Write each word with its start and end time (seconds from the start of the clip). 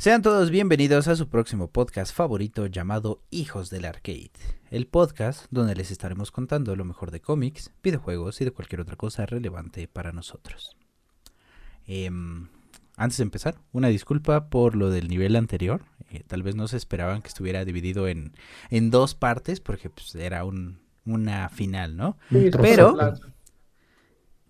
Sean 0.00 0.22
todos 0.22 0.50
bienvenidos 0.50 1.08
a 1.08 1.14
su 1.14 1.28
próximo 1.28 1.68
podcast 1.68 2.14
favorito 2.16 2.64
llamado 2.64 3.22
Hijos 3.28 3.68
del 3.68 3.84
Arcade, 3.84 4.30
el 4.70 4.86
podcast 4.86 5.44
donde 5.50 5.74
les 5.74 5.90
estaremos 5.90 6.30
contando 6.30 6.74
lo 6.74 6.86
mejor 6.86 7.10
de 7.10 7.20
cómics, 7.20 7.70
videojuegos 7.82 8.40
y 8.40 8.46
de 8.46 8.50
cualquier 8.50 8.80
otra 8.80 8.96
cosa 8.96 9.26
relevante 9.26 9.88
para 9.88 10.12
nosotros. 10.12 10.74
Em, 11.86 12.48
antes 12.96 13.18
de 13.18 13.24
empezar, 13.24 13.56
una 13.72 13.88
disculpa 13.88 14.48
por 14.48 14.74
lo 14.74 14.88
del 14.88 15.06
nivel 15.06 15.36
anterior. 15.36 15.82
Eh, 16.08 16.24
tal 16.26 16.42
vez 16.42 16.56
no 16.56 16.66
se 16.66 16.78
esperaban 16.78 17.20
que 17.20 17.28
estuviera 17.28 17.66
dividido 17.66 18.08
en, 18.08 18.32
en 18.70 18.90
dos 18.90 19.14
partes 19.14 19.60
porque 19.60 19.90
pues, 19.90 20.14
era 20.14 20.44
un, 20.44 20.80
una 21.04 21.50
final, 21.50 21.98
¿no? 21.98 22.16
Sí, 22.30 22.48
Pero-. 22.58 22.96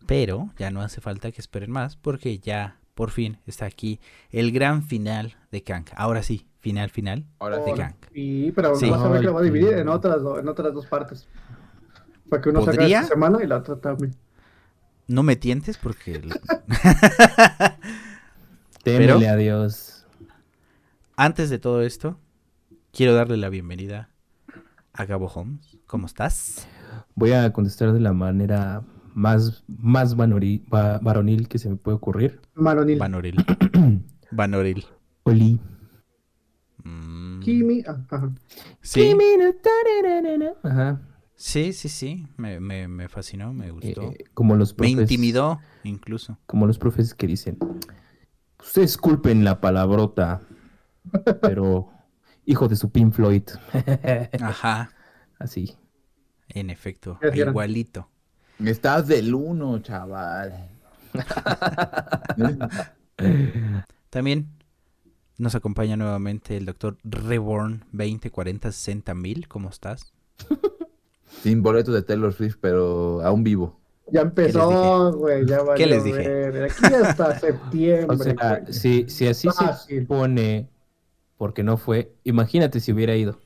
Pero 0.07 0.53
ya 0.59 0.71
no 0.71 0.81
hace 0.81 1.01
falta 1.01 1.33
que 1.33 1.41
esperen 1.41 1.73
más 1.73 1.97
porque 1.97 2.39
ya 2.39 2.80
por 3.01 3.11
fin 3.11 3.39
está 3.47 3.65
aquí 3.65 3.99
el 4.31 4.53
gran 4.53 4.83
final 4.83 5.35
de 5.51 5.63
Kang. 5.63 5.87
Ahora 5.97 6.23
sí, 6.23 6.47
final 6.59 6.91
final 6.91 7.25
Ahora 7.39 7.57
de 7.57 7.65
sí. 7.65 7.73
Kang. 7.75 7.95
Y, 8.13 8.53
pero 8.53 8.77
Sí. 8.77 8.91
vas 8.91 9.01
a 9.01 9.09
ver 9.09 9.21
que 9.23 9.27
lo 9.29 9.33
va 9.33 9.41
a 9.41 9.43
dividir 9.43 9.73
en 9.73 9.89
otras, 9.89 10.19
en 10.39 10.47
otras 10.47 10.75
dos 10.75 10.85
partes. 10.85 11.27
Para 12.29 12.43
que 12.43 12.51
uno 12.51 12.63
saque 12.63 12.77
¿Podría? 12.77 13.01
esta 13.01 13.15
semana 13.15 13.43
y 13.43 13.47
la 13.47 13.57
otra 13.57 13.77
también. 13.77 14.15
No 15.07 15.23
me 15.23 15.37
tientes 15.37 15.79
porque... 15.79 16.17
el- 16.17 16.29
Témele 18.85 19.15
Pero- 19.15 19.31
a 19.31 19.37
Dios. 19.37 20.05
Antes 21.17 21.49
de 21.49 21.59
todo 21.59 21.81
esto, 21.81 22.19
quiero 22.93 23.15
darle 23.15 23.39
la 23.39 23.49
bienvenida 23.49 24.11
a 24.93 25.07
Gabo 25.07 25.29
Holmes. 25.35 25.79
¿Cómo 25.87 26.05
estás? 26.07 26.69
Voy 27.15 27.33
a 27.33 27.51
contestar 27.55 27.95
de 27.95 28.01
la 28.01 28.13
manera 28.13 28.83
más, 29.15 29.65
más 29.69 30.17
vanori- 30.17 30.63
va- 30.73 30.99
varonil 30.99 31.49
que 31.49 31.59
se 31.59 31.69
me 31.69 31.77
puede 31.77 31.97
ocurrir. 31.97 32.41
Maronil. 32.55 32.99
Vanoril. 32.99 33.37
Vanoril. 34.31 34.85
Oli. 35.25 35.59
Mm, 36.85 37.41
Kimi. 37.41 37.83
ah, 37.87 37.99
ajá. 38.11 38.33
sí, 38.81 39.13
Ajá. 40.63 41.01
sí, 41.35 41.73
sí, 41.73 41.89
sí. 41.89 42.27
Me, 42.37 42.59
me- 42.61 42.89
me 42.89 43.09
fascinó, 43.09 43.53
me 43.53 43.71
gustó. 43.71 44.03
Eh, 44.13 44.25
como 44.35 44.57
los 44.57 44.73
me 44.73 44.77
profes. 44.89 45.01
intimidó 45.11 45.61
incluso. 45.85 46.39
Como 46.47 46.67
los 46.67 46.79
profes 46.79 47.15
que 47.15 47.27
dicen. 47.27 47.59
Ustedes 48.61 48.97
culpen 48.97 49.45
la 49.45 49.61
palabrota. 49.61 50.41
Pero. 51.43 51.89
Hijo 52.47 52.67
de 52.69 52.75
su 52.77 52.91
Pink 52.91 53.13
Floyd. 53.13 53.43
Ajá, 54.41 54.91
Así. 55.39 55.77
en 56.49 56.71
efecto. 56.71 57.19
Igualito. 57.35 58.09
Estás 58.65 59.07
del 59.07 59.35
uno, 59.35 59.79
chaval. 59.81 60.69
También 64.11 64.49
nos 65.39 65.55
acompaña 65.55 65.97
nuevamente 65.97 66.57
el 66.57 66.67
doctor 66.67 66.99
Reborn 67.05 67.85
2040 67.93 68.71
60 68.73 69.15
mil. 69.15 69.49
¿Cómo 69.49 69.71
estás? 69.71 70.13
Sin 71.43 71.63
boletos 71.63 71.95
de 71.95 72.03
Taylor 72.03 72.33
Swift, 72.33 72.57
pero 72.61 73.23
aún 73.23 73.45
vivo. 73.45 73.81
Ya 74.13 74.23
empezó, 74.23 75.13
güey. 75.13 75.47
Ya 75.47 75.63
valió 75.63 75.75
¿Qué 75.75 75.87
les 75.87 76.05
dije? 76.05 76.19
ver. 76.19 76.65
Aquí 76.65 76.95
hasta 76.95 77.39
septiembre. 77.41 78.17
O 78.17 78.19
sea, 78.19 78.65
si, 78.69 79.09
si 79.09 79.27
así 79.27 79.49
se 79.87 80.03
pone. 80.03 80.69
Porque 81.39 81.63
no 81.63 81.79
fue. 81.79 82.13
Imagínate 82.25 82.81
si 82.81 82.93
hubiera 82.93 83.17
ido. 83.17 83.39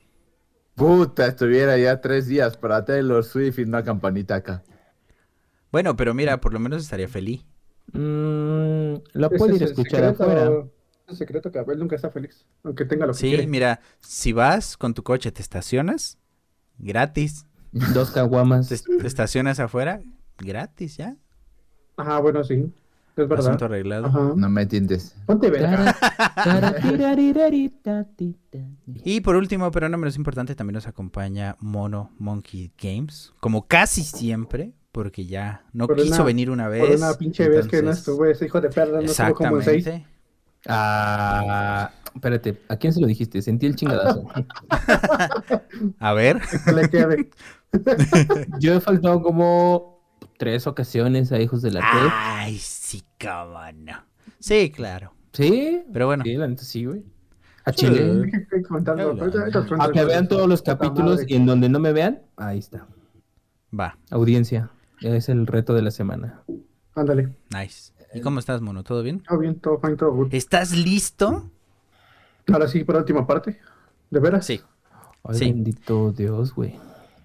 Puta, 0.75 1.27
estuviera 1.27 1.77
ya 1.77 2.01
tres 2.01 2.27
días 2.27 2.57
para 2.57 2.83
Taylor 2.83 3.23
Swift 3.23 3.59
y 3.59 3.63
una 3.63 3.83
campanita 3.83 4.35
acá. 4.35 4.63
Bueno, 5.75 5.97
pero 5.97 6.13
mira, 6.13 6.39
por 6.39 6.53
lo 6.53 6.59
menos 6.61 6.81
estaría 6.81 7.09
feliz. 7.09 7.43
Mm, 7.91 8.95
lo 9.11 9.27
Ese 9.27 9.37
puede 9.37 9.51
es 9.51 9.57
ir 9.57 9.63
a 9.63 9.65
escuchar 9.65 9.99
secreto- 9.99 10.23
afuera. 10.23 10.65
Es 11.09 11.17
secreto 11.17 11.51
que 11.51 11.59
Abel 11.59 11.79
nunca 11.79 11.97
está 11.97 12.09
feliz. 12.09 12.45
Aunque 12.63 12.85
tenga 12.85 13.05
lo 13.05 13.11
que 13.11 13.19
Sí, 13.19 13.27
quiere. 13.27 13.45
mira, 13.45 13.81
si 13.99 14.31
vas 14.31 14.77
con 14.77 14.93
tu 14.93 15.03
coche, 15.03 15.33
te 15.33 15.41
estacionas, 15.41 16.17
gratis. 16.77 17.45
Dos 17.93 18.11
caguamas. 18.11 18.69
Te, 18.69 18.77
te 18.77 19.05
estacionas 19.05 19.59
afuera, 19.59 20.01
gratis, 20.37 20.95
ya. 20.95 21.17
Ajá, 21.97 22.19
bueno, 22.19 22.41
sí. 22.45 22.71
Es 23.17 23.27
verdad. 23.27 23.39
Asunto 23.39 23.65
arreglado. 23.65 24.05
Ajá. 24.05 24.31
No 24.33 24.47
me 24.49 24.61
entiendes. 24.61 25.13
Ponte 25.25 25.49
verga. 25.49 25.93
Y 29.03 29.19
por 29.19 29.35
último, 29.35 29.71
pero 29.71 29.89
no 29.89 29.97
menos 29.97 30.15
importante, 30.15 30.55
también 30.55 30.75
nos 30.75 30.87
acompaña 30.87 31.57
Mono 31.59 32.11
Monkey 32.17 32.71
Games, 32.81 33.33
como 33.41 33.67
casi 33.67 34.03
siempre, 34.03 34.71
porque 34.95 35.25
ya 35.25 35.65
no 35.73 35.87
Por 35.87 35.97
quiso 35.97 36.15
una- 36.15 36.23
venir 36.23 36.49
una 36.49 36.69
vez. 36.69 36.79
Por 36.87 36.95
una 36.95 37.13
pinche 37.15 37.49
vez 37.49 37.67
que 37.67 37.75
no 37.77 37.89
entonces- 37.89 37.99
estuvo 37.99 38.25
ese 38.25 38.45
hijo 38.45 38.61
de 38.61 38.69
perra, 38.69 39.01
no 39.01 39.01
estuvo 39.01 39.33
como 39.35 39.57
en 39.57 39.63
seis. 39.63 39.85
Exactamente. 39.87 40.15
Ah, 40.67 41.91
espérate, 42.15 42.61
¿a 42.69 42.77
quién 42.77 42.93
se 42.93 43.01
lo 43.01 43.07
dijiste? 43.07 43.41
Sentí 43.41 43.65
el 43.65 43.75
chingadazo. 43.75 44.25
A 45.99 46.13
ver, 46.13 46.39
Que 46.65 46.71
le 46.71 46.89
quede. 46.89 47.29
Yo 48.59 48.73
he 48.75 48.79
faltado 48.79 49.21
como 49.21 50.01
tres 50.37 50.65
ocasiones 50.65 51.31
a 51.33 51.39
Hijos 51.39 51.61
de 51.61 51.71
la 51.71 51.81
Ted. 51.81 52.09
ay, 52.13 52.57
sí, 52.57 53.03
cómo 53.19 53.59
no. 53.73 53.93
Sí, 54.39 54.71
claro. 54.71 55.13
¿Sí? 55.33 55.83
Pero 55.91 56.07
bueno, 56.07 56.23
Sí, 56.23 56.35
la 56.35 56.47
neta 56.47 56.63
sí, 56.63 56.85
güey. 56.85 57.03
A 57.65 57.71
Sí. 57.73 57.77
Chile. 57.87 58.31
Contando, 58.69 59.17
A 59.79 59.91
que 59.91 60.05
vean 60.05 60.27
todos 60.29 60.47
los 60.47 60.61
capítulos 60.61 61.21
y 61.27 61.35
en 61.35 61.45
donde 61.45 61.67
no 61.67 61.79
me 61.79 61.91
vean, 61.91 62.21
ahí 62.37 62.59
está. 62.59 62.87
va, 63.77 63.97
Audiencia. 64.09 64.69
Es 65.01 65.29
el 65.29 65.47
reto 65.47 65.73
de 65.73 65.81
la 65.81 65.91
semana. 65.91 66.41
Ándale. 66.95 67.29
nice. 67.51 67.91
¿Y 68.13 68.21
cómo 68.21 68.39
estás, 68.39 68.61
Mono? 68.61 68.83
¿Todo 68.83 69.03
bien? 69.03 69.21
Todo 69.21 69.39
bien, 69.39 69.59
todo 69.59 69.77
fine, 69.79 69.95
todo 69.97 70.13
good. 70.13 70.33
¿Estás 70.33 70.71
listo? 70.71 71.49
Ahora 72.51 72.67
sí, 72.67 72.83
por 72.83 72.95
última 72.95 73.27
parte. 73.27 73.59
¿De 74.09 74.19
veras? 74.19 74.45
Sí. 74.45 74.61
Ay, 75.23 75.35
Sí. 75.37 75.45
bendito 75.51 76.11
Dios, 76.11 76.53
güey. 76.55 76.75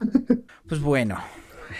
Pues 0.68 0.80
bueno, 0.80 1.16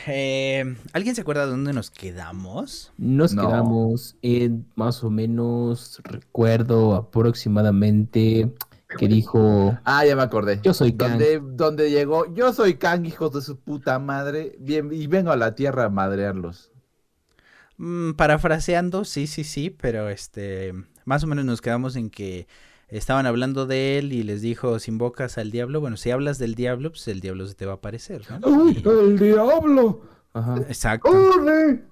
eh, 0.09 0.77
¿alguien 0.93 1.15
se 1.15 1.21
acuerda 1.21 1.45
de 1.45 1.53
dónde 1.53 1.73
nos 1.73 1.91
quedamos? 1.91 2.93
Nos 2.99 3.35
No. 3.35 3.47
quedamos 3.47 4.17
en 4.23 4.67
más 4.75 5.03
o 5.05 5.11
menos, 5.11 6.01
recuerdo 6.05 6.95
aproximadamente 6.97 8.53
que 8.99 9.09
dijo 9.09 9.79
Ah, 9.85 10.05
ya 10.05 10.17
me 10.17 10.23
acordé. 10.23 10.61
Yo 10.63 10.75
soy 10.75 10.93
Kang. 10.97 11.11
donde, 11.13 11.41
donde 11.43 11.91
llegó, 11.91 12.33
yo 12.35 12.53
soy 12.53 12.75
Kang, 12.75 13.07
hijos 13.07 13.33
de 13.33 13.41
su 13.41 13.59
puta 13.59 13.99
madre. 13.99 14.57
Bien, 14.59 14.91
y 14.93 15.07
vengo 15.07 15.31
a 15.33 15.37
la 15.37 15.55
tierra 15.55 15.85
a 15.87 15.89
madrearlos. 15.91 16.73
Mm, 17.77 18.13
parafraseando, 18.13 19.05
sí, 19.05 19.27
sí, 19.27 19.45
sí, 19.45 19.71
pero 19.71 20.09
este, 20.11 20.75
más 21.05 21.25
o 21.25 21.27
menos 21.27 21.45
nos 21.45 21.61
quedamos 21.63 21.97
en 21.97 22.11
que 22.11 22.47
estaban 22.89 23.25
hablando 23.27 23.67
de 23.67 23.99
él 23.99 24.13
y 24.13 24.23
les 24.23 24.43
dijo, 24.43 24.79
si 24.81 24.91
invocas 24.91 25.39
al 25.39 25.51
diablo, 25.51 25.81
bueno, 25.81 25.97
si 25.97 26.11
hablas 26.11 26.39
del 26.39 26.55
diablo, 26.57 26.91
pues 26.91 27.07
el 27.09 27.21
diablo 27.21 27.47
se 27.47 27.55
te 27.55 27.65
va 27.67 27.73
a 27.73 27.77
aparecer, 27.77 28.23
¿no? 28.41 28.47
¡Uy, 28.49 28.83
Y- 28.85 28.89
el 28.89 29.19
diablo! 29.19 30.03
Ajá. 30.35 30.57
exacto. 30.69 31.11
¡Corre! 31.11 31.85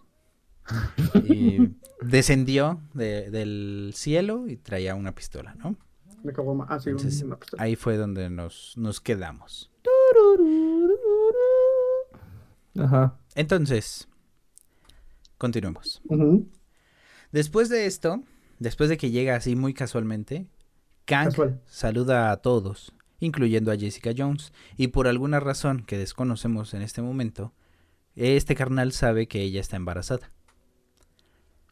Y 1.25 1.70
descendió 2.03 2.81
de- 2.94 3.31
del 3.31 3.92
cielo 3.94 4.47
y 4.48 4.56
traía 4.56 4.94
una 4.94 5.14
pistola, 5.14 5.54
¿no? 5.54 5.76
Ah, 6.68 6.78
sí, 6.80 6.90
Entonces, 6.90 7.22
una 7.22 7.38
pistola. 7.38 7.62
Ahí 7.62 7.76
fue 7.76 7.96
donde 7.96 8.28
nos, 8.28 8.74
nos 8.76 9.00
quedamos. 9.00 9.70
Ajá. 12.78 13.18
Entonces, 13.34 14.08
continuemos. 15.36 16.02
Después 17.32 17.68
de 17.68 17.86
esto, 17.86 18.22
después 18.58 18.88
de 18.88 18.96
que 18.96 19.10
llega 19.10 19.36
así 19.36 19.56
muy 19.56 19.75
casualmente, 19.75 20.46
Kang 21.04 21.28
Casual. 21.31 21.60
saluda 21.66 22.31
a 22.31 22.37
todos, 22.38 22.93
incluyendo 23.20 23.72
a 23.72 23.76
Jessica 23.76 24.10
Jones, 24.16 24.52
y 24.76 24.88
por 24.88 25.06
alguna 25.08 25.40
razón 25.40 25.82
que 25.84 25.98
desconocemos 25.98 26.75
en 26.75 26.82
este 26.82 27.02
momento, 27.02 27.52
este 28.14 28.54
carnal 28.54 28.93
sabe 28.93 29.28
que 29.28 29.43
ella 29.43 29.60
está 29.60 29.76
embarazada. 29.76 30.31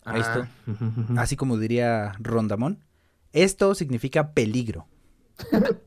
Ah. 0.04 0.18
Esto, 0.18 0.46
así 1.16 1.36
como 1.36 1.58
diría 1.58 2.12
Rondamón, 2.20 2.85
esto 3.42 3.74
significa 3.74 4.32
peligro. 4.32 4.86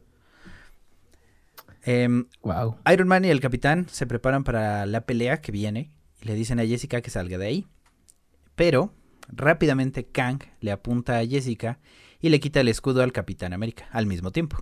Em, 1.84 2.26
Wow. 2.44 2.78
Iron 2.92 3.08
Man 3.08 3.24
y 3.24 3.30
el 3.30 3.40
capitán 3.40 3.88
se 3.90 4.06
preparan 4.06 4.44
para 4.44 4.86
la 4.86 5.06
pelea 5.06 5.42
que 5.42 5.52
viene 5.52 5.92
y 6.22 6.26
le 6.26 6.36
dicen 6.36 6.60
a 6.60 6.66
Jessica 6.66 7.02
que 7.02 7.10
salga 7.10 7.38
de 7.38 7.48
ahí. 7.48 7.68
Pero 8.56 8.94
rápidamente 9.30 10.06
Kang 10.06 10.40
le 10.60 10.72
apunta 10.72 11.18
a 11.18 11.26
Jessica 11.26 11.80
y 12.20 12.30
le 12.30 12.40
quita 12.42 12.60
el 12.60 12.68
escudo 12.68 13.02
al 13.02 13.14
Capitán 13.14 13.54
América 13.54 13.88
al 13.92 14.06
mismo 14.06 14.32
tiempo. 14.32 14.58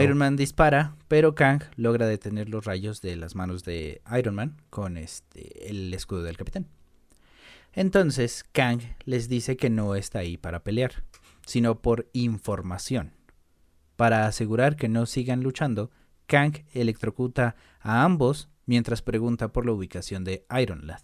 Iron 0.00 0.18
Man 0.18 0.36
dispara, 0.36 0.96
pero 1.06 1.34
Kang 1.34 1.62
logra 1.76 2.06
detener 2.06 2.48
los 2.48 2.64
rayos 2.64 3.00
de 3.00 3.16
las 3.16 3.34
manos 3.34 3.62
de 3.64 4.02
Iron 4.18 4.34
Man 4.34 4.56
con 4.68 4.96
este 4.96 5.70
el 5.70 5.92
escudo 5.94 6.22
del 6.22 6.36
Capitán. 6.36 6.66
Entonces 7.72 8.44
Kang 8.52 8.80
les 9.04 9.28
dice 9.28 9.56
que 9.56 9.70
no 9.70 9.94
está 9.94 10.20
ahí 10.20 10.36
para 10.36 10.62
pelear, 10.62 11.04
sino 11.46 11.80
por 11.80 12.08
información. 12.12 13.12
Para 13.96 14.26
asegurar 14.26 14.76
que 14.76 14.88
no 14.88 15.06
sigan 15.06 15.42
luchando, 15.42 15.90
Kang 16.26 16.64
electrocuta 16.72 17.56
a 17.80 18.04
ambos 18.04 18.48
mientras 18.66 19.02
pregunta 19.02 19.52
por 19.52 19.66
la 19.66 19.72
ubicación 19.72 20.24
de 20.24 20.46
Iron 20.60 20.86
Lad. 20.86 21.02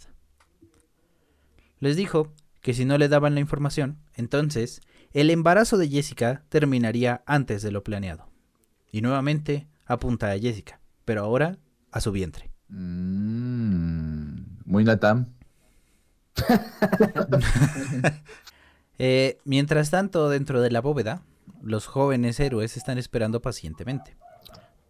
Les 1.78 1.96
dijo 1.96 2.32
que 2.60 2.74
si 2.74 2.84
no 2.84 2.96
le 2.98 3.08
daban 3.08 3.34
la 3.34 3.40
información, 3.40 3.98
entonces 4.14 4.80
el 5.12 5.30
embarazo 5.30 5.76
de 5.76 5.88
Jessica 5.88 6.44
terminaría 6.48 7.22
antes 7.26 7.62
de 7.62 7.70
lo 7.70 7.84
planeado. 7.84 8.28
Y 8.90 9.02
nuevamente 9.02 9.68
apunta 9.84 10.30
a 10.30 10.38
Jessica, 10.38 10.80
pero 11.04 11.22
ahora 11.22 11.58
a 11.92 12.00
su 12.00 12.12
vientre. 12.12 12.50
Mm, 12.68 14.60
muy 14.64 14.84
Natam. 14.84 15.35
Eh, 18.98 19.36
mientras 19.44 19.90
tanto, 19.90 20.30
dentro 20.30 20.62
de 20.62 20.70
la 20.70 20.80
bóveda, 20.80 21.22
los 21.62 21.84
jóvenes 21.84 22.40
héroes 22.40 22.78
están 22.78 22.96
esperando 22.96 23.42
pacientemente. 23.42 24.16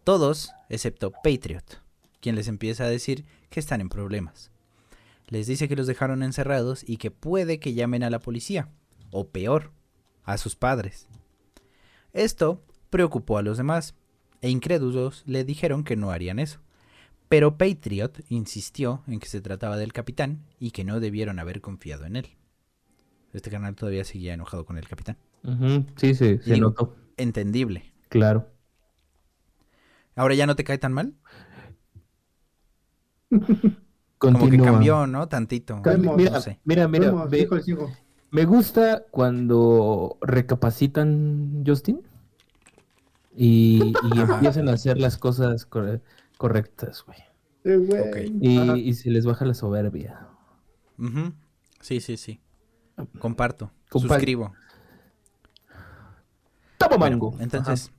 Todos, 0.05 0.53
excepto 0.69 1.11
Patriot, 1.11 1.81
quien 2.21 2.35
les 2.35 2.47
empieza 2.47 2.85
a 2.85 2.89
decir 2.89 3.25
que 3.49 3.59
están 3.59 3.81
en 3.81 3.89
problemas. 3.89 4.49
Les 5.27 5.45
dice 5.45 5.67
que 5.67 5.75
los 5.75 5.87
dejaron 5.87 6.23
encerrados 6.23 6.87
y 6.87 6.95
que 6.95 7.11
puede 7.11 7.59
que 7.59 7.73
llamen 7.73 8.03
a 8.03 8.09
la 8.09 8.19
policía, 8.19 8.69
o 9.11 9.27
peor, 9.27 9.71
a 10.23 10.37
sus 10.37 10.55
padres. 10.55 11.07
Esto 12.13 12.63
preocupó 12.89 13.37
a 13.37 13.41
los 13.41 13.57
demás, 13.57 13.95
e 14.41 14.49
incrédulos 14.49 15.23
le 15.25 15.43
dijeron 15.43 15.83
que 15.83 15.97
no 15.97 16.11
harían 16.11 16.39
eso. 16.39 16.59
Pero 17.29 17.57
Patriot 17.57 18.23
insistió 18.29 19.03
en 19.07 19.19
que 19.19 19.27
se 19.27 19.41
trataba 19.41 19.77
del 19.77 19.91
capitán 19.93 20.45
y 20.59 20.71
que 20.71 20.83
no 20.83 20.99
debieron 20.99 21.39
haber 21.39 21.61
confiado 21.61 22.05
en 22.05 22.15
él. 22.15 22.37
Este 23.33 23.49
canal 23.51 23.75
todavía 23.75 24.05
seguía 24.05 24.33
enojado 24.33 24.65
con 24.65 24.77
el 24.77 24.87
capitán. 24.87 25.17
Ujú, 25.43 25.85
Sí, 25.97 26.15
se, 26.15 26.39
notó. 26.57 26.95
Entendible. 27.17 27.93
Claro. 28.09 28.47
¿Ahora 30.15 30.35
ya 30.35 30.47
no 30.47 30.55
te 30.55 30.63
cae 30.63 30.77
tan 30.77 30.93
mal? 30.93 31.13
Como 34.17 34.39
que 34.39 34.45
Continúa. 34.45 34.65
cambió, 34.71 35.05
¿no? 35.05 35.27
Tantito. 35.27 35.81
Calma, 35.81 36.15
Mira, 36.15 36.31
No 36.31 36.41
sé. 36.41 36.59
mira, 36.63 36.87
mira, 36.87 37.13
hijo. 37.37 37.91
me 38.31 38.45
gusta 38.45 39.05
cuando 39.11 40.17
recapacitan 40.21 41.63
Justin 41.67 42.01
y, 43.35 43.93
empiezan 44.15 44.69
a 44.69 44.73
hacer 44.73 44.97
las 44.97 45.17
cosas 45.17 45.67
correctas, 46.37 47.03
güey. 47.05 47.19
Y, 48.41 48.59
y 48.89 48.93
se 48.93 49.09
les 49.09 49.25
baja 49.25 49.45
la 49.45 49.53
soberbia. 49.53 50.27
Sí, 51.81 51.99
sí, 52.01 52.17
sí. 52.17 52.39
Comparto. 53.19 53.71
Compa- 53.89 54.15
Suscribo. 54.15 54.53
¡Toma 56.77 56.97
Bueno, 56.97 57.17
mango! 57.17 57.37
entonces, 57.39 57.91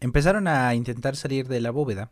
empezaron 0.00 0.48
a 0.48 0.74
intentar 0.74 1.16
salir 1.16 1.48
de 1.48 1.60
la 1.60 1.70
bóveda 1.70 2.10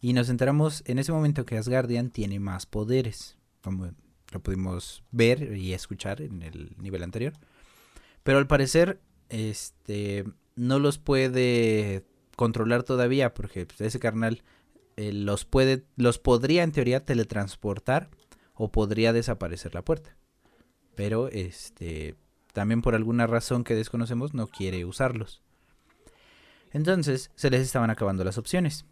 y 0.00 0.12
nos 0.12 0.28
enteramos 0.28 0.82
en 0.86 0.98
ese 0.98 1.12
momento 1.12 1.44
que 1.44 1.58
Asgardian 1.58 2.10
tiene 2.10 2.38
más 2.38 2.66
poderes, 2.66 3.36
como 3.62 3.90
lo 4.32 4.40
pudimos 4.42 5.02
ver 5.10 5.56
y 5.56 5.72
escuchar 5.72 6.20
en 6.22 6.42
el 6.42 6.74
nivel 6.78 7.02
anterior. 7.02 7.32
Pero 8.22 8.38
al 8.38 8.46
parecer, 8.46 9.00
este, 9.28 10.24
no 10.54 10.78
los 10.78 10.98
puede 10.98 12.04
controlar 12.36 12.82
todavía 12.84 13.34
porque 13.34 13.66
pues, 13.66 13.80
ese 13.80 13.98
carnal 13.98 14.42
eh, 14.96 15.12
los 15.12 15.44
puede, 15.44 15.84
los 15.96 16.18
podría 16.18 16.62
en 16.62 16.72
teoría 16.72 17.04
teletransportar 17.04 18.08
o 18.54 18.70
podría 18.70 19.12
desaparecer 19.12 19.74
la 19.74 19.82
puerta. 19.84 20.16
Pero 20.94 21.28
este, 21.28 22.14
también 22.52 22.80
por 22.82 22.94
alguna 22.94 23.26
razón 23.26 23.64
que 23.64 23.74
desconocemos 23.74 24.32
no 24.34 24.46
quiere 24.46 24.84
usarlos. 24.84 25.42
Entonces 26.72 27.30
se 27.34 27.50
les 27.50 27.60
estaban 27.62 27.90
acabando 27.90 28.24
las 28.24 28.38
opciones. 28.38 28.84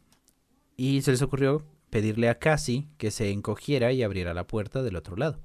Y 0.77 1.03
se 1.03 1.13
les 1.13 1.23
ocurrió 1.23 1.65
pedirle 1.91 2.29
a 2.29 2.39
Cassie 2.39 2.89
que 2.99 3.11
se 3.11 3.31
encogiera 3.31 3.93
y 3.93 4.03
abriera 4.03 4.35
la 4.35 4.47
puerta 4.47 4.83
del 4.83 4.97
otro 4.97 5.17
lado. 5.17 5.41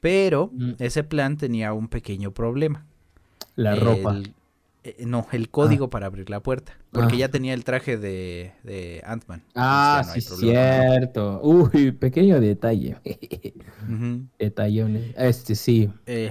Pero 0.00 0.50
Mm. 0.52 0.72
ese 0.80 1.04
plan 1.04 1.36
tenía 1.36 1.72
un 1.72 1.88
pequeño 1.88 2.32
problema. 2.32 2.86
La 3.54 3.74
El- 3.74 3.80
ropa. 3.80 4.20
Eh, 4.84 5.04
no, 5.06 5.26
el 5.32 5.48
código 5.50 5.90
para 5.90 6.06
abrir 6.06 6.28
la 6.30 6.40
puerta. 6.40 6.76
Porque 6.90 7.14
Ah. 7.14 7.18
ya 7.18 7.28
tenía 7.28 7.54
el 7.54 7.64
traje 7.64 7.96
de, 7.98 8.52
de 8.62 9.02
Ant-Man. 9.06 9.42
Ah, 9.54 10.02
no 10.06 10.12
sí, 10.14 10.20
cierto. 10.20 11.40
Uy, 11.42 11.92
pequeño 11.92 12.40
detalle. 12.40 12.96
Detallones. 14.38 15.14
Este 15.16 15.54
sí. 15.54 15.90
Eh, 16.06 16.30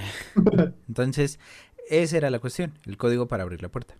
entonces, 0.87 1.39
esa 1.89 2.17
era 2.17 2.29
la 2.29 2.39
cuestión, 2.39 2.77
el 2.85 2.97
código 2.97 3.27
para 3.27 3.43
abrir 3.43 3.61
la 3.61 3.69
puerta. 3.69 3.95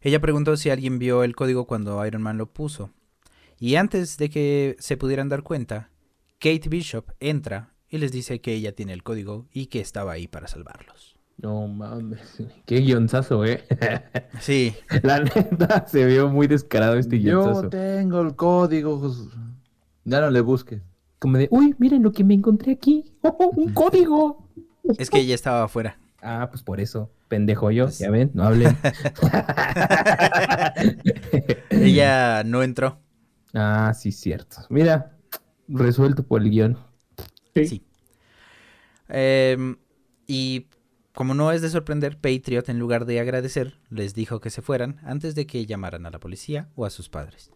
Ella 0.00 0.20
preguntó 0.20 0.56
si 0.56 0.70
alguien 0.70 0.98
vio 0.98 1.22
el 1.22 1.36
código 1.36 1.66
cuando 1.66 2.04
Iron 2.06 2.22
Man 2.22 2.38
lo 2.38 2.46
puso. 2.52 2.90
Y 3.58 3.76
antes 3.76 4.16
de 4.18 4.28
que 4.30 4.76
se 4.80 4.96
pudieran 4.96 5.28
dar 5.28 5.42
cuenta, 5.44 5.90
Kate 6.40 6.68
Bishop 6.68 7.12
entra 7.20 7.72
y 7.88 7.98
les 7.98 8.10
dice 8.10 8.40
que 8.40 8.54
ella 8.54 8.74
tiene 8.74 8.92
el 8.92 9.04
código 9.04 9.46
y 9.52 9.66
que 9.66 9.78
estaba 9.80 10.12
ahí 10.12 10.26
para 10.26 10.48
salvarlos. 10.48 11.11
No 11.42 11.66
mames. 11.66 12.20
Qué 12.66 12.78
guionzazo, 12.80 13.44
eh. 13.44 13.64
Sí, 14.40 14.74
La 15.02 15.20
neta, 15.20 15.86
se 15.86 16.04
vio 16.06 16.28
muy 16.28 16.46
descarado 16.46 16.94
este 16.96 17.20
Yo 17.20 17.42
guionzazo. 17.42 17.68
tengo 17.68 18.20
el 18.22 18.34
código. 18.36 19.12
Ya 20.04 20.20
no 20.20 20.30
le 20.30 20.40
busques. 20.40 20.80
Como 21.18 21.38
de, 21.38 21.48
uy, 21.50 21.74
miren 21.78 22.02
lo 22.02 22.12
que 22.12 22.24
me 22.24 22.34
encontré 22.34 22.72
aquí. 22.72 23.12
¡Oh, 23.22 23.52
un 23.56 23.72
código! 23.72 24.48
es 24.98 25.08
que 25.10 25.20
ella 25.20 25.34
estaba 25.36 25.64
afuera. 25.64 25.96
Ah, 26.20 26.48
pues 26.50 26.62
por 26.62 26.80
eso. 26.80 27.10
Pendejo 27.28 27.70
yo, 27.70 27.84
Pues- 27.86 27.98
ya 27.98 28.10
ven, 28.10 28.30
no 28.34 28.44
hablen. 28.44 28.76
Ella 31.70 32.42
no 32.44 32.62
entró. 32.62 32.98
ah, 33.54 33.92
sí, 33.94 34.12
cierto. 34.12 34.56
Mira, 34.68 35.16
resuelto 35.68 36.22
por 36.24 36.42
el 36.42 36.50
guion. 36.50 36.78
Sí. 37.54 37.66
Sí. 37.66 37.82
Em, 39.08 39.76
y 40.26 40.66
como 41.14 41.34
no 41.34 41.52
es 41.52 41.60
de 41.60 41.68
sorprender, 41.68 42.18
Patriot, 42.18 42.68
en 42.70 42.78
lugar 42.78 43.04
de 43.04 43.20
agradecer, 43.20 43.78
les 43.90 44.14
dijo 44.14 44.40
que 44.40 44.48
se 44.48 44.62
fueran 44.62 44.98
antes 45.04 45.34
de 45.34 45.46
que 45.46 45.66
llamaran 45.66 46.06
a 46.06 46.10
la 46.10 46.20
policía 46.20 46.70
o 46.74 46.86
a 46.86 46.90
sus 46.90 47.10
padres. 47.10 47.50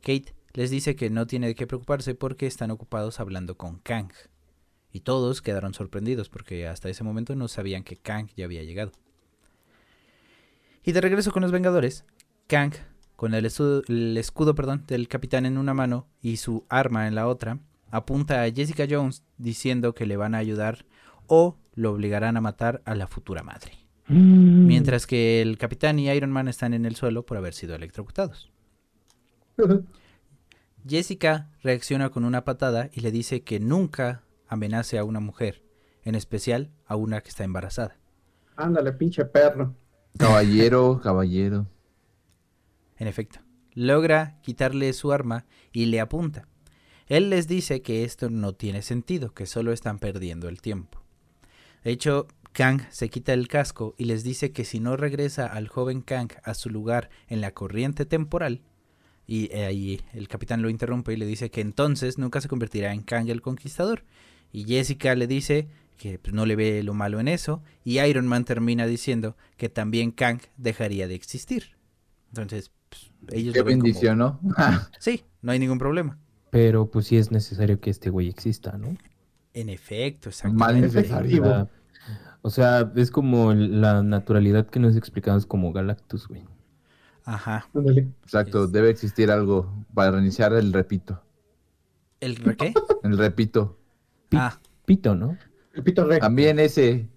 Kate 0.00 0.34
les 0.54 0.70
dice 0.70 0.96
que 0.96 1.08
no 1.08 1.26
tiene 1.26 1.54
qué 1.54 1.66
preocuparse 1.68 2.16
porque 2.16 2.46
están 2.46 2.72
ocupados 2.72 3.20
hablando 3.20 3.56
con 3.56 3.78
Kang. 3.78 4.10
Y 4.92 5.00
todos 5.00 5.40
quedaron 5.40 5.72
sorprendidos 5.72 6.28
porque 6.28 6.66
hasta 6.66 6.88
ese 6.88 7.04
momento 7.04 7.36
no 7.36 7.46
sabían 7.46 7.84
que 7.84 7.96
Kang 7.96 8.28
ya 8.36 8.46
había 8.46 8.64
llegado. 8.64 8.90
Y 10.82 10.90
de 10.90 11.00
regreso 11.00 11.30
con 11.30 11.42
los 11.42 11.52
Vengadores, 11.52 12.04
Kang, 12.48 12.72
con 13.14 13.34
el 13.34 13.46
escudo, 13.46 13.82
el 13.86 14.16
escudo 14.16 14.56
perdón, 14.56 14.84
del 14.88 15.06
capitán 15.06 15.46
en 15.46 15.58
una 15.58 15.74
mano 15.74 16.08
y 16.20 16.38
su 16.38 16.64
arma 16.68 17.06
en 17.06 17.14
la 17.14 17.28
otra, 17.28 17.60
apunta 17.92 18.42
a 18.42 18.50
Jessica 18.50 18.86
Jones 18.90 19.22
diciendo 19.38 19.94
que 19.94 20.06
le 20.06 20.16
van 20.16 20.34
a 20.34 20.38
ayudar 20.38 20.86
o 21.28 21.56
lo 21.74 21.92
obligarán 21.92 22.36
a 22.36 22.40
matar 22.40 22.82
a 22.84 22.94
la 22.94 23.06
futura 23.06 23.42
madre. 23.42 23.72
Mm. 24.08 24.66
Mientras 24.66 25.06
que 25.06 25.40
el 25.40 25.56
capitán 25.58 25.98
y 25.98 26.10
Iron 26.10 26.30
Man 26.30 26.48
están 26.48 26.74
en 26.74 26.84
el 26.84 26.96
suelo 26.96 27.24
por 27.24 27.36
haber 27.36 27.54
sido 27.54 27.74
electrocutados. 27.74 28.50
Jessica 30.86 31.50
reacciona 31.62 32.10
con 32.10 32.24
una 32.24 32.44
patada 32.44 32.90
y 32.92 33.00
le 33.00 33.12
dice 33.12 33.42
que 33.42 33.60
nunca 33.60 34.22
amenace 34.48 34.98
a 34.98 35.04
una 35.04 35.20
mujer, 35.20 35.62
en 36.02 36.14
especial 36.14 36.70
a 36.86 36.96
una 36.96 37.20
que 37.20 37.28
está 37.28 37.44
embarazada. 37.44 37.98
Ándale, 38.56 38.92
pinche 38.92 39.24
perro. 39.24 39.74
Caballero, 40.18 41.00
caballero. 41.02 41.66
En 42.96 43.06
efecto, 43.06 43.40
logra 43.74 44.40
quitarle 44.42 44.92
su 44.92 45.12
arma 45.12 45.46
y 45.72 45.86
le 45.86 46.00
apunta. 46.00 46.48
Él 47.06 47.30
les 47.30 47.48
dice 47.48 47.82
que 47.82 48.04
esto 48.04 48.30
no 48.30 48.54
tiene 48.54 48.82
sentido, 48.82 49.32
que 49.34 49.46
solo 49.46 49.72
están 49.72 49.98
perdiendo 49.98 50.48
el 50.48 50.60
tiempo. 50.60 50.99
De 51.84 51.90
hecho, 51.92 52.26
Kang 52.52 52.82
se 52.90 53.08
quita 53.08 53.32
el 53.32 53.48
casco 53.48 53.94
y 53.96 54.04
les 54.04 54.22
dice 54.24 54.52
que 54.52 54.64
si 54.64 54.80
no 54.80 54.96
regresa 54.96 55.46
al 55.46 55.68
joven 55.68 56.00
Kang 56.02 56.30
a 56.44 56.54
su 56.54 56.68
lugar 56.70 57.10
en 57.28 57.40
la 57.40 57.52
corriente 57.52 58.04
temporal, 58.06 58.62
y 59.26 59.48
eh, 59.52 59.64
ahí 59.66 60.00
el 60.12 60.26
capitán 60.26 60.60
lo 60.60 60.68
interrumpe 60.70 61.12
y 61.12 61.16
le 61.16 61.24
dice 61.26 61.50
que 61.50 61.60
entonces 61.60 62.18
nunca 62.18 62.40
se 62.40 62.48
convertirá 62.48 62.92
en 62.92 63.02
Kang 63.02 63.28
el 63.28 63.40
Conquistador. 63.42 64.04
Y 64.52 64.64
Jessica 64.64 65.14
le 65.14 65.28
dice 65.28 65.68
que 65.96 66.18
pues, 66.18 66.34
no 66.34 66.46
le 66.46 66.56
ve 66.56 66.82
lo 66.82 66.94
malo 66.94 67.20
en 67.20 67.28
eso, 67.28 67.62
y 67.84 68.00
Iron 68.00 68.26
Man 68.26 68.44
termina 68.44 68.86
diciendo 68.86 69.36
que 69.56 69.68
también 69.68 70.10
Kang 70.10 70.40
dejaría 70.56 71.06
de 71.06 71.14
existir. 71.14 71.76
Entonces, 72.30 72.72
pues, 72.88 73.12
ellos 73.32 73.52
Qué 73.54 73.60
lo 73.60 73.64
ven 73.66 73.78
como- 73.78 73.84
bendición, 73.84 74.18
¿no? 74.18 74.40
Sí, 74.98 75.22
no 75.42 75.52
hay 75.52 75.58
ningún 75.60 75.78
problema. 75.78 76.18
Pero 76.50 76.90
pues 76.90 77.06
sí 77.06 77.16
es 77.16 77.30
necesario 77.30 77.78
que 77.80 77.90
este 77.90 78.10
güey 78.10 78.28
exista, 78.28 78.76
¿no? 78.76 78.96
En 79.54 79.68
efecto, 79.68 80.30
Mal 80.52 80.76
exactamente. 80.84 80.96
necesario. 80.96 81.68
O 82.42 82.50
sea, 82.50 82.90
es 82.96 83.10
como 83.10 83.52
la 83.52 84.02
naturalidad 84.02 84.66
que 84.66 84.80
nos 84.80 84.96
explicamos 84.96 85.44
como 85.46 85.72
Galactus, 85.72 86.26
güey. 86.28 86.44
Ajá. 87.24 87.68
Exacto, 88.24 88.64
Es- 88.64 88.72
debe 88.72 88.90
existir 88.90 89.30
algo 89.30 89.84
para 89.94 90.12
reiniciar 90.12 90.52
el 90.54 90.72
repito. 90.72 91.22
¿El 92.20 92.36
re- 92.36 92.56
qué? 92.56 92.74
El 93.02 93.18
repito. 93.18 93.78
Pi- 94.28 94.36
Ah, 94.38 94.58
Pito, 94.86 95.14
¿no? 95.14 95.36
El 95.74 95.82
pito 95.82 96.04
rey. 96.04 96.18
También 96.20 96.58
ese. 96.58 97.08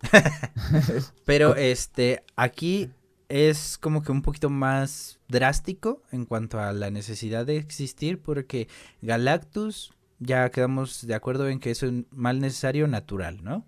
pero 1.24 1.56
este, 1.56 2.22
aquí 2.36 2.90
es 3.28 3.76
como 3.78 4.02
que 4.02 4.12
un 4.12 4.22
poquito 4.22 4.48
más 4.48 5.18
drástico 5.28 6.02
en 6.12 6.24
cuanto 6.24 6.58
a 6.60 6.72
la 6.72 6.90
necesidad 6.90 7.44
de 7.46 7.56
existir, 7.56 8.20
porque 8.22 8.68
Galactus 9.02 9.92
ya 10.18 10.50
quedamos 10.50 11.06
de 11.06 11.14
acuerdo 11.14 11.48
en 11.48 11.60
que 11.60 11.70
es 11.70 11.82
un 11.82 12.06
mal 12.10 12.40
necesario 12.40 12.88
natural, 12.88 13.42
¿no? 13.42 13.66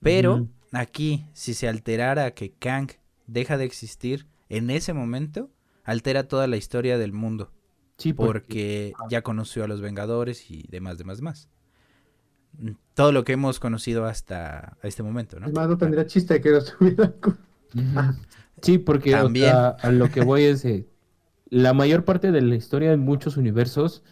Pero 0.00 0.48
aquí, 0.72 1.26
si 1.32 1.54
se 1.54 1.68
alterara 1.68 2.32
que 2.32 2.52
Kang 2.52 2.90
deja 3.26 3.56
de 3.56 3.64
existir 3.64 4.26
en 4.48 4.70
ese 4.70 4.92
momento, 4.92 5.50
altera 5.84 6.28
toda 6.28 6.46
la 6.46 6.56
historia 6.56 6.98
del 6.98 7.12
mundo. 7.12 7.52
Sí, 7.98 8.12
Porque 8.12 8.92
ya 9.08 9.22
conoció 9.22 9.64
a 9.64 9.68
los 9.68 9.80
Vengadores 9.80 10.50
y 10.50 10.66
demás, 10.68 10.98
demás, 10.98 11.16
demás. 11.18 11.48
Todo 12.94 13.12
lo 13.12 13.24
que 13.24 13.32
hemos 13.32 13.58
conocido 13.58 14.04
hasta 14.04 14.76
este 14.82 15.02
momento, 15.02 15.38
¿no? 15.40 15.46
Además, 15.46 15.68
no 15.68 15.78
tendría 15.78 16.06
chiste 16.06 16.40
que 16.40 16.50
no 16.50 16.58
estuviera. 16.58 17.14
Sí, 18.62 18.78
porque 18.78 19.14
o 19.14 19.24
También. 19.24 19.50
sea, 19.50 19.68
a 19.68 19.90
lo 19.90 20.10
que 20.10 20.22
voy 20.22 20.44
es 20.44 20.64
eh, 20.64 20.86
la 21.48 21.74
mayor 21.74 22.04
parte 22.04 22.32
de 22.32 22.40
la 22.40 22.54
historia 22.54 22.90
de 22.90 22.96
muchos 22.96 23.36
universos, 23.36 24.02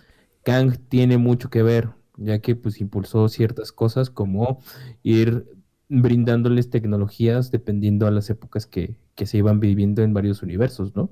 Kang 0.44 0.76
tiene 0.88 1.18
mucho 1.18 1.50
que 1.50 1.62
ver, 1.62 1.90
ya 2.16 2.40
que 2.40 2.56
pues 2.56 2.80
impulsó 2.80 3.28
ciertas 3.28 3.72
cosas 3.72 4.10
como 4.10 4.60
ir 5.02 5.46
brindándoles 5.88 6.70
tecnologías 6.70 7.50
dependiendo 7.50 8.06
a 8.06 8.10
las 8.10 8.30
épocas 8.30 8.66
que, 8.66 8.96
que 9.14 9.26
se 9.26 9.38
iban 9.38 9.60
viviendo 9.60 10.02
en 10.02 10.14
varios 10.14 10.42
universos, 10.42 10.94
¿no? 10.96 11.10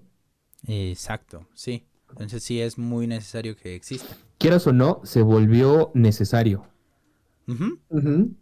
Exacto, 0.67 1.47
sí. 1.55 1.85
Entonces 2.11 2.43
sí 2.45 2.61
es 2.61 2.79
muy 2.79 3.07
necesario 3.07 3.57
que 3.57 3.75
exista. 3.75 4.17
Quieras 4.39 4.67
o 4.67 4.73
no, 4.73 5.01
se 5.05 5.23
volvió 5.23 5.91
necesario. 5.95 6.67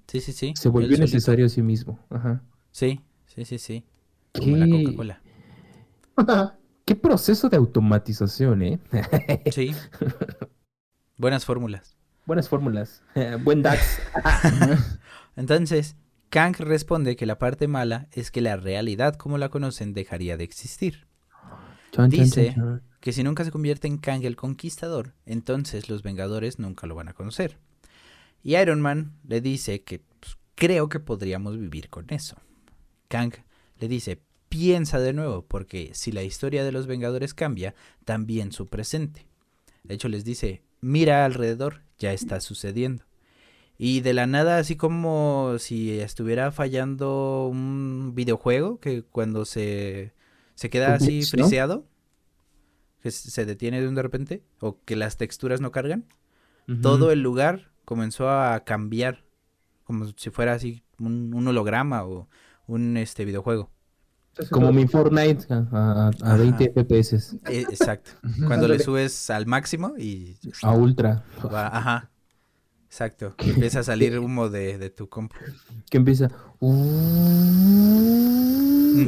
Sí, 0.07 0.21
sí, 0.21 0.33
sí. 0.33 0.55
Se 0.55 0.69
volvió 0.69 0.99
necesario 0.99 1.47
a 1.47 1.49
sí 1.49 1.63
mismo. 1.63 1.99
Ajá. 2.11 2.43
Sí, 2.73 3.01
sí, 3.27 3.45
sí, 3.45 3.59
sí. 3.59 3.85
Como 4.33 4.57
la 4.57 4.67
¿Qué, 4.67 4.85
Coca-Cola. 4.85 5.21
qué 6.85 6.95
proceso 6.97 7.49
de 7.49 7.57
automatización, 7.57 8.63
¿eh? 8.63 8.81
Sí. 9.51 9.75
Buenas 11.21 11.45
fórmulas. 11.45 11.99
Buenas 12.25 12.49
fórmulas. 12.49 13.03
Buen 13.45 13.61
DAX. 13.61 14.01
Entonces, 15.37 15.95
Kang 16.31 16.57
responde 16.57 17.15
que 17.15 17.27
la 17.27 17.39
parte 17.39 17.69
mala 17.69 18.09
es 18.13 18.31
que 18.31 18.41
la 18.41 18.57
realidad 18.57 19.17
como 19.17 19.37
la 19.37 19.51
conocen 19.51 19.93
dejaría 19.93 20.39
de 20.39 20.45
existir. 20.45 21.07
Dice-. 22.09 22.57
Que 23.01 23.13
si 23.13 23.23
nunca 23.23 23.45
se 23.45 23.51
convierte 23.51 23.87
en 23.87 23.99
Kang 23.99 24.25
el 24.25 24.35
Conquistador, 24.35 25.13
entonces 25.27 25.91
los 25.91 26.03
Vengadores 26.03 26.59
nunca 26.59 26.87
lo 26.87 26.95
van 26.95 27.09
a 27.09 27.13
conocer. 27.13 27.59
Y 28.43 28.57
Iron 28.57 28.81
Man 28.81 29.13
le 29.29 29.43
dice 29.43 29.83
que 29.83 29.99
pues, 30.21 30.39
creo 30.55 30.89
que 30.89 31.01
podríamos 31.01 31.59
vivir 31.59 31.91
con 31.91 32.07
eso. 32.09 32.37
Kang 33.09 33.35
le 33.79 33.89
dice, 33.89 34.23
piensa 34.49 34.99
de 34.99 35.13
nuevo, 35.13 35.45
porque 35.45 35.91
si 35.93 36.13
la 36.13 36.23
historia 36.23 36.65
de 36.65 36.73
los 36.73 36.87
Vengadores 36.87 37.35
cambia, 37.35 37.75
también 38.07 38.53
su 38.53 38.69
presente. 38.69 39.27
De 39.83 39.97
hecho 39.97 40.09
les 40.09 40.25
dice, 40.25 40.63
mira 40.81 41.25
alrededor, 41.25 41.83
ya 41.99 42.13
está 42.13 42.41
sucediendo. 42.41 43.05
Y 43.79 44.01
de 44.01 44.13
la 44.13 44.27
nada, 44.27 44.59
así 44.59 44.77
como 44.77 45.55
si 45.59 45.99
estuviera 46.01 46.53
fallando 46.53 47.49
un 47.51 48.13
videojuego, 48.15 48.79
que 48.79 49.03
cuando 49.03 49.47
se, 49.47 50.13
se 50.55 50.69
queda 50.69 50.89
Un 50.89 50.95
así 50.95 51.23
friseado, 51.23 51.87
que 53.03 53.11
se 53.11 53.47
detiene 53.47 53.81
de 53.81 53.89
un 53.89 53.95
de 53.95 54.03
repente, 54.03 54.43
o 54.61 54.79
que 54.85 54.97
las 54.97 55.17
texturas 55.17 55.63
no 55.63 55.71
cargan, 55.71 56.05
todo 56.83 57.11
el 57.11 57.23
lugar 57.23 57.73
comenzó 57.85 58.29
a 58.31 58.61
cambiar, 58.65 59.25
como 59.85 60.13
si 60.17 60.31
fuera 60.31 60.53
así 60.53 60.85
un, 60.99 61.33
un 61.35 61.49
holograma 61.49 62.05
o 62.05 62.29
un 62.67 62.97
este 62.97 63.25
videojuego. 63.25 63.71
Como 64.51 64.73
mi 64.73 64.87
Fortnite 64.87 65.47
a, 65.53 65.67
a- 65.73 66.07
a 66.07 66.09
Ajá. 66.09 66.37
20 66.37 66.73
FPS. 66.75 67.37
Eh, 67.47 67.65
exacto. 67.69 68.13
Cuando 68.47 68.69
le 68.69 68.79
subes 68.79 69.31
al 69.31 69.47
máximo 69.47 69.95
y 69.99 70.37
A 70.63 70.73
ultra. 70.73 71.25
va- 71.45 71.67
ajá. 71.69 72.11
Exacto. 72.87 73.35
Empieza 73.39 73.81
a 73.81 73.83
salir 73.85 74.19
humo 74.19 74.49
de, 74.49 74.79
de 74.79 74.91
tu 74.91 75.09
compu. 75.09 75.37
Que 75.91 75.97
empieza 75.99 76.31
uh, 76.61 76.75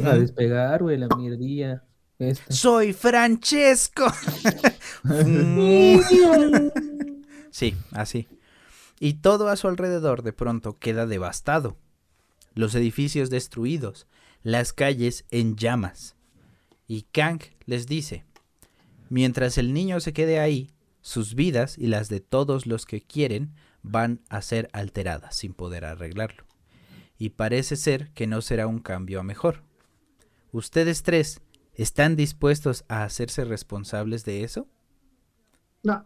a 0.05 0.15
despegar, 0.17 0.81
güey, 0.83 0.97
la 0.97 1.07
mierdilla. 1.17 1.83
Esta. 2.19 2.53
¡Soy 2.53 2.93
Francesco! 2.93 4.05
sí, 7.51 7.75
así. 7.91 8.27
Y 8.99 9.15
todo 9.15 9.49
a 9.49 9.55
su 9.57 9.67
alrededor 9.67 10.21
de 10.23 10.33
pronto 10.33 10.77
queda 10.79 11.05
devastado. 11.05 11.77
Los 12.55 12.75
edificios 12.75 13.29
destruidos, 13.29 14.07
las 14.43 14.73
calles 14.73 15.25
en 15.31 15.55
llamas. 15.55 16.15
Y 16.87 17.03
Kang 17.03 17.39
les 17.65 17.87
dice, 17.87 18.25
mientras 19.09 19.57
el 19.57 19.73
niño 19.73 19.99
se 19.99 20.13
quede 20.13 20.39
ahí, 20.39 20.71
sus 21.01 21.35
vidas 21.35 21.77
y 21.77 21.87
las 21.87 22.09
de 22.09 22.19
todos 22.19 22.65
los 22.65 22.85
que 22.85 23.01
quieren 23.01 23.53
van 23.81 24.21
a 24.29 24.41
ser 24.41 24.69
alteradas 24.73 25.35
sin 25.35 25.53
poder 25.53 25.85
arreglarlo. 25.85 26.45
Y 27.17 27.29
parece 27.29 27.75
ser 27.75 28.11
que 28.13 28.27
no 28.27 28.41
será 28.41 28.67
un 28.67 28.79
cambio 28.79 29.19
a 29.19 29.23
mejor. 29.23 29.63
¿Ustedes 30.51 31.03
tres 31.03 31.41
están 31.73 32.15
dispuestos 32.15 32.85
a 32.87 33.03
hacerse 33.03 33.45
responsables 33.45 34.25
de 34.25 34.43
eso? 34.43 34.67
No, 35.83 36.05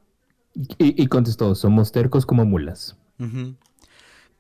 Y, 0.54 1.02
y 1.02 1.08
contestó, 1.08 1.54
somos 1.54 1.92
tercos 1.92 2.26
como 2.26 2.46
mulas. 2.46 2.98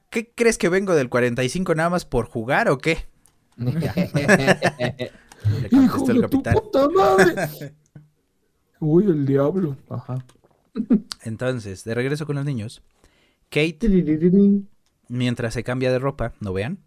¿Qué 0.09 0.31
crees 0.33 0.57
que 0.57 0.69
vengo 0.69 0.95
del 0.95 1.09
45 1.09 1.75
nada 1.75 1.89
más 1.89 2.05
por 2.05 2.27
jugar 2.27 2.69
o 2.69 2.77
qué? 2.77 3.07
Le 5.61 5.69
contestó 5.69 6.11
el 6.11 6.21
capitán. 6.21 6.53
puta 6.55 6.87
madre! 6.89 7.35
Uy, 8.79 9.05
el 9.05 9.25
diablo. 9.25 9.75
Ajá. 9.89 10.23
Entonces, 11.23 11.83
de 11.83 11.95
regreso 11.95 12.25
con 12.27 12.35
los 12.35 12.45
niños, 12.45 12.83
Kate, 13.49 13.79
mientras 15.09 15.53
se 15.53 15.63
cambia 15.63 15.91
de 15.91 15.99
ropa, 15.99 16.33
¿no 16.39 16.53
vean? 16.53 16.77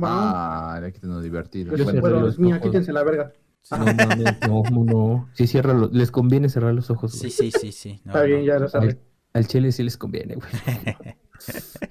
Ah, 0.00 0.74
era 0.78 0.90
que 0.92 0.98
te 1.00 1.06
divertido. 1.22 1.72
pero 1.76 2.00
Bueno, 2.00 2.20
los 2.20 2.34
es 2.34 2.38
mía, 2.38 2.60
quítense 2.60 2.92
la 2.92 3.02
verga. 3.02 3.32
No 3.70 3.78
mames, 3.78 4.40
no, 4.46 4.62
no, 4.70 4.84
no. 4.84 5.28
Sí, 5.32 5.46
cierra 5.46 5.72
los- 5.72 5.92
les 5.92 6.10
conviene 6.10 6.48
cerrar 6.48 6.74
los 6.74 6.90
ojos. 6.90 7.12
Sí, 7.12 7.18
güey. 7.20 7.30
sí, 7.30 7.50
sí, 7.50 7.72
sí. 7.72 8.00
no, 8.04 8.12
Está 8.12 8.22
bien, 8.24 8.40
no. 8.40 8.46
ya 8.46 8.58
lo 8.58 8.68
sabes. 8.68 8.98
Al 9.32 9.46
chile 9.48 9.72
sí 9.72 9.82
les 9.82 9.96
conviene, 9.96 10.36
güey. 10.36 10.48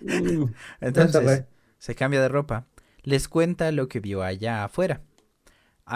Entonces, 0.82 1.46
se 1.78 1.96
cambia 1.96 2.22
de 2.22 2.30
ropa, 2.30 2.68
les 3.04 3.28
cuenta 3.28 3.72
lo 3.72 3.88
que 3.88 4.00
vio 4.00 4.24
allá 4.24 4.64
afuera. 4.64 5.02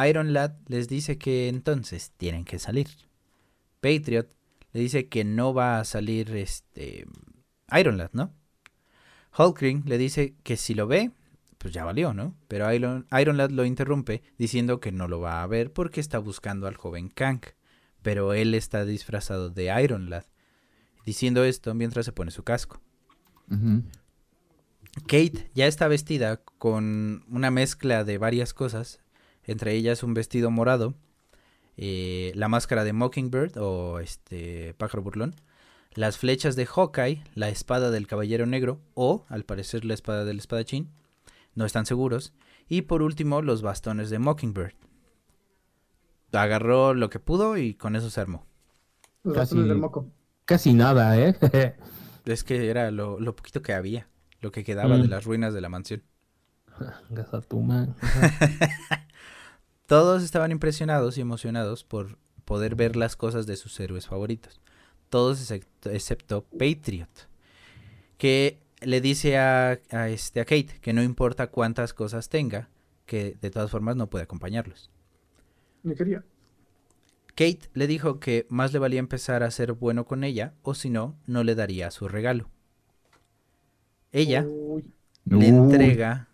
Iron 0.07 0.33
Lad 0.33 0.53
les 0.67 0.87
dice 0.87 1.17
que 1.17 1.47
entonces 1.47 2.11
tienen 2.17 2.45
que 2.45 2.59
salir. 2.59 2.87
Patriot 3.79 4.27
le 4.73 4.81
dice 4.81 5.07
que 5.07 5.23
no 5.23 5.53
va 5.53 5.79
a 5.79 5.85
salir 5.85 6.35
este 6.35 7.05
Iron 7.77 7.97
Lad, 7.97 8.11
¿no? 8.13 8.33
Hulkling 9.37 9.83
le 9.85 9.97
dice 9.97 10.35
que 10.43 10.57
si 10.57 10.73
lo 10.73 10.87
ve, 10.87 11.11
pues 11.57 11.73
ya 11.73 11.85
valió, 11.85 12.13
¿no? 12.13 12.35
Pero 12.47 12.71
Iron, 12.73 13.07
Iron 13.19 13.37
Lad 13.37 13.51
lo 13.51 13.65
interrumpe 13.65 14.23
diciendo 14.37 14.79
que 14.79 14.91
no 14.91 15.07
lo 15.07 15.19
va 15.19 15.43
a 15.43 15.47
ver 15.47 15.71
porque 15.71 15.99
está 15.99 16.19
buscando 16.19 16.67
al 16.67 16.75
joven 16.75 17.09
Kang. 17.09 17.41
Pero 18.01 18.33
él 18.33 18.53
está 18.53 18.85
disfrazado 18.85 19.49
de 19.49 19.73
Iron 19.83 20.09
Lad. 20.09 20.25
Diciendo 21.05 21.43
esto 21.43 21.73
mientras 21.73 22.05
se 22.05 22.11
pone 22.11 22.31
su 22.31 22.43
casco. 22.43 22.81
Ujú. 23.49 23.83
Kate 25.05 25.49
ya 25.53 25.67
está 25.67 25.87
vestida 25.87 26.37
con 26.57 27.23
una 27.29 27.51
mezcla 27.51 28.03
de 28.03 28.17
varias 28.17 28.53
cosas, 28.53 28.99
entre 29.43 29.73
ellas 29.73 30.03
un 30.03 30.13
vestido 30.13 30.51
morado, 30.51 30.95
eh, 31.77 32.31
la 32.35 32.47
máscara 32.47 32.83
de 32.83 32.93
Mockingbird 32.93 33.57
o 33.57 33.99
este 33.99 34.73
pájaro 34.75 35.03
burlón, 35.03 35.35
las 35.93 36.17
flechas 36.17 36.55
de 36.55 36.65
Hawkeye, 36.65 37.23
la 37.35 37.49
espada 37.49 37.91
del 37.91 38.07
caballero 38.07 38.45
negro 38.45 38.79
o, 38.93 39.25
al 39.29 39.43
parecer, 39.45 39.85
la 39.85 39.93
espada 39.93 40.25
del 40.25 40.39
espadachín, 40.39 40.89
no 41.55 41.65
están 41.65 41.85
seguros, 41.85 42.33
y 42.67 42.83
por 42.83 43.01
último 43.01 43.41
los 43.41 43.61
bastones 43.61 44.09
de 44.09 44.19
Mockingbird. 44.19 44.73
Agarró 46.33 46.93
lo 46.93 47.09
que 47.09 47.19
pudo 47.19 47.57
y 47.57 47.73
con 47.73 47.95
eso 47.95 48.09
se 48.09 48.19
armó. 48.21 48.45
Los 49.23 49.33
Casi- 49.33 49.39
bastones 49.55 49.67
del 49.69 49.77
moco. 49.77 50.07
Casi 50.45 50.73
nada, 50.73 51.17
¿eh? 51.19 51.35
Es 52.25 52.43
que 52.43 52.69
era 52.69 52.91
lo, 52.91 53.19
lo 53.21 53.35
poquito 53.37 53.61
que 53.61 53.73
había, 53.73 54.09
lo 54.41 54.51
que 54.51 54.63
quedaba 54.63 54.97
Mm. 54.97 55.01
de 55.03 55.07
las 55.07 55.25
ruinas 55.25 55.53
de 55.53 55.61
la 55.61 55.69
mansión. 55.69 56.03
Gazatuma. 57.09 57.95
Todos 59.87 60.23
estaban 60.23 60.51
impresionados 60.51 61.17
y 61.17 61.21
emocionados 61.21 61.83
por 61.83 62.17
poder 62.45 62.75
ver 62.75 62.95
las 62.95 63.15
cosas 63.15 63.45
de 63.47 63.55
sus 63.55 63.79
héroes 63.79 64.07
favoritos. 64.07 64.59
Todos 65.09 65.39
excepto, 65.39 65.89
excepto 65.89 66.43
Patriot, 66.57 67.09
que 68.17 68.59
le 68.81 68.99
dice 68.99 69.37
a, 69.37 69.79
a 69.91 70.09
este, 70.09 70.41
a 70.41 70.45
Kate 70.45 70.79
que 70.81 70.91
no 70.93 71.01
importa 71.01 71.47
cuántas 71.47 71.93
cosas 71.93 72.27
tenga, 72.29 72.69
que 73.05 73.37
de 73.39 73.49
todas 73.49 73.71
formas 73.71 73.95
no 73.95 74.09
puede 74.09 74.23
acompañarlos. 74.23 74.91
Ni 75.83 75.95
quería. 75.95 76.23
Kate 77.29 77.69
le 77.73 77.87
dijo 77.87 78.19
que 78.19 78.45
más 78.49 78.73
le 78.73 78.79
valía 78.79 78.99
empezar 78.99 79.43
a 79.43 79.51
ser 79.51 79.71
bueno 79.73 80.05
con 80.05 80.23
ella, 80.25 80.53
o 80.63 80.73
si 80.73 80.89
no, 80.89 81.15
no 81.27 81.43
le 81.45 81.55
daría 81.55 81.91
su 81.91 82.07
regalo. 82.09 82.49
Ella 84.11 84.45
Uy, 84.47 84.93
le 85.25 85.37
Uy. 85.37 85.45
entrega 85.45 86.27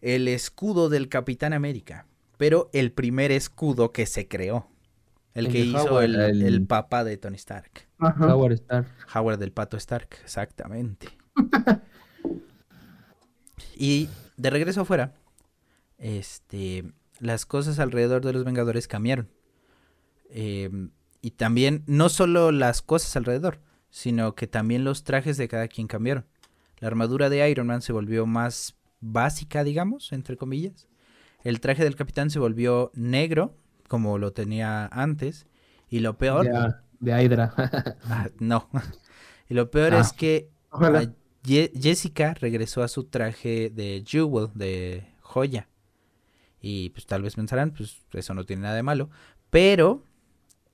el 0.00 0.28
escudo 0.28 0.88
del 0.88 1.08
Capitán 1.08 1.52
América, 1.52 2.06
pero 2.38 2.70
el 2.72 2.92
primer 2.92 3.32
escudo 3.32 3.92
que 3.92 4.06
se 4.06 4.28
creó. 4.28 4.66
El, 5.34 5.46
El 5.46 5.52
que 5.52 5.58
hizo 5.60 5.84
Howard, 5.84 6.04
el, 6.04 6.20
el- 6.20 6.42
el 6.42 6.66
papá 6.66 7.04
de 7.04 7.16
Tony 7.16 7.36
Stark. 7.36 7.86
Ajá. 7.98 8.34
Howard 8.34 8.54
Stark. 8.54 8.86
Howard 9.14 9.38
del 9.38 9.52
Pato 9.52 9.76
Stark, 9.76 10.08
exactamente. 10.24 11.08
y 13.76 14.08
de 14.36 14.50
regreso 14.50 14.80
afuera, 14.82 15.14
este, 15.98 16.84
las 17.18 17.46
cosas 17.46 17.78
alrededor 17.78 18.24
de 18.24 18.32
los 18.32 18.44
Vengadores 18.44 18.88
cambiaron. 18.88 19.28
Eh, 20.30 20.70
y 21.22 21.32
también, 21.32 21.82
no 21.86 22.08
solo 22.08 22.50
las 22.52 22.82
cosas 22.82 23.14
alrededor, 23.16 23.60
sino 23.90 24.34
que 24.34 24.46
también 24.46 24.84
los 24.84 25.04
trajes 25.04 25.36
de 25.36 25.48
cada 25.48 25.68
quien 25.68 25.86
cambiaron. 25.86 26.24
La 26.80 26.88
armadura 26.88 27.28
de 27.30 27.48
Iron 27.50 27.66
Man 27.68 27.82
se 27.82 27.92
volvió 27.92 28.26
más 28.26 28.76
básica, 29.00 29.64
digamos, 29.64 30.12
entre 30.12 30.36
comillas. 30.36 30.88
El 31.44 31.60
traje 31.60 31.84
del 31.84 31.96
capitán 31.96 32.30
se 32.30 32.38
volvió 32.38 32.90
negro, 32.94 33.54
como 33.88 34.18
lo 34.18 34.32
tenía 34.32 34.86
antes. 34.86 35.46
Y 35.88 36.00
lo 36.00 36.16
peor, 36.18 36.46
De, 36.46 36.74
de 37.12 37.22
Hydra. 37.24 37.54
Ah, 38.04 38.28
no. 38.38 38.68
Y 39.48 39.54
lo 39.54 39.70
peor 39.70 39.94
Ah. 39.94 40.00
es 40.00 40.12
que 40.12 40.48
Jessica 41.44 42.34
regresó 42.34 42.82
a 42.82 42.88
su 42.88 43.04
traje 43.04 43.70
de 43.70 44.04
Jewel, 44.06 44.48
de 44.54 45.04
joya. 45.20 45.68
Y 46.60 46.90
pues 46.90 47.06
tal 47.06 47.22
vez 47.22 47.34
pensarán, 47.34 47.70
pues 47.72 48.02
eso 48.12 48.34
no 48.34 48.44
tiene 48.44 48.62
nada 48.62 48.74
de 48.76 48.82
malo. 48.82 49.10
Pero 49.50 50.04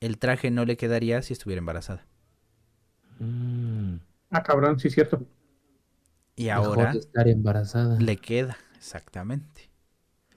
el 0.00 0.18
traje 0.18 0.50
no 0.50 0.64
le 0.66 0.76
quedaría 0.76 1.22
si 1.22 1.32
estuviera 1.32 1.60
embarazada. 1.60 2.06
Mm, 3.18 3.96
Ah, 4.30 4.42
cabrón, 4.42 4.78
sí, 4.78 4.90
cierto. 4.90 5.24
Y 6.36 6.50
ahora 6.50 6.92
de 6.92 6.98
estar 6.98 7.26
embarazada. 7.28 7.98
le 7.98 8.16
queda, 8.18 8.56
exactamente. 8.76 9.70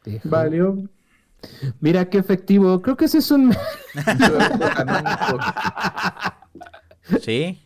Dejó- 0.03 0.29
Valió. 0.29 0.89
Mira 1.79 2.09
qué 2.09 2.17
efectivo. 2.17 2.81
Creo 2.81 2.97
que 2.97 3.05
ese 3.05 3.19
es 3.19 3.31
un. 3.31 3.55
Sí, 7.21 7.61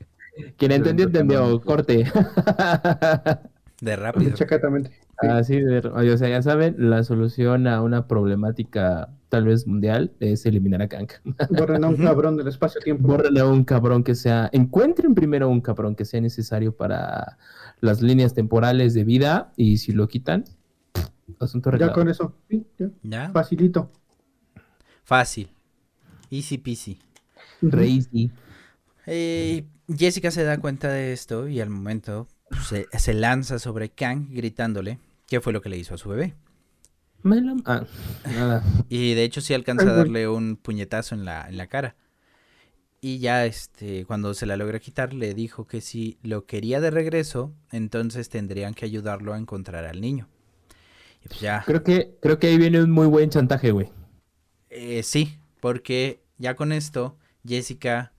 Quien 0.58 0.72
entendió, 0.72 1.06
entendió. 1.08 1.62
Corte. 1.62 2.10
de 3.82 3.96
rápido. 3.96 4.30
Exactamente. 4.32 4.92
Sí. 5.24 5.30
Así 5.30 5.60
de. 5.62 5.80
O 5.88 6.18
sea, 6.18 6.30
ya 6.30 6.42
saben, 6.42 6.76
la 6.78 7.04
solución 7.04 7.68
a 7.68 7.82
una 7.82 8.08
problemática 8.08 9.10
tal 9.30 9.46
vez 9.46 9.66
mundial 9.66 10.12
es 10.20 10.46
eliminar 10.46 10.82
a 10.82 10.88
Kang. 10.88 11.08
Borren 11.50 11.84
a 11.84 11.88
un 11.90 11.98
cabrón 11.98 12.38
del 12.38 12.48
espacio-tiempo. 12.48 13.08
Borren 13.08 13.38
a 13.38 13.46
un 13.48 13.64
cabrón 13.64 14.04
que 14.04 14.16
sea. 14.16 14.50
Encuentren 14.54 15.16
primero 15.16 15.50
un 15.50 15.62
cabrón 15.62 15.96
que 15.96 16.06
sea 16.06 16.22
necesario 16.22 16.76
para 16.76 17.38
las 17.82 18.02
líneas 18.02 18.34
temporales 18.34 18.94
de 18.94 19.04
vida. 19.04 19.52
Y 19.56 19.78
si 19.78 19.92
lo 19.92 20.08
quitan, 20.08 20.44
asunto 21.40 21.70
Ya 21.70 21.76
arreglado. 21.76 21.94
con 21.94 22.10
eso. 22.10 22.36
Sí, 22.50 22.66
ya. 22.78 22.90
Ya, 23.04 23.30
Facilito. 23.32 23.92
fácil. 25.04 25.50
Easy 26.30 26.58
peasy. 26.58 27.00
Crazy. 27.70 28.32
Eh, 29.06 29.66
Jessica 29.88 30.32
se 30.32 30.44
da 30.44 30.58
cuenta 30.60 30.90
de 30.90 31.12
esto 31.14 31.48
y 31.48 31.60
al 31.60 31.70
momento 31.70 32.28
pues, 32.50 32.64
se, 32.68 32.88
se 32.98 33.14
lanza 33.14 33.60
sobre 33.60 33.90
Kang 33.90 34.28
gritándole 34.30 35.00
qué 35.34 35.42
fue 35.42 35.52
lo 35.52 35.62
que 35.62 35.70
le 35.70 35.78
hizo 35.80 35.96
a 35.96 35.98
su 35.98 36.10
bebé. 36.10 36.36
Me 37.24 37.38
Ah, 37.66 37.86
nada. 38.24 38.64
Y 38.88 39.16
de 39.16 39.24
hecho 39.24 39.42
sí 39.42 39.56
alcanza 39.56 39.90
a 39.90 39.94
darle 39.94 40.28
un 40.28 40.58
puñetazo 40.58 41.16
en 41.16 41.26
la, 41.26 41.50
en 41.50 41.58
la 41.58 41.66
cara. 41.66 41.96
Y 43.02 43.18
ya 43.18 43.48
este, 43.48 44.06
cuando 44.06 44.36
se 44.36 44.46
la 44.46 44.58
logra 44.58 44.78
quitar, 44.78 45.12
le 45.16 45.34
dijo 45.34 45.66
que 45.66 45.82
si 45.82 46.20
lo 46.22 46.46
quería 46.46 46.82
de 46.82 46.92
regreso, 46.92 47.52
entonces 47.72 48.30
tendrían 48.30 48.76
que 48.76 48.86
ayudarlo 48.86 49.34
a 49.34 49.40
encontrar 49.40 49.86
al 49.86 50.02
niño. 50.02 50.30
Y 51.26 51.30
pues 51.30 51.40
ya, 51.40 51.64
Creo 51.66 51.84
que, 51.84 52.16
creo 52.22 52.38
que 52.38 52.46
ahí 52.46 52.60
viene 52.60 52.84
un 52.84 52.92
muy 52.92 53.08
buen 53.08 53.32
chantaje, 53.32 53.72
güey. 53.72 53.90
eh, 54.70 55.02
sí, 55.02 55.40
porque 55.62 56.22
ya 56.38 56.56
con 56.56 56.72
esto, 56.72 57.18
Jessica 57.44 58.14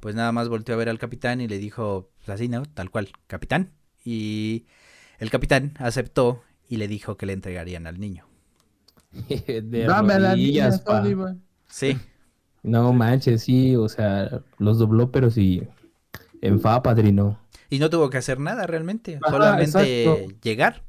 pues 0.00 0.14
nada 0.14 0.32
más 0.32 0.48
volteó 0.48 0.74
a 0.74 0.78
ver 0.78 0.88
al 0.88 0.98
capitán 0.98 1.42
y 1.42 1.48
le 1.48 1.58
dijo, 1.58 2.10
pues 2.18 2.28
así, 2.30 2.48
¿no? 2.48 2.62
Tal 2.64 2.90
cual, 2.90 3.10
capitán. 3.26 3.72
Y 4.04 4.66
el 5.18 5.30
capitán 5.30 5.72
aceptó 5.78 6.42
y 6.68 6.76
le 6.76 6.88
dijo 6.88 7.16
que 7.16 7.26
le 7.26 7.32
entregarían 7.34 7.86
al 7.86 7.98
niño. 8.00 8.26
De 9.28 9.84
Dame 9.86 10.14
a 10.14 10.18
la 10.18 10.36
niña, 10.36 10.70
rodillas. 10.84 11.36
Sí, 11.68 11.96
No 12.62 12.92
manches, 12.92 13.42
sí, 13.42 13.76
o 13.76 13.88
sea, 13.88 14.42
los 14.58 14.78
dobló, 14.78 15.10
pero 15.10 15.30
sí. 15.30 15.62
En 16.40 16.60
fa, 16.60 16.82
padrino. 16.82 17.40
y 17.70 17.78
no 17.78 17.90
tuvo 17.90 18.10
que 18.10 18.18
hacer 18.18 18.38
nada 18.38 18.66
realmente, 18.66 19.18
Ajá, 19.22 19.30
solamente 19.32 20.02
exacto. 20.02 20.34
llegar. 20.42 20.84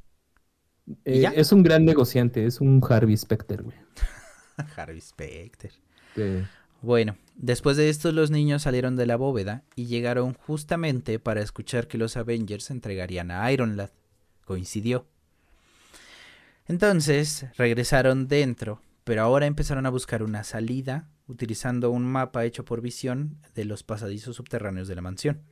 Eh, 1.04 1.20
ya? 1.20 1.30
es 1.30 1.50
un 1.52 1.62
gran 1.62 1.84
negociante, 1.84 2.46
es 2.46 2.60
un 2.60 2.80
Harvey 2.88 3.16
Specter, 3.16 3.62
güey. 3.62 3.76
Harvey 4.76 5.00
Specter. 5.00 5.72
Sí. 6.14 6.22
Bueno, 6.82 7.16
después 7.34 7.76
de 7.76 7.88
esto 7.88 8.12
los 8.12 8.30
niños 8.30 8.62
salieron 8.62 8.96
de 8.96 9.06
la 9.06 9.16
bóveda 9.16 9.64
y 9.74 9.86
llegaron 9.86 10.34
justamente 10.34 11.18
para 11.18 11.40
escuchar 11.40 11.88
que 11.88 11.98
los 11.98 12.16
Avengers 12.16 12.70
entregarían 12.70 13.30
a 13.30 13.50
Iron 13.50 13.76
Lad. 13.76 13.90
Coincidió. 14.44 15.06
Entonces 16.68 17.46
regresaron 17.56 18.26
dentro, 18.26 18.80
pero 19.04 19.22
ahora 19.22 19.46
empezaron 19.46 19.86
a 19.86 19.90
buscar 19.90 20.22
una 20.22 20.42
salida 20.42 21.08
utilizando 21.28 21.90
un 21.90 22.04
mapa 22.04 22.44
hecho 22.44 22.64
por 22.64 22.80
visión 22.80 23.38
de 23.54 23.64
los 23.64 23.82
pasadizos 23.82 24.36
subterráneos 24.36 24.88
de 24.88 24.96
la 24.96 25.02
mansión. 25.02 25.42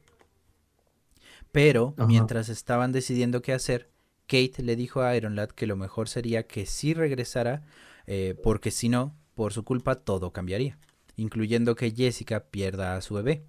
Pero 1.52 1.94
Ajá. 1.96 2.06
mientras 2.06 2.48
estaban 2.48 2.90
decidiendo 2.90 3.42
qué 3.42 3.52
hacer, 3.52 3.90
Kate 4.26 4.62
le 4.62 4.74
dijo 4.74 5.02
a 5.02 5.14
Iron 5.16 5.36
Lad 5.36 5.50
que 5.50 5.66
lo 5.66 5.76
mejor 5.76 6.08
sería 6.08 6.46
que 6.46 6.66
sí 6.66 6.94
regresara, 6.94 7.62
eh, 8.06 8.34
porque 8.42 8.70
si 8.70 8.88
no, 8.88 9.14
por 9.34 9.52
su 9.52 9.62
culpa 9.62 9.96
todo 9.96 10.32
cambiaría, 10.32 10.78
incluyendo 11.16 11.76
que 11.76 11.92
Jessica 11.92 12.44
pierda 12.44 12.96
a 12.96 13.02
su 13.02 13.14
bebé. 13.14 13.44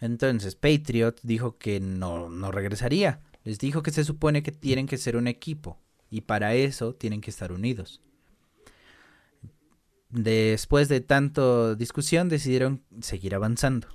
Entonces 0.00 0.54
Patriot 0.54 1.18
dijo 1.22 1.56
que 1.56 1.80
no, 1.80 2.28
no 2.28 2.50
regresaría. 2.50 3.20
Les 3.44 3.58
dijo 3.58 3.82
que 3.82 3.90
se 3.90 4.04
supone 4.04 4.42
que 4.42 4.52
tienen 4.52 4.86
que 4.86 4.98
ser 4.98 5.16
un 5.16 5.28
equipo 5.28 5.78
y 6.12 6.20
para 6.20 6.54
eso 6.54 6.94
tienen 6.94 7.22
que 7.22 7.30
estar 7.30 7.52
unidos. 7.52 8.02
Después 10.10 10.90
de 10.90 11.00
tanto 11.00 11.74
discusión 11.74 12.28
decidieron 12.28 12.82
seguir 13.00 13.34
avanzando. 13.34 13.88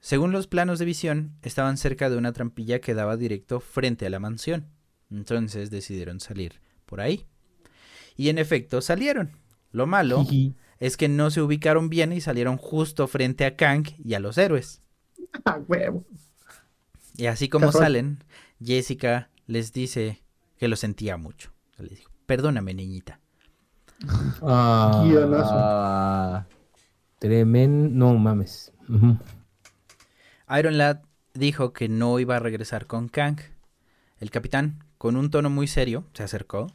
Según 0.00 0.32
los 0.32 0.46
planos 0.46 0.78
de 0.78 0.86
visión, 0.86 1.36
estaban 1.42 1.76
cerca 1.76 2.08
de 2.08 2.16
una 2.16 2.32
trampilla 2.32 2.80
que 2.80 2.94
daba 2.94 3.18
directo 3.18 3.60
frente 3.60 4.06
a 4.06 4.10
la 4.10 4.18
mansión. 4.18 4.68
Entonces 5.10 5.70
decidieron 5.70 6.20
salir 6.20 6.62
por 6.86 7.02
ahí. 7.02 7.26
Y 8.16 8.30
en 8.30 8.38
efecto 8.38 8.80
salieron. 8.80 9.32
Lo 9.72 9.86
malo 9.86 10.24
es 10.80 10.96
que 10.96 11.08
no 11.08 11.30
se 11.30 11.42
ubicaron 11.42 11.90
bien 11.90 12.14
y 12.14 12.22
salieron 12.22 12.56
justo 12.56 13.06
frente 13.08 13.44
a 13.44 13.56
Kang 13.56 13.84
y 14.02 14.14
a 14.14 14.20
los 14.20 14.38
héroes. 14.38 14.80
Ah, 15.44 15.60
huevo. 15.68 16.02
Y 17.14 17.26
así 17.26 17.50
como 17.50 17.72
salen, 17.72 18.24
Jessica 18.58 19.28
les 19.46 19.74
dice 19.74 20.22
que 20.58 20.68
lo 20.68 20.76
sentía 20.76 21.16
mucho. 21.16 21.52
Le 21.78 21.88
dijo, 21.88 22.10
perdóname 22.26 22.74
niñita. 22.74 23.20
Ah. 24.42 25.04
Ah, 25.42 26.46
Tremendo. 27.18 27.88
No 27.94 28.18
mames. 28.18 28.72
Iron 30.58 30.78
Lad 30.78 31.00
dijo 31.34 31.72
que 31.72 31.88
no 31.88 32.18
iba 32.18 32.36
a 32.36 32.40
regresar 32.40 32.86
con 32.86 33.08
Kang. 33.08 33.38
El 34.18 34.30
capitán, 34.30 34.84
con 34.98 35.16
un 35.16 35.30
tono 35.30 35.50
muy 35.50 35.66
serio, 35.66 36.04
se 36.14 36.22
acercó 36.22 36.68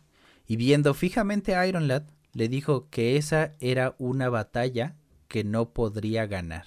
y 0.48 0.56
viendo 0.58 0.94
fijamente 0.94 1.56
a 1.56 1.66
Iron 1.68 1.88
Lad, 1.88 2.04
le 2.34 2.50
dijo 2.50 2.90
que 2.90 3.18
esa 3.18 3.54
era 3.60 3.96
una 4.00 4.30
batalla 4.30 4.96
que 5.28 5.44
no 5.44 5.70
podría 5.70 6.28
ganar. 6.28 6.66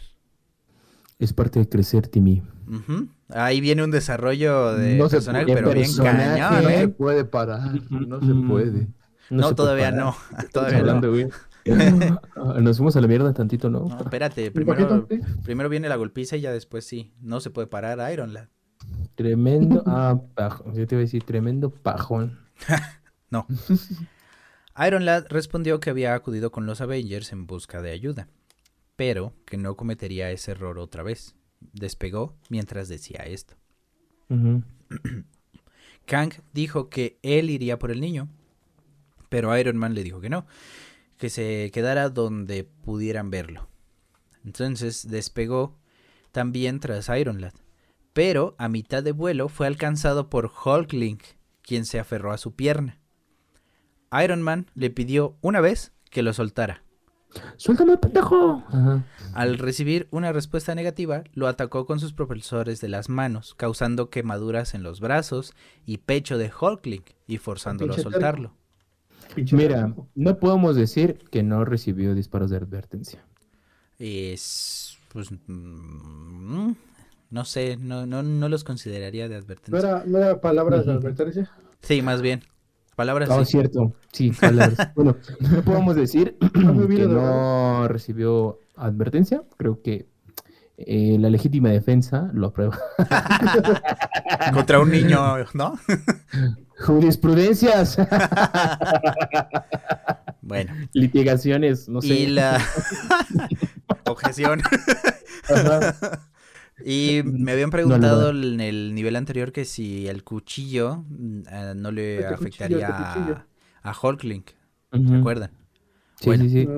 Es 1.18 1.32
parte 1.32 1.58
de 1.58 1.68
crecer, 1.68 2.08
Timmy. 2.08 2.42
Ujú. 2.66 3.08
Ahí 3.34 3.60
viene 3.60 3.82
un 3.82 3.90
desarrollo 3.90 4.74
de 4.76 4.96
No 4.96 5.08
se 5.08 5.16
personaje, 5.16 5.44
puede- 5.46 5.56
pero 5.56 5.72
bien 5.74 5.90
cañón, 5.96 6.62
no 6.62 6.68
¿eh? 6.70 6.78
se 6.80 6.88
puede 6.88 7.24
parar, 7.24 7.72
no 7.90 8.20
se 8.20 8.34
puede. 8.46 8.88
No, 9.30 9.48
se 9.48 9.54
todavía 9.54 9.90
no. 9.90 10.14
Todavía 10.52 10.82
no. 10.82 11.00
güey. 11.00 11.28
Nos 12.62 12.76
fuimos 12.76 12.94
a 12.96 13.00
la 13.00 13.08
mierda 13.08 13.32
tantito, 13.32 13.70
¿no? 13.70 13.86
No, 13.88 13.98
espérate, 14.02 14.50
primero, 14.50 15.08
primero 15.42 15.68
viene 15.68 15.88
la 15.88 15.96
golpiza 15.96 16.36
y 16.36 16.42
ya 16.42 16.52
después 16.52 16.84
sí. 16.86 17.12
No 17.20 17.40
se 17.40 17.50
puede 17.50 17.66
parar 17.66 18.00
a 18.00 18.12
Iron 18.12 18.32
Lad. 18.34 18.48
Tremendo. 19.14 19.82
Ah, 19.86 20.20
pajón. 20.34 20.74
Yo 20.74 20.86
te 20.86 20.94
iba 20.94 21.00
a 21.00 21.04
decir, 21.06 21.24
tremendo 21.24 21.70
pajón. 21.70 22.38
No. 23.30 23.46
Iron 24.86 25.04
Lad 25.04 25.24
respondió 25.28 25.80
que 25.80 25.90
había 25.90 26.14
acudido 26.14 26.52
con 26.52 26.66
los 26.66 26.80
Avengers 26.80 27.32
en 27.32 27.46
busca 27.46 27.80
de 27.80 27.92
ayuda, 27.92 28.28
pero 28.96 29.32
que 29.46 29.56
no 29.56 29.74
cometería 29.76 30.30
ese 30.30 30.50
error 30.52 30.78
otra 30.78 31.02
vez. 31.02 31.34
Despegó 31.72 32.36
mientras 32.48 32.88
decía 32.88 33.24
esto. 33.24 33.54
Kang 36.06 36.32
dijo 36.52 36.88
que 36.88 37.18
él 37.22 37.50
iría 37.50 37.78
por 37.78 37.90
el 37.90 38.00
niño, 38.00 38.28
pero 39.28 39.56
Iron 39.58 39.76
Man 39.76 39.94
le 39.94 40.04
dijo 40.04 40.20
que 40.20 40.30
no, 40.30 40.46
que 41.18 41.30
se 41.30 41.70
quedara 41.72 42.10
donde 42.10 42.64
pudieran 42.64 43.30
verlo. 43.30 43.68
Entonces 44.44 45.08
despegó 45.08 45.78
también 46.32 46.80
tras 46.80 47.08
Iron 47.08 47.40
Lad, 47.40 47.54
pero 48.12 48.54
a 48.58 48.68
mitad 48.68 49.02
de 49.02 49.12
vuelo 49.12 49.48
fue 49.48 49.66
alcanzado 49.66 50.28
por 50.28 50.52
Hulkling, 50.64 51.20
quien 51.62 51.86
se 51.86 51.98
aferró 51.98 52.32
a 52.32 52.38
su 52.38 52.54
pierna. 52.54 53.00
Iron 54.22 54.42
Man 54.42 54.70
le 54.74 54.90
pidió 54.90 55.36
una 55.40 55.60
vez 55.60 55.92
que 56.10 56.22
lo 56.22 56.32
soltara, 56.32 56.84
¡Suéltame, 57.56 57.96
pendejo! 57.96 58.62
Ajá. 58.68 59.04
Al 59.34 59.58
recibir 59.58 60.08
una 60.10 60.32
respuesta 60.32 60.74
negativa, 60.74 61.24
lo 61.32 61.48
atacó 61.48 61.86
con 61.86 62.00
sus 62.00 62.12
propulsores 62.12 62.80
de 62.80 62.88
las 62.88 63.08
manos, 63.08 63.54
causando 63.54 64.10
quemaduras 64.10 64.74
en 64.74 64.82
los 64.82 65.00
brazos 65.00 65.54
y 65.86 65.98
pecho 65.98 66.38
de 66.38 66.50
Hulkling 66.58 67.04
y 67.26 67.38
forzándolo 67.38 67.94
a 67.94 67.98
soltarlo. 67.98 68.52
Mira, 69.52 69.94
no 70.14 70.38
podemos 70.38 70.76
decir 70.76 71.18
que 71.30 71.42
no 71.42 71.64
recibió 71.64 72.14
disparos 72.14 72.50
de 72.50 72.58
advertencia. 72.58 73.24
Es, 73.98 74.98
pues, 75.12 75.30
mm, 75.46 76.72
no 77.30 77.44
sé, 77.44 77.76
no, 77.76 78.06
no, 78.06 78.22
no 78.22 78.48
los 78.48 78.64
consideraría 78.64 79.28
de 79.28 79.36
¿No 79.36 79.40
advertencia. 79.40 79.78
era, 79.78 80.04
no 80.06 80.18
era 80.18 80.40
palabras 80.40 80.86
de 80.86 80.92
advertencia? 80.92 81.50
Sí, 81.80 82.02
más 82.02 82.22
bien. 82.22 82.44
Palabras 82.94 83.28
sí. 83.28 83.44
cierto. 83.52 83.92
Sí, 84.12 84.30
palabras. 84.40 84.90
bueno, 84.94 85.16
no 85.40 85.62
podemos 85.62 85.96
decir 85.96 86.36
que 86.54 86.60
no 87.06 87.88
recibió 87.88 88.60
advertencia. 88.76 89.42
Creo 89.56 89.82
que 89.82 90.06
eh, 90.76 91.16
la 91.20 91.30
legítima 91.30 91.68
defensa 91.70 92.30
lo 92.32 92.48
aprueba. 92.48 92.78
Contra 94.52 94.80
un 94.80 94.90
niño, 94.90 95.18
¿no? 95.54 95.78
Jurisprudencias, 96.84 97.96
Bueno, 100.42 100.72
litigaciones, 100.92 101.88
no 101.88 102.02
sé. 102.02 102.08
y 102.08 102.26
la 102.26 102.60
objeción. 104.04 104.60
Ajá. 105.48 105.94
Y 106.82 107.22
me 107.24 107.52
habían 107.52 107.70
preguntado 107.70 108.30
no, 108.30 108.30
en 108.30 108.60
el 108.60 108.94
nivel 108.94 109.16
anterior 109.16 109.52
que 109.52 109.64
si 109.64 110.08
el 110.08 110.24
cuchillo 110.24 111.04
mm, 111.08 111.42
eh, 111.50 111.72
no 111.76 111.90
le 111.92 112.24
Este 112.24 112.36
cuchillo, 112.36 112.78
afectaría 112.78 112.78
este 112.78 112.92
cuchillo. 112.92 113.36
a, 113.36 113.46
a 113.82 113.94
Hulkling, 114.00 114.44
Ujú. 114.92 115.18
¿recuerdan? 115.18 115.52
Sí, 116.16 116.36
Bueno. 116.36 116.38
sí, 116.38 116.50
sí. 116.50 116.68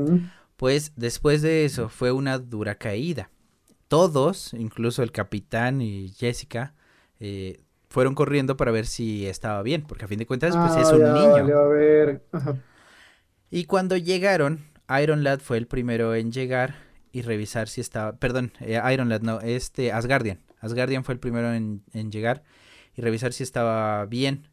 Pues 0.56 0.92
después 0.96 1.42
de 1.42 1.64
eso 1.66 1.88
fue 1.90 2.12
una 2.12 2.38
dura 2.38 2.76
caída. 2.76 3.30
Todos, 3.88 4.54
incluso 4.54 5.02
el 5.02 5.12
capitán 5.12 5.80
y 5.82 6.10
Jessica, 6.10 6.74
eh, 7.20 7.62
fueron 7.90 8.14
corriendo 8.14 8.56
para 8.56 8.72
ver 8.72 8.86
si 8.86 9.26
estaba 9.26 9.62
bien, 9.62 9.82
porque 9.82 10.06
a 10.06 10.08
fin 10.08 10.18
de 10.18 10.26
cuentas 10.26 10.58
pues 10.58 10.76
Ah, 10.76 10.78
es 10.78 10.92
un 10.92 11.12
ya, 11.12 11.14
niño. 11.14 11.54
a 11.58 11.66
ver. 11.68 12.26
Ajá. 12.32 12.62
Y 13.50 13.64
cuando 13.64 13.96
llegaron, 13.96 14.66
Iron 15.02 15.24
Lad 15.24 15.40
fue 15.40 15.58
el 15.58 15.66
primero 15.66 16.14
en 16.14 16.32
llegar 16.32 16.76
y 17.12 17.22
revisar 17.22 17.68
si 17.68 17.80
estaba, 17.80 18.16
perdón, 18.16 18.52
eh, 18.60 18.80
Iron 18.92 19.08
Lad 19.08 19.22
no, 19.22 19.40
este 19.40 19.92
Asgardian. 19.92 20.40
Asgardian 20.60 21.04
fue 21.04 21.14
el 21.14 21.20
primero 21.20 21.52
en, 21.52 21.82
en 21.92 22.10
llegar 22.10 22.42
y 22.94 23.02
revisar 23.02 23.32
si 23.32 23.42
estaba 23.42 24.04
bien. 24.06 24.48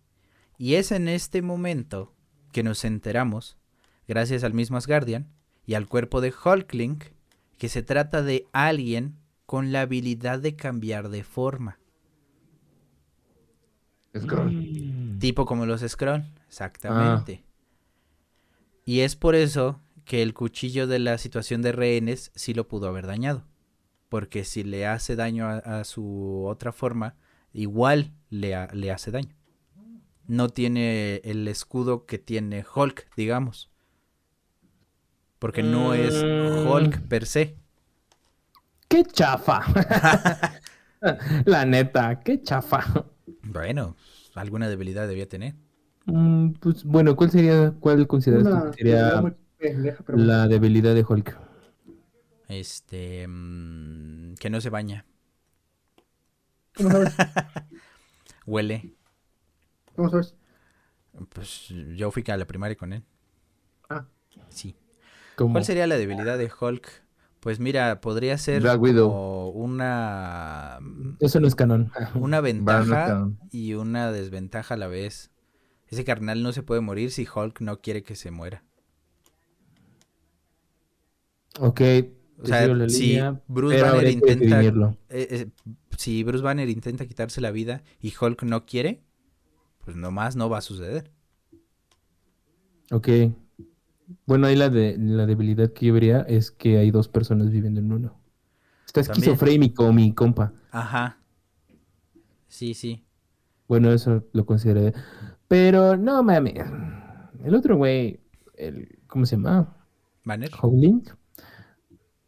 Y 0.58 0.76
es 0.76 0.92
en 0.92 1.08
este 1.08 1.42
momento 1.42 2.14
que 2.52 2.64
nos 2.64 2.86
enteramos, 2.86 3.58
gracias 4.08 4.44
al 4.44 4.54
mismo 4.54 4.78
Asgardian 4.78 5.28
y 5.66 5.74
al 5.74 5.88
cuerpo 5.88 6.22
de 6.22 6.34
Hulkling, 6.34 7.04
que 7.58 7.70
se 7.70 7.84
trata 7.84 8.22
de 8.22 8.48
alguien 8.52 9.18
con 9.46 9.72
la 9.72 9.82
habilidad 9.82 10.40
de 10.40 10.56
cambiar 10.56 11.10
de 11.10 11.24
forma. 11.24 11.80
Scroll. 14.18 14.52
Mm. 14.52 15.20
Tipo 15.20 15.46
como 15.46 15.66
los 15.66 15.82
Skrull, 15.82 16.24
exactamente. 16.48 17.44
Y 18.86 19.02
es 19.02 19.16
por 19.16 19.36
eso 19.36 19.80
que 20.06 20.22
el 20.22 20.34
cuchillo 20.34 20.88
de 20.88 21.00
la 21.00 21.18
situación 21.18 21.62
de 21.62 21.72
rehenes 21.72 22.32
sí 22.36 22.54
lo 22.54 22.68
pudo 22.68 22.88
haber 22.88 23.08
dañado. 23.08 23.46
Porque 24.10 24.44
si 24.46 24.64
le 24.64 24.86
hace 24.88 25.16
daño 25.16 25.48
a, 25.48 25.58
a 25.58 25.84
su 25.86 26.46
otra 26.48 26.72
forma, 26.72 27.16
igual 27.54 28.14
le, 28.30 28.56
le 28.74 28.92
hace 28.92 29.12
daño. 29.12 29.36
No 30.28 30.50
tiene 30.50 31.18
el 31.24 31.48
escudo 31.48 32.06
que 32.06 32.18
tiene 32.20 32.66
Hulk, 32.76 33.10
digamos. 33.16 33.72
Porque 35.40 35.62
no 35.64 35.94
es 35.94 36.24
Mm. 36.24 36.68
Hulk 36.68 37.02
per 37.08 37.26
se. 37.26 37.56
¡Qué 38.88 39.04
chafa! 39.04 39.62
La 41.46 41.66
neta, 41.66 42.20
qué 42.22 42.42
chafa. 42.42 43.06
Bueno, 43.44 43.96
alguna 44.36 44.68
debilidad 44.70 45.08
debía 45.08 45.28
tener. 45.30 45.56
Mm, 46.06 46.52
pues 46.60 46.84
bueno, 46.84 47.16
¿cuál 47.16 47.32
sería, 47.32 47.72
cuál 47.80 48.08
consideras 48.08 48.50
tú 48.50 48.58
Una 48.58 48.72
que 48.72 48.74
sería 48.74 49.22
la 50.16 50.48
debilidad 50.48 50.94
de 50.96 51.06
Hulk? 51.08 51.38
Este. 52.48 53.28
mm, 53.28 54.36
que 54.36 54.50
no 54.50 54.62
se 54.62 54.70
baña. 54.70 55.06
¿Cómo 56.76 56.90
sabes? 56.92 57.16
Huele. 58.46 58.96
¿Cómo 59.96 60.10
sabes? 60.10 60.36
Pues 61.30 61.68
yo 61.96 62.12
fui 62.12 62.24
a 62.28 62.38
la 62.38 62.46
primaria 62.46 62.76
con 62.76 62.94
él. 62.94 63.04
Ah. 63.90 64.06
Sí. 64.50 64.76
¿Cómo? 65.36 65.54
¿Cuál 65.54 65.66
sería 65.66 65.88
la 65.88 65.98
debilidad 65.98 66.38
de 66.38 66.52
Hulk? 66.60 67.04
Pues 67.40 67.60
mira, 67.60 68.00
podría 68.02 68.38
ser 68.38 68.62
Black 68.62 68.82
Widow. 68.82 69.10
como 69.10 69.50
una 69.50 70.80
Eso 71.20 71.40
no 71.40 71.48
es 71.48 71.56
canon. 71.56 71.92
una 72.16 72.40
ventaja 72.40 73.30
y 73.52 73.74
una 73.74 74.12
desventaja 74.12 74.76
a 74.76 74.78
la 74.78 74.88
vez. 74.88 75.30
Ese 75.88 76.06
carnal 76.06 76.42
no 76.42 76.54
se 76.54 76.64
puede 76.64 76.82
morir 76.82 77.12
si 77.12 77.28
Hulk 77.28 77.60
no 77.62 77.82
quiere 77.82 78.02
que 78.04 78.16
se 78.16 78.32
muera. 78.32 78.64
Ok. 81.60 81.82
O 82.42 82.46
sea, 82.46 82.68
la 82.68 82.90
si 82.90 83.08
línea, 83.08 83.42
Bruce 83.48 83.82
Banner 83.82 84.08
intenta 84.10 84.62
eh, 84.62 84.72
eh, 85.10 85.50
si 85.98 86.24
Bruce 86.24 86.44
Banner 86.44 86.68
intenta 86.68 87.06
quitarse 87.06 87.40
la 87.40 87.52
vida 87.52 87.84
y 88.02 88.12
Hulk 88.20 88.44
no 88.44 88.66
quiere, 88.66 89.02
pues 89.86 89.96
nomás 89.96 90.36
no 90.36 90.50
va 90.50 90.58
a 90.58 90.62
suceder. 90.62 91.10
Ok. 92.92 93.08
Bueno, 94.26 94.48
ahí 94.48 94.56
la, 94.56 94.70
de, 94.70 94.98
la 94.98 95.26
debilidad 95.26 95.72
que 95.72 95.86
yo 95.86 95.94
vería 95.94 96.22
es 96.22 96.52
que 96.52 96.78
hay 96.78 96.92
dos 96.92 97.08
personas 97.08 97.50
viviendo 97.50 97.80
en 97.80 97.94
uno. 97.94 98.20
Está 98.86 99.04
También. 99.04 99.32
esquizofrénico, 99.32 99.94
mi 99.94 100.14
compa. 100.14 100.54
Ajá. 100.72 101.18
Sí, 102.48 102.74
sí. 102.74 103.06
Bueno, 103.68 103.92
eso 103.92 104.26
lo 104.34 104.46
consideré. 104.46 104.94
Pero 105.48 105.96
no 105.96 106.22
mames. 106.24 106.66
El 107.44 107.56
otro 107.56 107.78
güey, 107.78 108.20
el, 108.56 109.00
¿cómo 109.08 109.26
se 109.26 109.38
llama? 109.38 109.76
Banner. 110.26 110.52
Howling. 110.62 111.04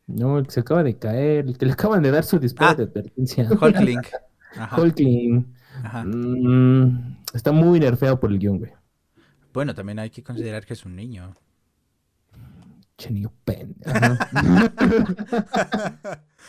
No, 0.08 0.38
el 0.38 0.46
que 0.46 0.52
se 0.52 0.60
acaba 0.60 0.84
de 0.84 0.98
caer, 0.98 1.46
el 1.48 1.58
que 1.58 1.66
le 1.66 1.72
acaban 1.78 2.02
de 2.04 2.12
dar 2.12 2.24
su 2.24 2.40
disparo 2.40 2.72
Ah. 2.72 2.76
de 2.76 2.84
advertencia. 2.84 3.48
Hulkling. 3.50 4.02
Ajá. 4.58 4.82
Hulkling. 4.82 5.54
Ajá. 5.84 6.04
Mm, 6.06 7.18
está 7.34 7.52
muy 7.52 7.80
nerfeado 7.80 8.20
por 8.20 8.32
el 8.32 8.40
guion, 8.40 8.60
güey. 8.60 8.72
Bueno, 9.54 9.74
también 9.74 10.00
hay 10.00 10.10
que 10.10 10.24
considerar 10.24 10.66
que 10.66 10.74
es 10.74 10.86
un 10.86 10.96
niño. 10.96 11.36
Che, 12.98 13.10
niño 13.12 13.32
pen. 13.44 13.76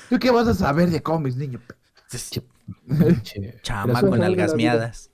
¿Tú 0.08 0.18
qué 0.18 0.30
vas 0.30 0.46
a 0.46 0.54
saber 0.54 0.90
de 0.90 1.02
cómics, 1.02 1.36
niño? 1.36 1.60
Chama 3.62 4.00
con 4.00 4.22
algas 4.22 4.54
miadas. 4.54 5.10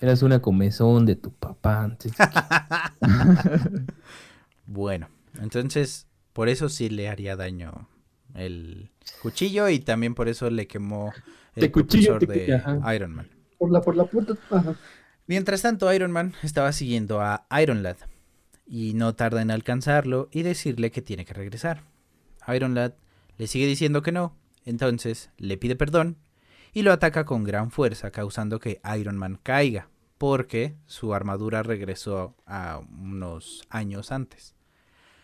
Eras 0.00 0.22
una 0.22 0.40
comezón 0.40 1.06
de 1.06 1.16
tu 1.16 1.32
papá 1.32 1.82
antes. 1.84 2.12
Bueno, 4.70 5.08
entonces 5.40 6.06
por 6.38 6.48
eso 6.48 6.68
sí 6.68 6.88
le 6.88 7.08
haría 7.08 7.34
daño 7.34 7.88
el 8.36 8.92
cuchillo 9.22 9.68
y 9.70 9.80
también 9.80 10.14
por 10.14 10.28
eso 10.28 10.48
le 10.50 10.68
quemó 10.68 11.12
el 11.56 11.62
De 11.62 11.72
cuchillo, 11.72 12.16
propulsor 12.16 12.46
de 12.46 12.54
ajá. 12.54 12.94
Iron 12.94 13.12
Man. 13.12 13.28
Por 13.58 13.72
la, 13.72 13.80
por 13.80 13.96
la. 13.96 14.08
Ajá. 14.50 14.76
Mientras 15.26 15.62
tanto, 15.62 15.92
Iron 15.92 16.12
Man 16.12 16.34
estaba 16.44 16.70
siguiendo 16.72 17.20
a 17.20 17.44
Iron 17.60 17.82
Lad 17.82 17.96
y 18.64 18.94
no 18.94 19.16
tarda 19.16 19.42
en 19.42 19.50
alcanzarlo 19.50 20.28
y 20.30 20.42
decirle 20.42 20.92
que 20.92 21.02
tiene 21.02 21.24
que 21.24 21.34
regresar. 21.34 21.82
Iron 22.54 22.76
Lad 22.76 22.92
le 23.36 23.48
sigue 23.48 23.66
diciendo 23.66 24.02
que 24.02 24.12
no, 24.12 24.36
entonces 24.64 25.30
le 25.38 25.56
pide 25.56 25.74
perdón 25.74 26.18
y 26.72 26.82
lo 26.82 26.92
ataca 26.92 27.24
con 27.24 27.42
gran 27.42 27.72
fuerza, 27.72 28.12
causando 28.12 28.60
que 28.60 28.80
Iron 28.96 29.18
Man 29.18 29.40
caiga, 29.42 29.88
porque 30.18 30.76
su 30.86 31.14
armadura 31.14 31.64
regresó 31.64 32.36
a 32.46 32.80
unos 32.92 33.66
años 33.70 34.12
antes. 34.12 34.54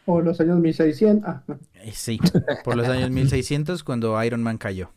O 0.07 0.21
los 0.21 0.41
años 0.41 0.61
1600. 0.61 1.29
Ah, 1.29 1.43
no. 1.47 1.59
Eh, 1.75 1.93
Sí, 1.93 2.19
por 2.65 2.77
los 2.77 2.89
años 2.89 3.11
1600 3.11 3.85
cuando 3.85 4.23
Iron 4.23 4.43
Man 4.43 4.59
cayó. 4.59 4.91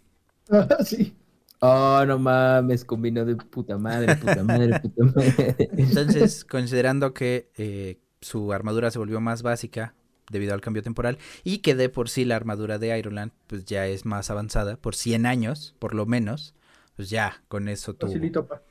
Ah, 0.49 0.67
sí. 0.83 1.15
Oh, 1.59 2.03
no 2.05 2.19
mames, 2.19 2.85
combinó 2.85 3.25
de 3.25 3.35
puta 3.35 3.77
madre, 3.77 4.15
puta 4.15 4.43
madre, 4.43 4.79
puta 4.79 5.03
madre. 5.05 5.55
Entonces, 5.77 6.45
considerando 6.45 7.13
que 7.13 7.49
eh, 7.57 7.99
su 8.21 8.53
armadura 8.53 8.91
se 8.91 8.99
volvió 8.99 9.19
más 9.21 9.41
básica 9.41 9.95
debido 10.29 10.53
al 10.53 10.61
cambio 10.61 10.83
temporal 10.83 11.17
y 11.43 11.59
que 11.59 11.73
de 11.73 11.89
por 11.89 12.09
sí 12.09 12.25
la 12.25 12.35
armadura 12.35 12.77
de 12.77 12.97
Iron 12.97 13.15
Man 13.15 13.33
pues 13.47 13.65
ya 13.65 13.87
es 13.87 14.05
más 14.05 14.29
avanzada 14.29 14.77
por 14.77 14.93
100 14.93 15.25
años, 15.25 15.73
por 15.79 15.95
lo 15.95 16.05
menos, 16.05 16.53
pues 16.95 17.09
ya 17.09 17.41
con 17.47 17.69
eso 17.69 17.95
pa. 17.95 18.61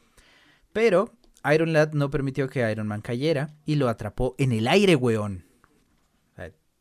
Pero 0.73 1.13
Iron 1.53 1.73
Lad 1.73 1.93
no 1.93 2.11
permitió 2.11 2.49
que 2.49 2.71
Iron 2.71 2.87
Man 2.87 3.01
cayera 3.01 3.55
y 3.65 3.77
lo 3.77 3.89
atrapó 3.89 4.35
en 4.39 4.53
el 4.53 4.69
aire, 4.69 4.95
weón. 4.95 5.46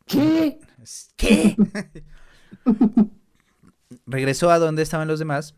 ¿Qué? 0.06 0.60
¿Qué? 1.15 1.56
Regresó 4.06 4.50
a 4.52 4.60
donde 4.60 4.84
estaban 4.84 5.08
los 5.08 5.20
demás 5.20 5.56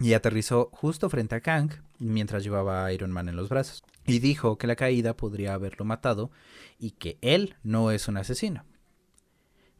y 0.00 0.12
aterrizó 0.14 0.70
justo 0.72 1.08
frente 1.10 1.34
a 1.34 1.40
Kang 1.40 1.70
mientras 1.98 2.44
llevaba 2.44 2.84
a 2.84 2.92
Iron 2.92 3.10
Man 3.10 3.28
en 3.28 3.36
los 3.36 3.48
brazos. 3.48 3.82
Y 4.06 4.20
dijo 4.20 4.56
que 4.56 4.66
la 4.66 4.76
caída 4.76 5.16
podría 5.16 5.54
haberlo 5.54 5.84
matado 5.84 6.30
y 6.78 6.92
que 6.92 7.18
él 7.20 7.56
no 7.62 7.90
es 7.90 8.08
un 8.08 8.16
asesino. 8.16 8.64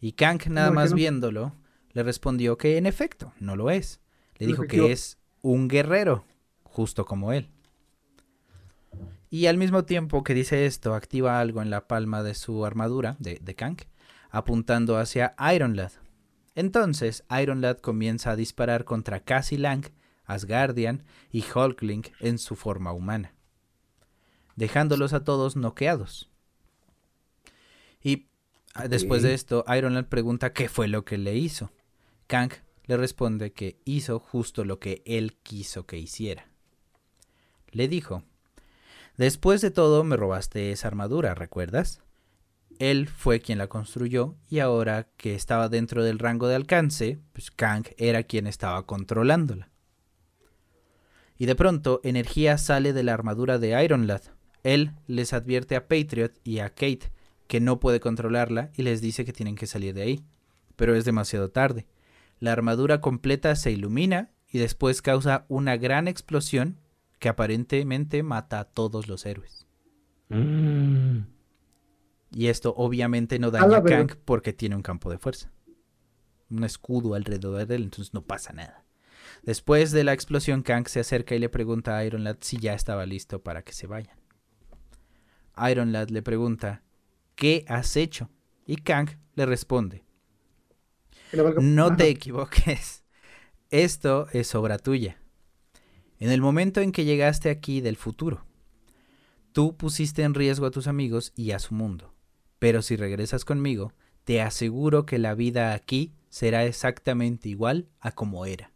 Y 0.01 0.13
Kang, 0.13 0.41
nada 0.49 0.69
No, 0.69 0.75
más 0.75 0.91
no. 0.91 0.97
viéndolo, 0.97 1.55
le 1.93 2.03
respondió 2.03 2.59
que 2.59 2.77
en 2.77 2.87
efecto, 2.87 3.33
no 3.41 3.57
lo 3.57 3.71
es. 3.71 4.01
Le 4.37 4.47
dijo 4.47 4.65
que 4.65 4.93
es 4.93 5.19
un 5.43 5.67
guerrero, 5.69 6.25
justo 6.63 7.05
como 7.05 7.33
él. 7.33 7.49
Y 9.31 9.47
al 9.47 9.59
mismo 9.59 9.85
tiempo 9.85 10.25
que 10.25 10.35
dice 10.35 10.67
esto, 10.67 10.95
activa 10.95 11.41
algo 11.41 11.61
en 11.61 11.71
la 11.71 11.87
palma 11.87 12.23
de 12.23 12.35
su 12.35 12.65
armadura, 12.65 13.17
de, 13.19 13.39
de 13.43 13.55
Kang, 13.55 13.77
apuntando 14.31 14.97
hacia 14.97 15.35
Iron 15.55 15.77
Lad. 15.77 15.93
Entonces, 16.55 17.25
Iron 17.41 17.61
Lad 17.61 17.79
comienza 17.79 18.33
a 18.33 18.37
disparar 18.37 18.85
contra 18.85 19.21
Cassie 19.21 19.59
Lang, 19.59 19.85
Asgardian 20.25 21.05
y 21.31 21.45
Hulkling 21.55 22.05
en 22.21 22.39
su 22.39 22.57
forma 22.57 22.93
humana, 22.93 23.35
dejándolos 24.57 25.13
a 25.13 25.25
todos 25.25 25.57
noqueados. 25.57 26.31
Y 28.03 28.29
ah, 28.75 28.89
después 28.89 29.23
de 29.23 29.35
esto, 29.35 29.65
Iron 29.77 29.95
Lad 29.95 30.07
pregunta 30.07 30.53
qué 30.53 30.69
fue 30.69 30.89
lo 30.89 31.05
que 31.05 31.19
le 31.19 31.37
hizo. 31.37 31.71
Kang 32.27 32.53
le 32.87 32.97
responde 32.97 33.53
que 33.53 33.81
hizo 33.85 34.19
justo 34.19 34.65
lo 34.65 34.79
que 34.79 35.03
él 35.07 35.37
quiso 35.43 35.87
que 35.87 35.99
hiciera. 35.99 36.49
Le 37.71 37.87
dijo, 37.89 38.25
Después 39.19 39.61
de 39.61 39.73
todo 39.73 40.05
me 40.05 40.17
robaste 40.17 40.71
esa 40.71 40.87
armadura, 40.87 41.35
¿recuerdas? 41.35 42.01
Él 42.79 43.09
fue 43.09 43.41
quien 43.41 43.59
la 43.59 43.67
construyó 43.67 44.37
y 44.49 44.61
ahora 44.61 45.09
que 45.17 45.35
estaba 45.35 45.69
dentro 45.69 46.05
del 46.05 46.21
rango 46.21 46.47
de 46.47 46.55
alcance, 46.55 47.19
pues 47.33 47.51
Kang 47.51 47.85
era 47.97 48.23
quien 48.23 48.47
estaba 48.47 48.87
controlándola. 48.87 49.71
Y 51.37 51.47
de 51.47 51.57
pronto 51.57 52.01
energía 52.05 52.59
sale 52.59 52.93
de 52.93 53.03
la 53.03 53.13
armadura 53.13 53.59
de 53.59 53.83
Iron 53.83 54.07
Lad. 54.07 54.23
Él 54.63 54.93
les 55.09 55.33
advierte 55.33 55.75
a 55.75 55.89
Patriot 55.89 56.39
y 56.45 56.61
a 56.61 56.71
Kate 56.71 57.11
que 57.49 57.59
no 57.59 57.81
puede 57.81 57.99
controlarla 57.99 58.71
y 58.77 58.83
les 58.83 59.01
dice 59.01 59.25
que 59.25 59.33
tienen 59.33 59.57
que 59.57 59.67
salir 59.67 59.95
de 59.95 60.03
ahí. 60.03 60.25
Pero 60.77 60.95
es 60.95 61.05
demasiado 61.05 61.51
tarde. 61.51 61.89
La 62.39 62.53
armadura 62.53 63.01
completa 63.01 63.57
se 63.57 63.73
ilumina 63.73 64.31
y 64.49 64.59
después 64.59 65.03
causa 65.03 65.45
una 65.49 65.77
gran 65.77 66.07
explosión 66.07 66.79
que 67.19 67.29
aparentemente 67.29 68.23
mata 68.23 68.61
a 68.61 68.65
todos 68.65 69.09
los 69.09 69.27
héroes. 69.27 69.67
Mm. 70.29 71.21
Y 72.31 72.47
esto 72.49 72.75
obviamente 72.77 73.39
no 73.39 73.51
daña 73.51 73.67
la 73.69 73.79
a. 73.79 73.85
Kang 73.85 74.17
porque 74.25 74.53
tiene 74.53 74.77
un 74.77 74.83
campo 74.83 75.11
de 75.11 75.19
fuerza. 75.19 75.53
Un 76.51 76.65
escudo 76.65 77.15
alrededor 77.15 77.67
de 77.67 77.75
él, 77.75 77.85
entonces 77.85 78.15
no 78.15 78.23
pasa 78.23 78.53
nada. 78.53 78.85
Después 79.43 79.93
de 79.93 80.05
la 80.05 80.13
explosión, 80.13 80.63
Kang 80.63 80.89
se 80.89 81.01
acerca 81.01 81.35
y 81.35 81.39
le 81.39 81.49
pregunta 81.49 81.97
a 81.97 82.05
Iron 82.05 82.25
Lad 82.25 82.39
si 82.41 82.59
ya 82.59 82.75
estaba 82.75 83.07
listo 83.07 83.43
para 83.43 83.63
que 83.63 83.73
se 83.73 83.87
vayan. 83.87 84.19
Iron 85.71 85.93
Lad 85.93 86.09
le 86.09 86.23
pregunta, 86.23 86.83
¿qué 87.35 87.65
has 87.69 87.97
hecho? 87.97 88.31
Y 88.67 88.77
Kang 88.77 89.09
le 89.35 89.47
responde, 89.47 90.05
no 91.61 91.87
Ajá. 91.87 91.97
te 91.97 92.09
equivoques. 92.09 93.05
Esto 93.71 94.29
es 94.33 94.55
obra 94.55 94.79
tuya. 94.79 95.21
En 96.21 96.31
el 96.31 96.41
momento 96.41 96.81
en 96.81 96.91
que 96.91 97.05
llegaste 97.05 97.49
aquí 97.49 97.81
del 97.81 97.97
futuro, 97.97 98.45
tú 99.53 99.77
pusiste 99.77 100.23
en 100.23 100.35
riesgo 100.35 100.67
a 100.67 100.71
tus 100.71 100.89
amigos 100.89 101.33
y 101.37 101.53
a 101.53 101.61
su 101.61 101.75
mundo. 101.75 102.13
Pero 102.59 102.83
si 102.83 102.97
regresas 102.97 103.45
conmigo, 103.45 103.93
te 104.25 104.43
aseguro 104.43 105.07
que 105.07 105.19
la 105.19 105.35
vida 105.35 105.73
aquí 105.73 106.13
será 106.29 106.65
exactamente 106.65 107.49
igual 107.49 107.89
a 108.01 108.13
como 108.13 108.47
era. 108.47 108.73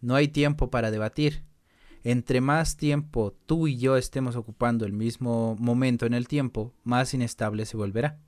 No 0.00 0.14
hay 0.14 0.28
tiempo 0.28 0.70
para 0.70 0.90
debatir. 0.90 1.44
Entre 2.02 2.40
más 2.40 2.78
tiempo 2.78 3.36
tú 3.44 3.68
y 3.68 3.76
yo 3.76 3.98
estemos 3.98 4.36
ocupando 4.36 4.86
el 4.86 4.94
mismo 4.94 5.54
momento 5.60 6.06
en 6.06 6.14
el 6.14 6.28
tiempo, 6.28 6.72
más 6.82 7.12
inestable 7.12 7.66
se 7.66 7.76
volverá. 7.76 8.18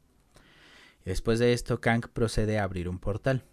Después 1.07 1.39
de 1.39 1.55
esto, 1.55 1.81
Kang 1.81 2.03
procede 2.13 2.59
a 2.59 2.65
abrir 2.65 2.89
un 2.89 2.99
portal. 2.99 3.45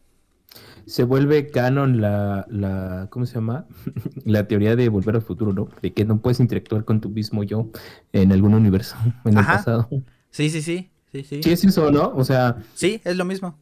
Se 0.85 1.03
vuelve 1.03 1.47
canon 1.51 2.01
la, 2.01 2.45
la, 2.49 3.07
¿cómo 3.12 3.25
se 3.27 3.35
llama? 3.35 3.65
la 4.25 4.47
teoría 4.47 4.75
de 4.75 4.89
volver 4.89 5.15
al 5.15 5.21
futuro, 5.21 5.53
¿no? 5.53 5.69
De 5.81 5.93
que 5.93 6.05
no 6.05 6.17
puedes 6.19 6.39
interactuar 6.39 6.83
con 6.85 6.99
tu 7.01 7.09
mismo 7.09 7.43
yo 7.43 7.69
en 8.13 8.31
algún 8.31 8.53
universo, 8.55 8.95
en 9.25 9.33
el 9.33 9.38
Ajá. 9.39 9.57
pasado. 9.57 9.88
Sí, 10.31 10.49
sí, 10.49 10.62
sí. 10.62 10.89
Sí, 11.12 11.23
sí. 11.23 11.41
Sí 11.43 11.51
es 11.51 11.63
eso, 11.63 11.91
¿no? 11.91 12.12
O 12.15 12.23
sea, 12.23 12.57
Sí, 12.75 13.01
es 13.03 13.15
lo 13.17 13.25
mismo. 13.25 13.57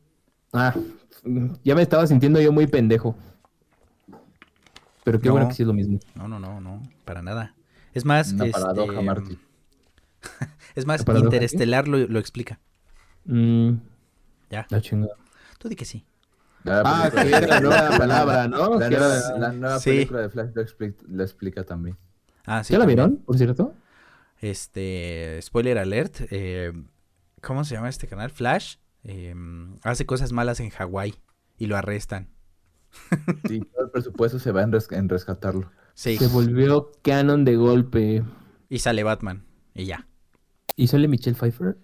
ah, 0.53 0.73
ya 1.63 1.75
me 1.75 1.81
estaba 1.81 2.05
sintiendo 2.07 2.39
yo 2.41 2.51
muy 2.51 2.67
pendejo. 2.67 3.15
Pero 5.03 5.19
qué 5.19 5.27
No. 5.27 5.33
bueno 5.33 5.47
que 5.49 5.53
sí 5.55 5.63
es 5.63 5.67
lo 5.67 5.73
mismo. 5.73 5.99
No, 6.15 6.27
no, 6.27 6.39
no, 6.39 6.59
no, 6.61 6.83
para 7.05 7.21
nada. 7.21 7.55
Es 7.93 8.03
más, 8.05 8.31
Una 8.33 8.45
este, 8.45 8.59
paradoja, 8.59 9.01
Marty. 9.01 9.37
es 10.75 10.85
más, 10.85 11.01
¿Una 11.01 11.05
paradoja? 11.05 11.35
Interestelar 11.35 11.87
lo, 11.87 11.97
lo 11.97 12.19
explica. 12.19 12.59
Mm, 13.25 13.71
Ya. 14.49 14.67
la 14.69 14.81
chingada. 14.81 15.13
Tú 15.57 15.69
di 15.69 15.75
que 15.75 15.85
sí. 15.85 16.05
Ah, 16.69 17.09
que 17.11 17.19
era 17.27 17.47
la 17.47 17.59
nueva 17.61 17.97
palabra, 17.97 18.47
¿no? 18.47 18.79
La 18.79 18.89
nueva, 18.89 19.17
era- 19.17 19.37
la 19.37 19.51
nueva 19.53 19.79
Sí. 19.79 19.89
película 19.91 20.21
de 20.21 20.29
Flash 20.29 20.49
lo 20.53 20.61
explica, 20.61 21.03
lo 21.07 21.23
explica 21.23 21.63
también. 21.63 21.97
Ah, 22.45 22.63
sí. 22.63 22.73
¿Ya 22.73 22.79
la 22.79 22.85
vieron, 22.85 23.17
por 23.17 23.37
cierto? 23.37 23.73
Este, 24.39 25.39
spoiler 25.41 25.77
alert. 25.77 26.21
eh, 26.31 26.71
¿Cómo 27.41 27.63
se 27.63 27.75
llama 27.75 27.89
este 27.89 28.07
canal? 28.07 28.29
Flash. 28.29 28.75
eh, 29.09 29.33
hace 29.83 30.05
cosas 30.05 30.33
malas 30.33 30.59
en 30.59 30.69
Hawái 30.69 31.15
y 31.57 31.67
lo 31.67 31.77
arrestan. 31.77 32.27
Sí, 33.47 33.59
todo 33.73 33.85
el 33.85 33.91
presupuesto 33.91 34.37
se 34.39 34.51
va 34.51 34.63
en, 34.63 34.71
res- 34.73 34.91
en 34.91 35.07
rescatarlo. 35.07 35.71
Sí. 35.93 36.17
Se 36.17 36.27
volvió 36.27 36.91
canon 37.03 37.45
de 37.45 37.55
golpe. 37.55 38.23
Y 38.69 38.79
sale 38.79 39.03
Batman. 39.03 39.45
Y 39.73 39.85
ya. 39.85 40.07
¿Y 40.75 40.87
sale 40.87 41.07
Michelle 41.07 41.37
Pfeiffer? 41.37 41.77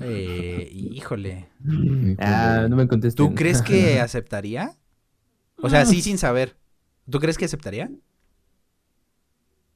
Eh, 0.00 0.68
híjole. 0.72 1.48
Ah, 2.18 2.66
no 2.68 2.76
me 2.76 2.86
contestes. 2.88 3.14
¿Tú 3.14 3.34
crees 3.34 3.62
que 3.62 4.00
aceptaría? 4.00 4.76
O 5.62 5.70
sea, 5.70 5.86
sí 5.86 6.02
sin 6.02 6.18
saber. 6.18 6.56
¿Tú 7.08 7.20
crees 7.20 7.38
que 7.38 7.44
aceptaría? 7.44 7.90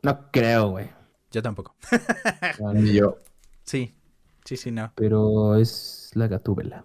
No 0.03 0.31
creo, 0.31 0.71
güey. 0.71 0.91
Yo 1.31 1.43
tampoco. 1.43 1.77
Ni 2.75 2.95
yo. 2.95 3.19
Sí. 3.63 3.95
Sí, 4.45 4.57
sí, 4.57 4.71
no. 4.71 4.93
Pero 4.97 5.57
es 5.57 6.11
la 6.15 6.27
gatúbela. 6.27 6.85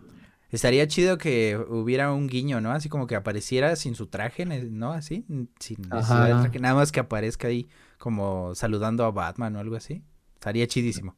Estaría 0.51 0.87
chido 0.87 1.17
que 1.17 1.57
hubiera 1.57 2.13
un 2.13 2.27
guiño, 2.27 2.61
¿no? 2.61 2.71
Así 2.71 2.87
como 2.87 3.07
que 3.07 3.15
apareciera 3.15 3.75
sin 3.75 3.95
su 3.95 4.07
traje, 4.07 4.45
¿no? 4.45 4.91
Así, 4.91 5.25
sin 5.59 5.81
necesidad 5.81 6.23
del 6.25 6.33
Ajá. 6.33 6.41
traje. 6.43 6.59
Nada 6.59 6.75
más 6.75 6.91
que 6.91 6.99
aparezca 6.99 7.47
ahí 7.47 7.67
como 7.97 8.53
saludando 8.55 9.03
a 9.03 9.11
Batman 9.11 9.55
o 9.55 9.59
algo 9.59 9.75
así. 9.75 10.03
Estaría 10.35 10.67
chidísimo. 10.67 11.17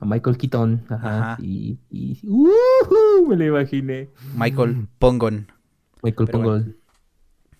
A 0.00 0.06
Michael 0.06 0.36
Keaton. 0.38 0.84
Ajá. 0.88 1.32
Ajá. 1.32 1.38
Y, 1.42 1.78
y- 1.90 2.18
¡Ujú! 2.26 3.26
me 3.28 3.36
lo 3.36 3.44
imaginé. 3.44 4.08
Michael 4.34 4.88
Pongon. 4.98 5.52
Michael 6.02 6.26
Pero 6.26 6.38
bueno. 6.38 6.52
Pongol. 6.64 6.76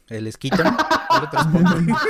El 0.08 0.26
es 0.26 0.36
Keaton, 0.38 0.66
el 0.66 1.24
otro 1.24 1.40
es 1.40 1.46
Pongon. 1.46 1.86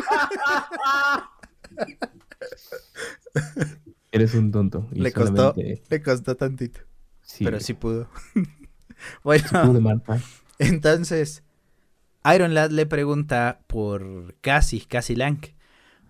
Eres 4.12 4.34
un 4.34 4.50
tonto. 4.50 4.88
y 4.92 5.00
Le 5.00 5.12
costó, 5.12 5.36
solamente- 5.54 5.82
le 5.88 6.02
costó 6.02 6.36
tantito. 6.36 6.80
Sí, 7.22 7.44
pero 7.44 7.60
sí 7.60 7.74
pudo. 7.74 8.08
bueno, 9.24 9.44
pude, 9.66 9.80
Marta. 9.80 10.20
entonces, 10.58 11.44
Iron 12.34 12.54
Lad 12.54 12.70
le 12.70 12.86
pregunta 12.86 13.60
por 13.68 14.34
Cassie, 14.40 14.84
Cassie 14.86 15.16
Lang, 15.16 15.38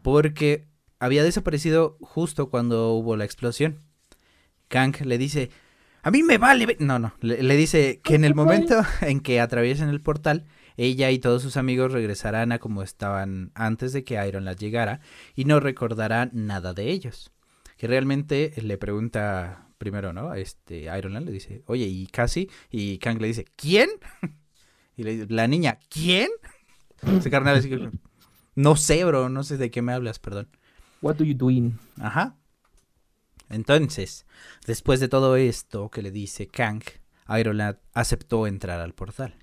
porque 0.02 0.66
había 0.98 1.22
desaparecido 1.22 1.98
justo 2.00 2.48
cuando 2.48 2.92
hubo 2.94 3.16
la 3.16 3.24
explosión. 3.24 3.80
Kang 4.70 4.94
le 5.04 5.18
dice, 5.18 5.50
a 6.02 6.10
mí 6.10 6.22
me 6.22 6.38
vale. 6.38 6.64
ve-". 6.64 6.76
No, 6.78 6.98
no, 6.98 7.12
le, 7.20 7.42
le 7.42 7.56
dice 7.56 8.00
que 8.02 8.14
en 8.14 8.24
el 8.24 8.34
momento 8.34 8.80
en 9.02 9.20
que 9.20 9.40
atraviesen 9.40 9.90
el 9.90 10.00
portal, 10.00 10.46
ella 10.78 11.10
y 11.10 11.18
todos 11.18 11.42
sus 11.42 11.58
amigos 11.58 11.92
regresarán 11.92 12.52
a 12.52 12.58
como 12.58 12.82
estaban 12.82 13.50
antes 13.54 13.92
de 13.92 14.04
que 14.04 14.24
Iron 14.26 14.46
Lad 14.46 14.56
llegara 14.56 15.00
y 15.34 15.44
no 15.44 15.60
recordará 15.60 16.30
nada 16.32 16.72
de 16.72 16.90
ellos. 16.90 17.32
Que 17.76 17.86
realmente 17.86 18.52
le 18.62 18.78
pregunta 18.78 19.66
primero, 19.76 20.12
¿no? 20.12 20.34
Este 20.34 20.84
Iron 20.96 21.12
Lad 21.14 21.22
le 21.22 21.32
dice, 21.32 21.62
oye, 21.66 21.86
¿y 21.86 22.06
Cassie? 22.06 22.48
Y 22.70 22.98
Kang 22.98 23.20
le 23.20 23.26
dice, 23.26 23.44
¿quién? 23.56 23.90
Y 24.96 25.02
le 25.02 25.12
dice, 25.12 25.26
la 25.30 25.46
niña, 25.46 25.78
¿quién? 25.88 26.28
Ese 27.16 27.30
carnal 27.30 27.62
que, 27.62 27.88
no 28.54 28.76
sé, 28.76 29.02
bro, 29.06 29.30
no 29.30 29.44
sé 29.44 29.56
de 29.56 29.70
qué 29.70 29.80
me 29.80 29.94
hablas, 29.94 30.18
perdón. 30.18 30.48
What 31.00 31.16
do 31.16 31.24
you 31.24 31.34
doing? 31.34 31.78
Ajá. 31.98 32.36
Entonces, 33.50 34.26
después 34.64 35.00
de 35.00 35.08
todo 35.08 35.36
esto 35.36 35.90
que 35.90 36.02
le 36.02 36.12
dice 36.12 36.46
Kang, 36.46 36.82
Iron 37.38 37.58
Lad 37.58 37.76
aceptó 37.92 38.46
entrar 38.46 38.80
al 38.80 38.94
portal. 38.94 39.34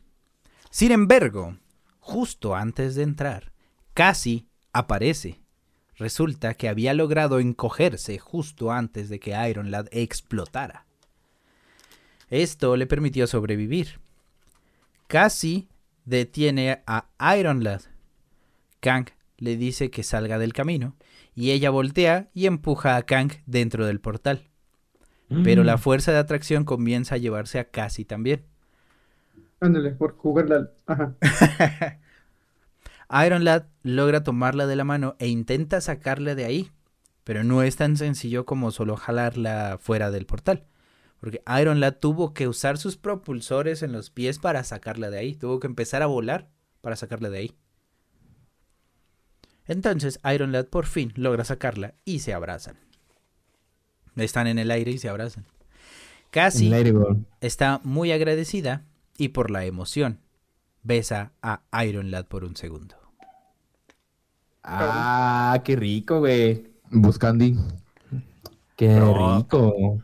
Sin 0.72 0.92
embargo, 0.92 1.58
justo 2.00 2.56
antes 2.56 2.96
de 2.96 3.04
entrar, 3.04 3.52
Cassie 3.94 4.46
aparece. 4.74 5.42
Resulta 5.96 6.54
que 6.54 6.70
había 6.70 6.94
logrado 6.94 7.40
encogerse 7.40 8.18
justo 8.18 8.72
antes 8.72 9.10
de 9.10 9.20
que 9.20 9.36
Iron 9.50 9.72
Lad 9.72 9.88
explotara. 9.92 10.86
Esto 12.30 12.78
le 12.78 12.88
permitió 12.88 13.28
sobrevivir. 13.28 14.00
Cassie 15.08 15.68
detiene 16.06 16.84
a 16.86 17.08
Iron 17.38 17.64
Lad. 17.64 17.82
Kang 18.80 19.10
le 19.38 19.58
dice 19.58 19.90
que 19.90 20.04
salga 20.04 20.38
del 20.38 20.54
camino 20.54 20.96
y 21.38 21.52
ella 21.52 21.70
voltea 21.70 22.30
y 22.34 22.48
empuja 22.48 22.98
a 22.98 23.04
Kang 23.04 23.32
dentro 23.46 23.86
del 23.86 24.02
portal. 24.02 24.50
pero 25.44 25.62
Mm. 25.62 25.66
la 25.66 25.78
fuerza 25.78 26.12
de 26.12 26.18
atracción 26.20 26.66
comienza 26.66 27.16
a 27.16 27.18
llevarse 27.20 27.60
a 27.60 27.70
Cassie 27.70 28.06
también. 28.06 28.46
Ándale, 29.60 29.92
por 29.92 30.16
jugarla. 30.18 30.72
Ajá. 30.88 31.16
Iron 33.26 33.44
Lad 33.44 33.66
logra 33.84 34.24
tomarla 34.24 34.68
de 34.68 34.76
la 34.76 34.84
mano 34.84 35.16
e 35.20 35.28
intenta 35.28 35.82
sacarla 35.82 36.36
de 36.36 36.46
ahí, 36.46 36.72
pero 37.24 37.44
no 37.44 37.62
es 37.64 37.76
tan 37.76 37.98
sencillo 37.98 38.46
como 38.46 38.72
solo 38.72 38.96
jalarla 38.96 39.78
fuera 39.82 40.12
del 40.12 40.26
portal. 40.26 40.66
Porque 41.20 41.42
Iron 41.60 41.80
Lad 41.80 41.96
tuvo 42.00 42.34
que 42.34 42.48
usar 42.48 42.78
sus 42.78 42.96
propulsores 42.98 43.84
en 43.84 43.92
los 43.92 44.10
pies 44.10 44.40
para 44.40 44.64
sacarla 44.64 45.10
de 45.10 45.18
ahí. 45.20 45.36
Tuvo 45.36 45.60
que 45.60 45.68
empezar 45.68 46.02
a 46.04 46.08
volar 46.08 46.50
para 46.82 46.96
sacarla 46.96 47.30
de 47.30 47.38
ahí. 47.40 47.56
Entonces 49.68 50.20
Iron 50.34 50.52
Lad 50.52 50.66
por 50.68 50.86
fin 50.86 51.12
logra 51.16 51.44
sacarla 51.44 51.94
y 52.06 52.20
se 52.20 52.34
abrazan. 52.34 52.78
Están 54.16 54.48
en 54.48 54.60
el 54.60 54.72
aire 54.72 54.92
y 54.92 54.98
se 54.98 55.10
abrazan. 55.10 55.46
Güey. 56.92 57.18
está 57.42 57.80
muy 57.84 58.12
agradecida 58.12 58.84
y 59.18 59.30
por 59.30 59.50
la 59.52 59.66
emoción 59.66 60.20
besa 60.84 61.32
a 61.42 61.62
Iron 61.86 62.12
Lad 62.12 62.26
por 62.26 62.44
un 62.44 62.56
segundo. 62.56 62.96
Ah, 64.64 65.62
qué 65.64 65.76
rico, 65.76 66.20
güey. 66.20 66.68
Buscandi. 66.90 67.56
Qué 68.76 68.90
No. 68.90 69.38
rico. 69.38 70.04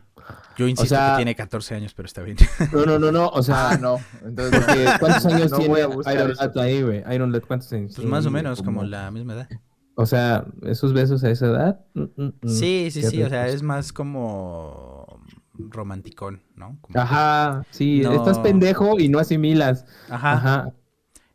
Yo 0.56 0.68
insisto 0.68 0.94
sea- 0.94 1.12
que 1.12 1.16
tiene 1.18 1.34
14 1.34 1.74
años, 1.74 1.94
pero 1.94 2.06
está 2.06 2.22
bien. 2.22 2.36
No, 2.72 2.84
no, 2.86 2.98
no, 2.98 3.10
no. 3.12 3.28
O 3.28 3.42
sea, 3.42 3.70
Ah, 3.70 3.78
no. 3.78 3.98
Entonces, 4.24 4.64
¿cuántos 5.00 5.26
años 5.26 5.50
No 5.50 5.58
tiene 5.58 5.80
Iron. 5.80 6.34
Lad 6.34 6.58
ahí, 6.58 6.82
güey? 6.82 7.02
Iron 7.14 7.32
Lad, 7.32 7.42
¿cuántos 7.46 7.72
años? 7.72 7.92
Pues 7.96 8.06
más 8.08 8.26
o 8.26 8.30
menos 8.30 8.62
como 8.62 8.82
la 8.84 9.10
misma 9.10 9.34
edad. 9.34 9.48
O 9.96 10.06
sea, 10.06 10.44
esos 10.62 10.92
besos 10.92 11.22
a 11.24 11.30
esa 11.30 11.46
edad. 11.46 11.80
mm, 11.94 12.02
mm, 12.02 12.22
mm, 12.42 12.48
Sí, 12.48 12.88
sí, 12.90 13.02
sí, 13.02 13.22
o 13.22 13.28
sea, 13.28 13.46
es 13.48 13.62
más 13.62 13.92
como 13.92 15.20
romanticón, 15.56 16.42
¿no? 16.56 16.78
Como- 16.80 16.98
Ajá, 17.00 17.64
sí, 17.70 18.00
No. 18.02 18.12
estás 18.12 18.38
pendejo 18.40 18.98
y 18.98 19.08
no 19.08 19.20
asimilas. 19.20 19.84
Ajá. 20.10 20.32
Ajá. 20.32 20.72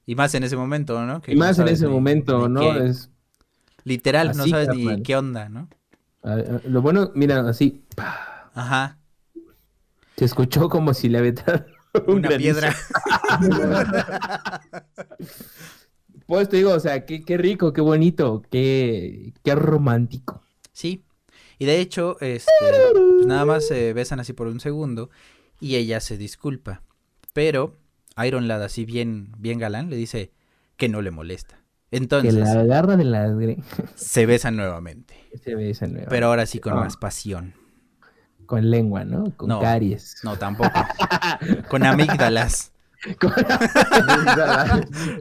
Y 0.06 0.16
más 0.16 0.34
en 0.36 0.44
ese 0.44 0.58
momento, 0.58 1.06
¿no? 1.06 1.22
Que 1.22 1.32
Y 1.32 1.36
no 1.36 1.46
más 1.46 1.58
en 1.60 1.68
ese 1.70 1.86
ni- 1.86 1.92
momento, 1.94 2.48
ni 2.50 2.54
¿no? 2.56 2.60
qué- 2.62 2.88
Es, 2.88 3.10
Literal, 3.86 4.36
no 4.36 4.46
sabes 4.46 4.68
ni 4.76 5.04
qué 5.04 5.16
onda, 5.16 5.48
¿no? 5.50 5.70
lo 6.66 6.82
bueno, 6.82 7.12
mira, 7.16 7.48
así, 7.48 7.86
Ajá. 8.54 8.98
Se 10.20 10.26
escuchó 10.26 10.70
como 10.70 10.94
si 10.94 11.10
le 11.10 11.18
aventaran 11.20 11.66
un 12.08 12.18
Una 12.18 12.30
granizo. 12.30 12.60
piedra. 12.60 12.76
Pues 16.26 16.48
te 16.50 16.58
digo, 16.58 16.74
o 16.74 16.80
sea, 16.80 17.06
qué, 17.06 17.24
qué 17.24 17.38
rico, 17.38 17.74
qué 17.74 17.82
bonito, 17.82 18.44
qué, 18.52 19.34
qué 19.44 19.56
romántico. 19.56 20.44
Sí. 20.72 21.04
Y 21.58 21.66
de 21.66 21.80
hecho, 21.80 22.18
este, 22.22 22.52
pues 22.94 23.26
nada 23.26 23.46
más 23.46 23.68
se 23.68 23.94
besan 23.94 24.20
así 24.20 24.34
por 24.34 24.48
un 24.48 24.60
segundo 24.60 25.10
y 25.60 25.76
ella 25.76 26.00
se 26.00 26.18
disculpa. 26.18 26.84
Pero 27.34 27.78
Iron 28.26 28.48
Lad, 28.48 28.64
así 28.64 28.86
bien, 28.86 29.32
bien 29.38 29.58
galán, 29.60 29.90
le 29.90 29.96
dice 29.96 30.32
que 30.78 30.88
no 30.88 31.02
le 31.02 31.12
molesta. 31.12 31.56
Que 31.90 31.98
Entonces, 31.98 32.36
la 32.36 32.52
agarra 32.52 32.96
de 32.96 33.04
la 33.06 33.36
se 33.96 34.26
besan 34.28 34.56
nuevamente. 34.56 35.16
se 35.44 35.56
besa 35.56 35.88
nueva. 35.88 36.08
Pero 36.10 36.28
ahora 36.28 36.46
sí 36.46 36.60
con 36.60 36.74
Ah. 36.74 36.82
más 36.82 36.96
pasión. 36.98 37.56
Con 38.50 38.72
lengua, 38.72 39.06
¿no? 39.06 39.32
Con 39.38 39.48
No. 39.50 39.60
caries. 39.60 40.16
No, 40.24 40.36
tampoco. 40.36 40.72
con 41.70 41.84
amígdalas. 41.86 42.72
Con- 43.20 43.32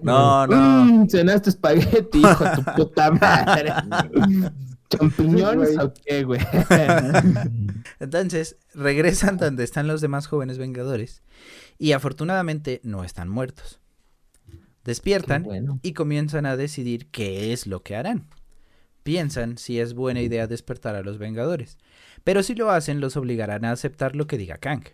No, 0.02 0.46
no. 0.46 0.84
Mm, 0.86 1.08
cenaste 1.10 1.50
espagueti, 1.50 2.20
hijo 2.20 2.42
de 2.42 2.56
tu 2.56 2.64
puta 2.74 3.10
madre. 3.10 3.70
¿Champiñones 4.88 5.78
o 5.78 5.92
qué, 5.92 6.24
güey? 6.24 6.40
Entonces, 8.00 8.56
regresan 8.72 9.36
donde 9.36 9.62
están 9.62 9.86
los 9.86 10.00
demás 10.00 10.26
jóvenes 10.26 10.56
vengadores 10.56 11.22
y 11.76 11.92
afortunadamente 11.92 12.80
no 12.82 13.04
están 13.04 13.28
muertos. 13.28 13.78
Despiertan 14.84 15.42
bueno. 15.42 15.80
y 15.82 15.92
comienzan 15.92 16.46
a 16.46 16.56
decidir 16.56 17.10
qué 17.10 17.52
es 17.52 17.66
lo 17.66 17.82
que 17.82 17.94
harán. 17.94 18.26
Piensan 19.02 19.58
si 19.58 19.78
es 19.80 19.92
buena 19.92 20.22
idea 20.22 20.46
despertar 20.46 20.94
a 20.94 21.02
los 21.02 21.18
Vengadores, 21.18 21.76
pero 22.28 22.42
si 22.42 22.54
lo 22.54 22.70
hacen 22.70 23.00
los 23.00 23.16
obligarán 23.16 23.64
a 23.64 23.70
aceptar 23.70 24.14
lo 24.14 24.26
que 24.26 24.36
diga 24.36 24.58
Kang. 24.58 24.84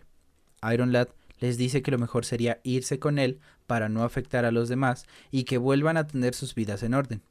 Iron 0.71 0.93
Lad 0.93 1.09
les 1.41 1.57
dice 1.57 1.81
que 1.81 1.91
lo 1.91 1.97
mejor 1.97 2.23
sería 2.23 2.61
irse 2.63 2.97
con 2.97 3.19
él 3.19 3.41
para 3.67 3.89
no 3.89 4.05
afectar 4.05 4.45
a 4.45 4.51
los 4.51 4.69
demás 4.69 5.05
y 5.31 5.43
que 5.43 5.57
vuelvan 5.57 5.97
a 5.97 6.07
tener 6.07 6.33
sus 6.33 6.55
vidas 6.55 6.81
en 6.81 6.93
orden. 6.93 7.23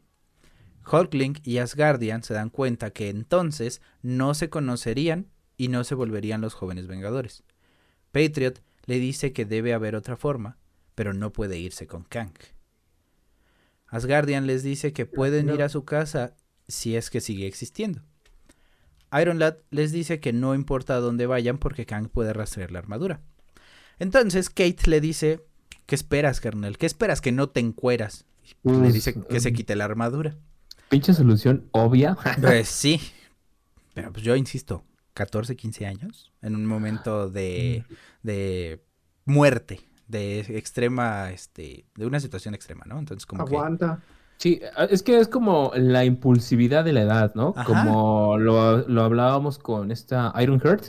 Hulkling 0.92 1.40
y 1.42 1.56
Asgardian 1.56 2.22
se 2.22 2.34
dan 2.34 2.50
cuenta 2.50 2.90
que 2.90 3.08
entonces 3.08 3.80
no 4.02 4.34
se 4.34 4.50
conocerían 4.50 5.30
y 5.56 5.68
no 5.68 5.84
se 5.84 5.94
volverían 5.94 6.42
los 6.42 6.52
jóvenes 6.52 6.86
Vengadores. 6.86 7.42
Patriot 8.12 8.60
le 8.84 8.98
dice 8.98 9.32
que 9.32 9.46
debe 9.46 9.72
haber 9.72 9.96
otra 9.96 10.18
forma, 10.18 10.58
pero 10.94 11.14
no 11.14 11.32
puede 11.32 11.58
irse 11.58 11.86
con 11.86 12.04
Kang. 12.04 12.34
Asgardian 13.86 14.46
les 14.46 14.62
dice 14.62 14.92
que 14.92 15.06
pueden 15.06 15.48
ir 15.48 15.62
a 15.62 15.70
su 15.70 15.86
casa 15.86 16.36
si 16.68 16.94
es 16.94 17.08
que 17.08 17.22
sigue 17.22 17.46
existiendo. 17.46 18.02
Iron 19.20 19.38
Lad 19.38 19.56
les 19.70 19.92
dice 19.92 20.20
que 20.20 20.32
no 20.32 20.54
importa 20.54 20.94
a 20.94 21.00
dónde 21.00 21.26
vayan 21.26 21.58
porque 21.58 21.86
Kang 21.86 22.08
puede 22.08 22.32
rastrear 22.32 22.70
la 22.70 22.78
armadura. 22.78 23.20
Entonces 23.98 24.50
Kate 24.50 24.82
le 24.86 25.00
dice, 25.00 25.40
¿qué 25.86 25.94
esperas, 25.94 26.40
carnal? 26.40 26.78
¿Qué 26.78 26.86
esperas 26.86 27.20
que 27.20 27.32
no 27.32 27.48
te 27.48 27.60
encueras? 27.60 28.26
le 28.62 28.72
Pues, 28.72 28.94
dice 28.94 29.14
que 29.28 29.40
se 29.40 29.50
um, 29.50 29.54
quite 29.54 29.76
la 29.76 29.84
armadura. 29.84 30.36
Pinche 30.88 31.14
solución 31.14 31.68
obvia. 31.72 32.16
Pues 32.40 32.68
sí, 32.68 33.00
pero 33.94 34.12
pues 34.12 34.24
yo 34.24 34.36
insisto, 34.36 34.84
14, 35.14 35.56
15 35.56 35.86
años, 35.86 36.32
en 36.42 36.56
un 36.56 36.66
momento 36.66 37.30
de, 37.30 37.84
de 38.22 38.84
muerte, 39.24 39.80
de 40.08 40.40
extrema, 40.40 41.30
este, 41.30 41.86
de 41.94 42.06
una 42.06 42.20
situación 42.20 42.54
extrema, 42.54 42.84
¿no? 42.86 42.98
Entonces 42.98 43.24
como 43.24 43.44
que... 43.46 43.56
Sí, 44.44 44.60
es 44.90 45.02
que 45.02 45.18
es 45.18 45.28
como 45.28 45.72
la 45.74 46.04
impulsividad 46.04 46.84
de 46.84 46.92
la 46.92 47.00
edad, 47.00 47.34
¿no? 47.34 47.54
Ajá. 47.56 47.64
Como 47.64 48.36
lo, 48.36 48.86
lo 48.86 49.02
hablábamos 49.02 49.58
con 49.58 49.90
esta 49.90 50.34
Ironheart. 50.38 50.84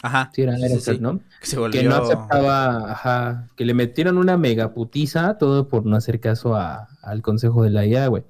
Ajá. 0.00 0.30
Sí, 0.32 0.42
era 0.42 0.52
sí, 0.54 0.58
Ironheart, 0.60 0.82
sí, 0.84 0.98
¿no? 1.00 1.18
Que 1.40 1.46
se 1.48 1.56
Que 1.56 1.60
volvió... 1.60 1.82
no 1.90 1.96
aceptaba, 1.96 2.92
ajá, 2.92 3.48
que 3.56 3.64
le 3.64 3.74
metieron 3.74 4.16
una 4.16 4.36
megaputiza, 4.36 5.38
todo 5.38 5.66
por 5.66 5.86
no 5.86 5.96
hacer 5.96 6.20
caso 6.20 6.54
a- 6.54 6.86
al 7.02 7.20
consejo 7.20 7.64
de 7.64 7.70
la 7.70 7.84
IA, 7.84 8.06
güey. 8.06 8.22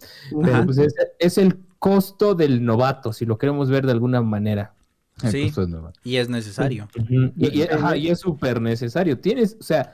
Pero 0.43 0.65
pues 0.65 0.79
es, 0.79 0.95
es 1.19 1.37
el 1.37 1.59
costo 1.79 2.35
del 2.35 2.65
novato, 2.65 3.13
si 3.13 3.27
lo 3.27 3.37
queremos 3.37 3.69
ver 3.69 3.85
de 3.85 3.93
alguna 3.93 4.23
manera. 4.23 4.73
Sí. 5.31 5.53
Y 6.05 6.17
es 6.17 6.31
necesario. 6.31 6.89
Y, 7.37 7.59
y- 7.61 7.63
ajá, 7.65 7.99
y 7.99 8.09
es 8.09 8.21
súper 8.21 8.63
necesario. 8.63 9.19
Tienes, 9.19 9.59
o 9.61 9.63
sea, 9.63 9.93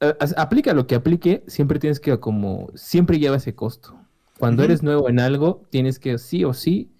eh, 0.00 0.14
aplica 0.38 0.72
lo 0.72 0.86
que 0.86 0.94
aplique, 0.94 1.44
siempre 1.46 1.78
tienes 1.78 2.00
que 2.00 2.18
como, 2.18 2.70
siempre 2.74 3.18
lleva 3.18 3.36
ese 3.36 3.54
costo. 3.54 3.97
Cuando 4.38 4.62
eres 4.62 4.82
nuevo 4.82 5.08
en 5.08 5.20
algo, 5.20 5.66
tienes 5.70 5.98
que 5.98 6.18
sí 6.18 6.44
o 6.44 6.54
sí 6.54 6.92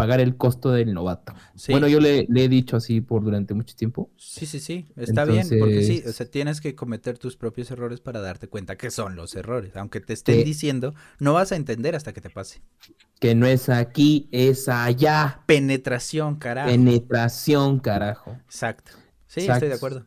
pagar 0.00 0.20
el 0.20 0.36
costo 0.36 0.70
del 0.70 0.94
novato. 0.94 1.34
Sí. 1.54 1.72
Bueno, 1.72 1.86
yo 1.86 2.00
le, 2.00 2.26
le 2.30 2.44
he 2.44 2.48
dicho 2.48 2.76
así 2.78 3.02
por 3.02 3.22
durante 3.22 3.52
mucho 3.52 3.76
tiempo. 3.76 4.10
Sí, 4.16 4.46
sí, 4.46 4.58
sí, 4.58 4.86
está 4.96 5.26
bien, 5.26 5.46
porque 5.58 5.82
sí, 5.82 6.02
o 6.06 6.12
sea, 6.12 6.24
tienes 6.24 6.62
que 6.62 6.74
cometer 6.74 7.18
tus 7.18 7.36
propios 7.36 7.70
errores 7.70 8.00
para 8.00 8.20
darte 8.20 8.48
cuenta 8.48 8.76
que 8.76 8.90
son 8.90 9.14
los 9.14 9.34
errores. 9.34 9.76
Aunque 9.76 10.00
te 10.00 10.14
estén 10.14 10.42
diciendo, 10.42 10.94
no 11.18 11.34
vas 11.34 11.52
a 11.52 11.56
entender 11.56 11.94
hasta 11.94 12.14
que 12.14 12.22
te 12.22 12.30
pase. 12.30 12.62
Que 13.18 13.34
no 13.34 13.46
es 13.46 13.68
aquí, 13.68 14.26
es 14.32 14.70
allá. 14.70 15.42
Penetración, 15.44 16.36
carajo. 16.36 16.70
Penetración, 16.70 17.78
carajo. 17.80 18.38
Exacto. 18.46 18.92
Sí, 19.26 19.40
Exacto. 19.40 19.52
estoy 19.52 19.68
de 19.68 19.74
acuerdo. 19.74 20.06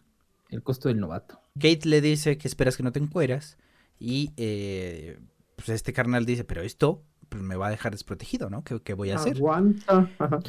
El 0.49 0.63
costo 0.63 0.89
del 0.89 0.99
novato. 0.99 1.39
Kate 1.53 1.81
le 1.83 2.01
dice 2.01 2.39
que 2.39 2.47
esperas 2.47 2.77
que 2.77 2.81
no 2.81 2.91
te 2.91 2.99
encueras 2.99 3.57
y 3.99 4.31
eh, 4.37 5.19
pues 5.65 5.69
este 5.75 5.93
carnal 5.93 6.25
dice, 6.25 6.43
pero 6.43 6.61
esto 6.61 7.03
pues, 7.29 7.41
me 7.43 7.55
va 7.55 7.67
a 7.67 7.71
dejar 7.71 7.91
desprotegido, 7.91 8.49
¿no? 8.49 8.63
¿Qué, 8.63 8.81
qué 8.81 8.93
voy 8.93 9.11
a 9.11 9.15
hacer? 9.15 9.37
Aguanta. 9.37 10.09
Ajá. 10.19 10.39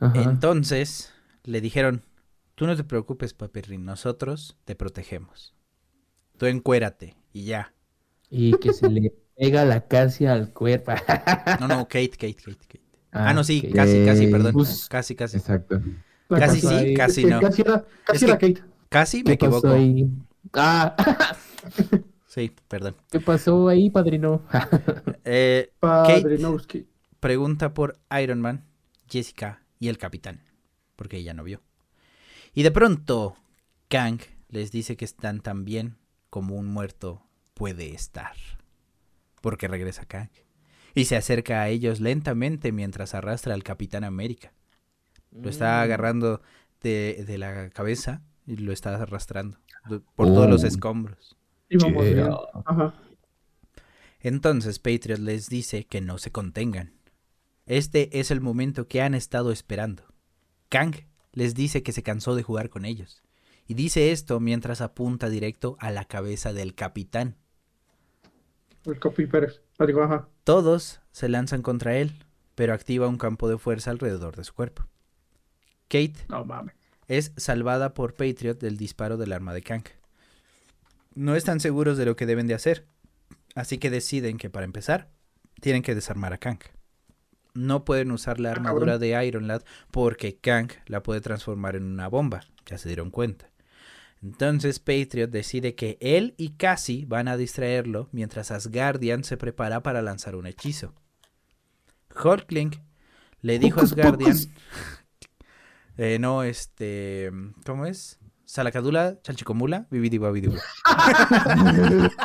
Ajá. 0.00 0.22
Entonces 0.22 1.12
le 1.44 1.60
dijeron, 1.60 2.02
tú 2.54 2.66
no 2.66 2.76
te 2.76 2.84
preocupes, 2.84 3.34
papirrín, 3.34 3.84
nosotros 3.84 4.56
te 4.64 4.74
protegemos. 4.74 5.54
Tú 6.38 6.46
encuérate 6.46 7.16
y 7.32 7.44
ya. 7.44 7.74
Y 8.30 8.52
que 8.58 8.72
se 8.72 8.88
le 8.88 9.14
pega 9.36 9.64
la 9.64 9.86
casi 9.86 10.26
al 10.26 10.52
cuerpo. 10.52 10.92
No, 11.60 11.68
no, 11.68 11.84
Kate, 11.88 12.10
Kate, 12.10 12.34
Kate, 12.34 12.66
Kate. 12.66 12.80
Ah, 13.12 13.32
no, 13.32 13.44
sí, 13.44 13.70
casi, 13.72 14.04
casi, 14.04 14.26
perdón. 14.26 14.52
Pues, 14.52 14.88
Casi, 14.88 15.14
casi. 15.14 15.36
Exacto. 15.36 15.80
La 16.28 16.38
Casi 16.40 16.60
sí, 16.60 16.66
ahí. 16.66 16.94
casi 16.94 17.24
no. 17.26 17.40
Casi 17.40 17.62
era, 17.62 17.84
casi 18.04 18.16
Es 18.16 18.22
era 18.24 18.38
Kate. 18.38 18.62
Casi 18.88 19.22
me 19.22 19.38
¿Qué 19.38 19.48
pasó 19.48 19.68
equivoco. 19.68 19.70
ahí? 19.70 20.08
Ah, 20.54 20.96
Sí, 22.34 22.50
perdón. 22.66 22.96
¿qué 23.12 23.20
pasó 23.20 23.68
ahí, 23.68 23.90
padrino? 23.90 24.42
Eh, 25.26 25.72
pregunta 27.20 27.72
por 27.72 27.98
Iron 28.20 28.40
Man, 28.40 28.64
Jessica 29.08 29.62
y 29.78 29.88
el 29.88 29.96
capitán, 29.96 30.42
porque 30.96 31.16
ella 31.16 31.32
no 31.32 31.44
vio. 31.44 31.62
Y 32.52 32.64
de 32.64 32.72
pronto, 32.72 33.36
Kang 33.88 34.18
les 34.48 34.72
dice 34.72 34.96
que 34.96 35.04
están 35.04 35.40
tan 35.40 35.64
bien 35.64 35.96
como 36.28 36.56
un 36.56 36.66
muerto 36.66 37.22
puede 37.54 37.94
estar. 37.94 38.34
Porque 39.40 39.68
regresa 39.68 40.04
Kang. 40.04 40.30
Y 40.94 41.04
se 41.04 41.16
acerca 41.16 41.62
a 41.62 41.68
ellos 41.68 42.00
lentamente 42.00 42.72
mientras 42.72 43.14
arrastra 43.14 43.54
al 43.54 43.62
Capitán 43.62 44.02
América. 44.02 44.52
Lo 45.30 45.48
está 45.48 45.80
agarrando 45.80 46.42
de, 46.82 47.24
de 47.26 47.38
la 47.38 47.70
cabeza 47.70 48.22
y 48.44 48.56
lo 48.56 48.72
está 48.72 48.94
arrastrando 49.00 49.56
por 50.16 50.26
todos 50.26 50.50
los 50.50 50.64
Oh. 50.64 51.43
Ajá. 52.64 52.94
Entonces 54.20 54.78
Patriot 54.78 55.18
les 55.18 55.48
dice 55.48 55.84
que 55.84 56.00
no 56.00 56.18
se 56.18 56.30
contengan. 56.32 56.94
Este 57.66 58.20
es 58.20 58.30
el 58.30 58.40
momento 58.40 58.88
que 58.88 59.02
han 59.02 59.14
estado 59.14 59.52
esperando. 59.52 60.04
Kang 60.68 60.94
les 61.32 61.54
dice 61.54 61.82
que 61.82 61.92
se 61.92 62.02
cansó 62.02 62.34
de 62.34 62.42
jugar 62.42 62.68
con 62.70 62.84
ellos. 62.84 63.22
Y 63.66 63.74
dice 63.74 64.12
esto 64.12 64.40
mientras 64.40 64.80
apunta 64.80 65.28
directo 65.28 65.76
a 65.80 65.90
la 65.90 66.04
cabeza 66.04 66.52
del 66.52 66.74
capitán. 66.74 67.36
El 68.84 68.98
Pérez. 69.28 69.62
Ah, 69.78 69.86
digo, 69.86 70.02
ajá. 70.02 70.28
Todos 70.44 71.00
se 71.10 71.28
lanzan 71.28 71.62
contra 71.62 71.96
él, 71.96 72.12
pero 72.54 72.74
activa 72.74 73.08
un 73.08 73.16
campo 73.16 73.48
de 73.48 73.56
fuerza 73.56 73.90
alrededor 73.90 74.36
de 74.36 74.44
su 74.44 74.52
cuerpo. 74.54 74.86
Kate 75.88 76.14
No 76.28 76.44
mames. 76.44 76.74
es 77.08 77.32
salvada 77.36 77.94
por 77.94 78.14
Patriot 78.14 78.58
del 78.58 78.76
disparo 78.76 79.16
del 79.16 79.32
arma 79.32 79.54
de 79.54 79.62
Kang. 79.62 79.84
No 81.14 81.36
están 81.36 81.60
seguros 81.60 81.96
de 81.96 82.06
lo 82.06 82.16
que 82.16 82.26
deben 82.26 82.46
de 82.46 82.54
hacer, 82.54 82.86
así 83.54 83.78
que 83.78 83.90
deciden 83.90 84.38
que 84.38 84.50
para 84.50 84.64
empezar 84.64 85.10
tienen 85.60 85.82
que 85.82 85.94
desarmar 85.94 86.32
a 86.32 86.38
Kang. 86.38 86.58
No 87.54 87.84
pueden 87.84 88.10
usar 88.10 88.40
la 88.40 88.48
Ah, 88.50 88.52
armadura 88.52 88.98
de 88.98 89.24
Iron 89.26 89.46
Lad 89.46 89.62
porque 89.92 90.36
Kang 90.38 90.70
la 90.86 91.02
puede 91.02 91.20
transformar 91.20 91.76
en 91.76 91.84
una 91.84 92.08
bomba, 92.08 92.40
ya 92.66 92.78
se 92.78 92.88
dieron 92.88 93.10
cuenta. 93.10 93.50
Entonces 94.22 94.80
Patriot 94.80 95.30
decide 95.30 95.74
que 95.74 95.98
él 96.00 96.34
y 96.36 96.56
Cassie 96.56 97.04
van 97.06 97.28
a 97.28 97.36
distraerlo 97.36 98.08
mientras 98.10 98.50
Asgardian 98.50 99.22
se 99.22 99.36
prepara 99.36 99.82
para 99.82 100.02
lanzar 100.02 100.34
un 100.34 100.46
hechizo. 100.46 100.94
Hulkling 102.24 102.80
le 103.42 103.58
dijo 103.58 103.80
a 103.80 103.82
Asgardian 103.84 104.36
eh, 105.98 106.18
no, 106.18 106.42
este. 106.42 107.30
¿Cómo 107.66 107.86
es? 107.86 108.18
Salacadula, 108.46 109.18
chalchicomula, 109.22 109.86
vividibabidibu. 109.90 110.56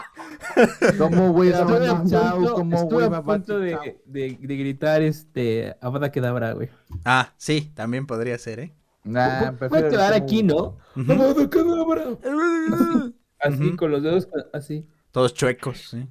¿Cómo 0.97 1.31
güey? 1.33 1.49
Estuve 1.49 1.87
a 1.87 2.03
Chao, 2.05 2.35
punto, 2.37 2.53
¿cómo 2.55 2.85
güey? 2.85 3.05
a 3.05 3.21
punto 3.23 3.59
de, 3.59 3.99
de- 4.05 4.37
de 4.39 4.57
gritar 4.57 5.01
este 5.01 5.75
Avada 5.81 6.11
Kedavra, 6.11 6.53
güey. 6.53 6.69
Ah, 7.05 7.33
sí, 7.37 7.71
también 7.75 8.05
podría 8.07 8.37
ser, 8.37 8.59
¿eh? 8.59 8.73
Nah, 9.03 9.51
Puede 9.53 9.69
prefiero 9.69 9.89
quedar 9.89 10.13
como- 10.13 10.23
aquí, 10.23 10.43
¿no? 10.43 10.77
Avada 10.95 11.49
Kedavra. 11.49 12.03
Así, 13.41 13.73
con 13.77 13.89
los 13.91 14.03
dedos 14.03 14.27
así. 14.51 14.85
Todos 15.11 15.33
chuecos, 15.33 15.77
sí. 15.91 16.05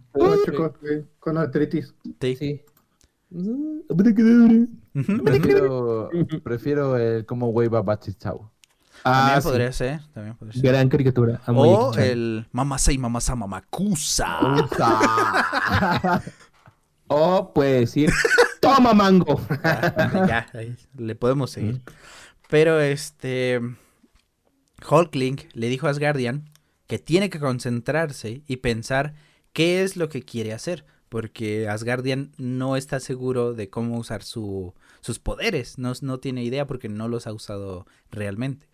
Chicos, 0.46 0.72
güey, 0.80 1.04
con 1.18 1.36
artritis. 1.36 1.94
Sí. 2.22 2.36
Sí. 2.36 2.62
Prefiero, 5.22 6.08
prefiero 6.42 6.96
el 6.96 7.26
como 7.26 7.48
güey 7.52 7.68
Babati 7.68 8.14
Chao. 8.14 8.50
También 9.02 9.36
Ah, 9.36 9.40
sí. 9.40 9.48
podría 9.48 9.72
ser, 9.72 10.00
también 10.12 10.36
podría 10.36 10.52
ser. 10.60 10.62
Gran 10.70 10.88
caricatura. 10.88 11.40
Amo 11.46 11.62
O 11.62 11.94
el 11.96 12.46
Mamasa 12.52 12.92
y 12.92 12.98
Mamasa 12.98 13.34
Mamakusa. 13.36 14.38
O 17.10 17.52
puede 17.54 17.80
decir, 17.80 18.10
toma 18.60 18.92
mango. 18.92 19.40
ya, 19.64 20.46
ahí 20.52 20.76
le 20.96 21.14
podemos 21.14 21.50
seguir. 21.50 21.80
Pero 22.50 22.80
este. 22.80 23.60
Hulkling 24.88 25.40
le 25.54 25.68
dijo 25.68 25.86
a 25.86 25.90
Asgardian 25.90 26.50
que 26.86 26.98
tiene 26.98 27.30
que 27.30 27.40
concentrarse 27.40 28.42
y 28.46 28.58
pensar 28.58 29.14
qué 29.52 29.82
es 29.82 29.96
lo 29.96 30.08
que 30.08 30.22
quiere 30.22 30.52
hacer. 30.52 30.84
Porque 31.08 31.66
Asgardian 31.68 32.32
no 32.36 32.76
está 32.76 33.00
seguro 33.00 33.54
de 33.54 33.70
cómo 33.70 33.96
usar 33.96 34.22
su- 34.22 34.74
sus 35.00 35.18
poderes. 35.18 35.78
No, 35.78 35.92
no 36.02 36.18
tiene 36.18 36.44
idea 36.44 36.66
porque 36.66 36.90
no 36.90 37.08
los 37.08 37.26
ha 37.26 37.32
usado 37.32 37.86
realmente. 38.10 38.67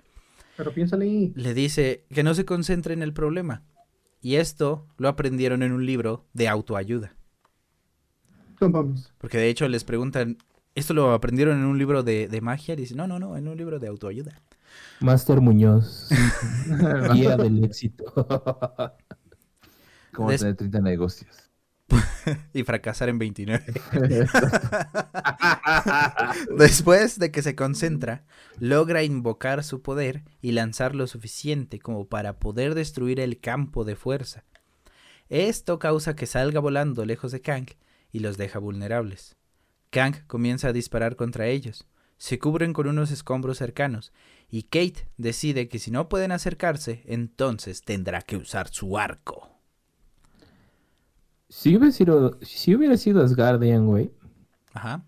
Pero 0.57 0.73
piénsale 0.73 1.05
ahí. 1.05 1.33
Le 1.35 1.55
dice 1.55 2.05
que 2.11 2.23
no 2.23 2.35
se 2.35 2.45
concentre 2.45 2.95
en 2.95 3.03
el 3.03 3.13
problema. 3.13 3.63
Y 4.21 4.37
esto 4.37 4.87
lo 4.97 5.09
aprendieron 5.09 5.63
en 5.63 5.73
un 5.73 5.85
libro 5.85 6.25
de 6.33 6.49
autoayuda. 6.49 7.15
No 8.61 8.69
mames. 8.71 9.13
Porque 9.19 9.39
de 9.39 9.49
hecho 9.49 9.69
les 9.69 9.85
preguntan, 9.85 10.39
¿esto 10.75 10.95
lo 10.95 11.13
aprendieron 11.13 11.59
en 11.59 11.65
un 11.67 11.77
libro 11.79 12.03
de, 12.03 12.29
de 12.29 12.41
magia? 12.41 12.75
Y 12.75 12.79
dicen, 12.79 12.97
no, 12.97 13.07
no, 13.07 13.19
no, 13.19 13.37
en 13.37 13.49
un 13.49 13.57
libro 13.57 13.79
de 13.79 13.89
autoayuda. 13.89 14.41
Master 15.01 15.41
Muñoz. 15.41 16.09
Guía 17.13 17.37
del 17.37 17.65
éxito. 17.65 18.05
Como 20.13 20.31
Des- 20.31 20.41
tener 20.41 20.57
30 20.57 20.81
negocios. 20.81 21.44
Y 22.55 22.63
fracasar 22.65 23.09
en 23.09 23.19
29. 23.19 23.65
Después 26.57 27.19
de 27.19 27.31
que 27.31 27.43
se 27.43 27.55
concentra, 27.55 28.25
logra 28.59 29.03
invocar 29.03 29.65
su 29.65 29.83
poder 29.83 30.25
y 30.41 30.53
lanzar 30.53 30.95
lo 30.95 31.07
suficiente 31.07 31.79
como 31.79 32.07
para 32.07 32.39
poder 32.39 32.75
destruir 32.75 33.21
el 33.21 33.41
campo 33.41 33.85
de 33.85 33.97
fuerza. 33.97 34.45
Esto 35.29 35.79
causa 35.79 36.15
que 36.15 36.27
salga 36.27 36.61
volando 36.61 37.05
lejos 37.05 37.33
de 37.33 37.41
Kang 37.41 37.67
y 38.13 38.21
los 38.21 38.37
deja 38.37 38.59
vulnerables. 38.59 39.37
Kang 39.91 40.27
comienza 40.27 40.69
a 40.69 40.73
disparar 40.73 41.17
contra 41.17 41.47
ellos. 41.47 41.87
Se 42.17 42.39
cubren 42.39 42.73
con 42.73 42.87
unos 42.87 43.11
escombros 43.11 43.59
cercanos 43.59 44.13
y 44.51 44.65
Kate 44.65 45.09
decide 45.17 45.69
que 45.69 45.79
si 45.79 45.91
no 45.91 46.09
pueden 46.09 46.33
acercarse, 46.33 47.03
entonces 47.07 47.83
tendrá 47.83 48.23
que 48.23 48.37
usar 48.37 48.69
su 48.69 48.99
arco. 48.99 49.54
Si 51.57 51.77
hubiera 51.77 51.93
sido, 51.93 52.37
si 52.43 52.75
hubiera 52.75 52.97
sido 52.97 53.23
Asgardian, 53.23 53.87
güey, 53.87 54.11
Ajá. 54.75 55.05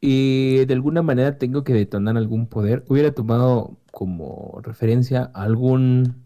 y 0.00 0.64
de 0.64 0.72
alguna 0.72 1.02
manera 1.02 1.36
tengo 1.36 1.64
que 1.64 1.74
detonar 1.74 2.16
algún 2.16 2.46
poder, 2.46 2.82
hubiera 2.88 3.12
tomado 3.12 3.76
como 3.92 4.58
referencia 4.62 5.30
a 5.34 5.42
algún 5.42 6.24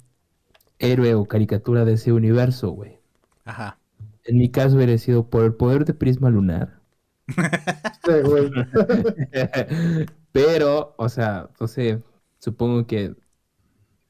héroe 0.78 1.16
o 1.16 1.26
caricatura 1.26 1.84
de 1.84 1.94
ese 1.94 2.12
universo, 2.12 2.70
güey. 2.70 3.01
Ajá. 3.44 3.80
En 4.22 4.38
mi 4.38 4.51
caso 4.51 4.76
hubiera 4.76 4.96
sido 4.98 5.28
por 5.28 5.44
el 5.44 5.55
poder 5.55 5.84
de 5.84 5.94
prisma 5.94 6.30
lunar. 6.30 6.78
Pero, 10.32 10.94
o 10.96 11.09
sea, 11.09 11.51
no 11.61 11.66
sé, 11.66 12.01
supongo 12.38 12.86
que... 12.86 13.16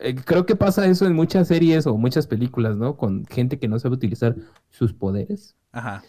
eh, 0.01 0.15
creo 0.15 0.47
que 0.47 0.57
pasa 0.57 0.87
eso 0.87 1.07
en 1.07 1.15
muchas 1.15 1.49
series 1.49 1.87
o 1.87 1.97
muchas 1.97 2.27
películas, 2.27 2.77
¿no? 2.77 2.97
Con 2.97 3.25
gente 3.27 3.59
que 3.59 3.69
no 3.69 3.79
sabe 3.79 3.95
utilizar 3.95 4.35
sus 4.69 4.93
poderes, 4.93 5.57
Ajá. 5.73 6.03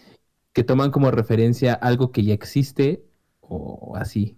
que 0.53 0.63
toman 0.63 0.91
como 0.91 1.11
referencia 1.11 1.73
algo 1.73 2.11
que 2.11 2.23
ya 2.23 2.33
existe 2.33 3.05
o 3.41 3.93
así, 3.95 4.37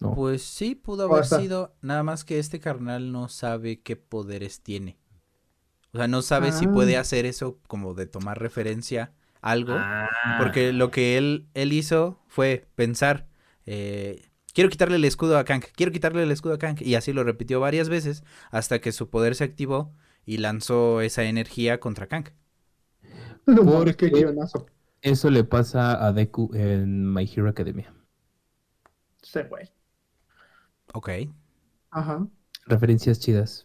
¿no? 0.00 0.14
Pues 0.14 0.42
sí, 0.42 0.74
pudo 0.74 1.08
O 1.08 1.12
haber 1.12 1.24
sea- 1.26 1.40
sido, 1.40 1.74
nada 1.82 2.02
más 2.02 2.24
que 2.24 2.38
este 2.38 2.58
carnal 2.60 3.12
no 3.12 3.28
sabe 3.28 3.80
qué 3.80 3.96
poderes 3.96 4.60
tiene. 4.62 4.98
O 5.92 5.98
sea, 5.98 6.06
no 6.08 6.22
sabe 6.22 6.52
si 6.52 6.66
Ah. 6.66 6.72
puede 6.72 6.96
hacer 6.96 7.26
eso 7.26 7.58
como 7.66 7.94
de 7.94 8.06
tomar 8.06 8.38
referencia 8.40 9.12
a 9.42 9.50
algo. 9.52 9.72
Ah. 9.76 10.08
Porque 10.38 10.72
lo 10.72 10.90
que 10.90 11.16
él, 11.18 11.48
él 11.54 11.72
hizo 11.72 12.20
fue 12.28 12.66
pensar, 12.76 13.26
eh, 13.66 14.22
quiero 14.54 14.70
quitarle 14.70 14.96
el 14.96 15.04
escudo 15.04 15.38
a 15.38 15.44
Kang, 15.44 15.62
quiero 15.74 15.92
quitarle 15.92 16.22
el 16.22 16.30
escudo 16.30 16.54
a 16.54 16.58
Kang. 16.58 16.80
Y 16.80 16.94
así 16.94 17.12
lo 17.12 17.24
repitió 17.24 17.60
varias 17.60 17.88
veces 17.88 18.24
hasta 18.50 18.80
que 18.80 18.92
su 18.92 19.08
poder 19.10 19.34
se 19.34 19.44
activó 19.44 19.94
y 20.26 20.38
lanzó 20.38 21.00
esa 21.00 21.24
energía 21.24 21.80
contra 21.80 22.06
Kang. 22.06 22.28
No 23.46 23.64
Porque- 23.64 24.08
guionazo. 24.10 24.66
Eso 25.02 25.30
le 25.30 25.44
pasa 25.44 26.04
a 26.06 26.12
Deku 26.12 26.50
en 26.54 27.10
My 27.12 27.24
Hero 27.24 27.48
Academia. 27.48 27.92
Sí, 29.22 29.40
güey. 29.48 29.70
Ok, 30.92 31.08
Ajá. 31.90 32.26
Referencias 32.66 33.18
chidas. 33.18 33.64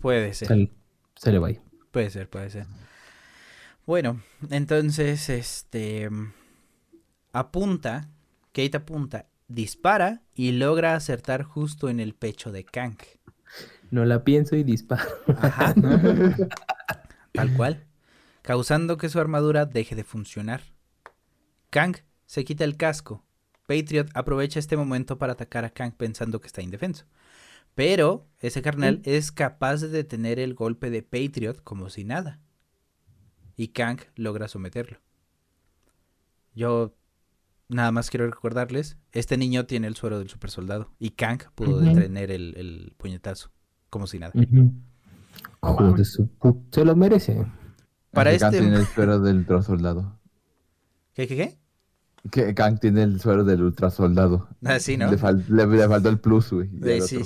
puede 0.00 0.34
ser. 0.34 0.48
Sale, 0.48 0.72
sale 1.14 1.38
bye. 1.38 1.60
Puede 1.92 2.10
ser, 2.10 2.28
puede 2.28 2.50
ser. 2.50 2.66
Bueno, 3.86 4.20
entonces, 4.50 5.28
este... 5.28 6.08
Apunta, 7.32 8.08
Kate 8.52 8.76
apunta, 8.76 9.26
dispara 9.50 10.22
y 10.34 10.52
logra 10.52 10.94
acertar 10.94 11.42
justo 11.42 11.88
en 11.88 12.00
el 12.00 12.14
pecho 12.14 12.52
de 12.52 12.64
Kang. 12.64 12.96
No 13.90 14.04
la 14.04 14.24
pienso 14.24 14.56
y 14.56 14.62
disparo. 14.62 15.10
Ajá. 15.26 15.74
Tal 17.32 17.52
cual. 17.54 17.84
Causando 18.42 18.96
que 18.96 19.08
su 19.08 19.18
armadura 19.18 19.66
deje 19.66 19.96
de 19.96 20.04
funcionar. 20.04 20.62
Kang 21.68 21.96
se 22.26 22.44
quita 22.44 22.64
el 22.64 22.76
casco. 22.76 23.24
Patriot 23.66 24.08
aprovecha 24.14 24.58
este 24.58 24.76
momento 24.76 25.18
para 25.18 25.34
atacar 25.34 25.64
a 25.64 25.70
Kang 25.70 25.92
pensando 25.96 26.40
que 26.40 26.46
está 26.46 26.62
indefenso. 26.62 27.06
Pero 27.74 28.26
ese 28.40 28.62
carnal 28.62 29.00
es 29.04 29.32
capaz 29.32 29.80
de 29.80 29.88
detener 29.88 30.38
el 30.38 30.54
golpe 30.54 30.90
de 30.90 31.02
Patriot 31.02 31.62
como 31.62 31.90
si 31.90 32.04
nada. 32.04 32.40
Y 33.56 33.68
Kang 33.68 34.00
logra 34.14 34.48
someterlo. 34.48 34.98
Yo 36.54 36.96
nada 37.70 37.90
más 37.92 38.10
quiero 38.10 38.26
recordarles, 38.28 38.98
este 39.12 39.36
niño 39.36 39.64
tiene 39.66 39.86
el 39.86 39.96
suero 39.96 40.18
del 40.18 40.28
super 40.28 40.50
soldado. 40.50 40.90
Y 40.98 41.10
Kang 41.10 41.40
pudo 41.54 41.78
detener 41.80 42.30
el, 42.30 42.54
el 42.56 42.94
puñetazo 42.98 43.50
como 43.88 44.06
si 44.06 44.18
nada. 44.18 44.32
Su 46.02 46.28
Se 46.72 46.84
lo 46.84 46.96
merece. 46.96 47.46
Para 48.12 48.32
Que 48.32 48.38
Kang 48.38 48.54
este- 48.54 48.64
tiene 48.64 48.76
el 48.78 48.86
suero 48.94 49.20
del 49.20 49.36
ultrasoldado. 49.38 50.18
¿Qué, 51.14 51.26
qué, 51.26 51.36
qué? 51.36 51.58
Que 52.30 52.54
Kang 52.54 52.78
tiene 52.78 53.02
el 53.02 53.20
suero 53.20 53.44
del 53.44 53.62
ultrasoldado. 53.62 54.48
Ah, 54.64 54.78
sí, 54.78 54.96
¿no? 54.96 55.10
Le, 55.10 55.16
fal- 55.18 55.44
le- 55.48 55.66
le 55.66 55.88
faltó 55.88 56.08
el 56.08 56.18
plus, 56.18 56.52
güey. 56.52 56.68
Eh, 56.84 57.00
sí. 57.00 57.22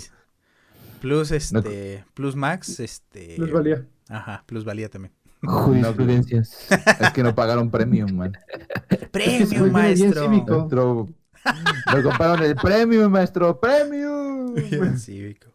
Plus, 1.01 1.33
este, 1.33 2.05
Plus 2.15 2.35
Max, 2.37 2.81
este... 2.81 3.37
Les 3.39 3.51
valía. 3.51 3.87
Ajá, 4.09 4.43
Plus 4.47 4.65
valía 4.65 4.89
también. 4.89 5.13
Jurisprudencias. 5.47 6.67
Es 7.01 7.11
que 7.13 7.23
no 7.23 7.35
pagaron 7.35 7.71
premium, 7.71 8.13
man. 8.15 8.33
¡Premium, 9.11 9.71
maestro! 9.71 10.25
cívico. 10.25 11.09
Me 11.95 12.03
compraron 12.03 12.43
el 12.43 12.55
premium, 12.57 13.11
maestro, 13.13 13.61
premium. 13.61 14.55
Bien 14.55 14.99
cívico. 14.99 15.49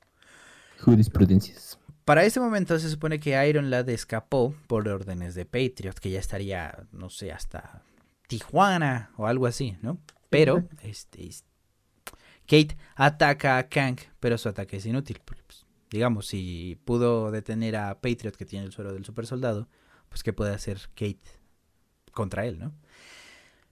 Jurisprudencias. 0.82 1.80
Para 2.06 2.24
ese 2.24 2.40
momento 2.40 2.78
se 2.80 2.90
supone 2.90 3.20
que 3.20 3.48
Iron 3.48 3.70
Lad 3.70 3.88
escapó 3.90 4.56
por 4.68 4.88
órdenes 4.88 5.36
de 5.36 5.46
Patriot, 5.46 6.00
que 6.00 6.10
ya 6.10 6.20
estaría, 6.20 6.88
no 6.92 7.10
sé, 7.10 7.32
hasta 7.32 7.84
Tijuana 8.28 9.12
o 9.18 9.28
algo 9.28 9.46
así, 9.46 9.78
¿no? 9.82 10.00
Pero, 10.30 10.64
este, 10.84 11.28
es- 11.28 11.44
Kate 12.48 12.78
ataca 12.96 13.58
a 13.58 13.68
Kang, 13.70 13.98
pero 14.20 14.38
su 14.38 14.50
ataque 14.50 14.78
es 14.78 14.86
inútil. 14.86 15.20
porque, 15.24 15.44
pues, 15.46 15.66
digamos, 15.92 16.28
si 16.28 16.80
pudo 16.86 17.30
detener 17.32 17.76
a 17.76 18.00
Patriot, 18.02 18.36
que 18.36 18.46
tiene 18.46 18.66
el 18.66 18.72
suero 18.72 18.92
del 18.94 19.06
super 19.06 19.26
soldado, 19.28 19.68
pues 20.10 20.24
¿qué 20.24 20.34
puede 20.34 20.54
hacer 20.54 20.80
Kate 20.96 21.20
contra 22.12 22.46
él, 22.46 22.60
no? 22.60 22.74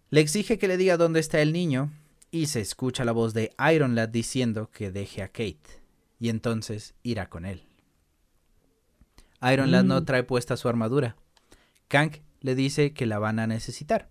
Le 0.09 0.21
exige 0.21 0.57
que 0.57 0.67
le 0.67 0.77
diga 0.77 0.95
dónde 0.97 1.19
está 1.19 1.41
el 1.41 1.51
niño 1.51 1.91
y 2.31 2.45
se 2.47 2.61
escucha 2.61 3.03
la 3.03 3.11
voz 3.11 3.33
de 3.33 3.51
Iron 3.73 3.95
Lad 3.95 4.09
diciendo 4.09 4.69
que 4.71 4.91
deje 4.91 5.21
a 5.21 5.27
Kate 5.27 5.81
y 6.19 6.29
entonces 6.29 6.93
irá 7.03 7.29
con 7.29 7.45
él. 7.45 7.63
Iron 9.51 9.71
Lad 9.71 9.83
no 9.83 10.01
Mm. 10.01 10.05
trae 10.05 10.23
puesta 10.23 10.57
su 10.57 10.67
armadura. 10.67 11.15
Kang 11.87 12.11
le 12.41 12.55
dice 12.55 12.93
que 12.93 13.05
la 13.05 13.19
van 13.19 13.39
a 13.39 13.47
necesitar. 13.47 14.09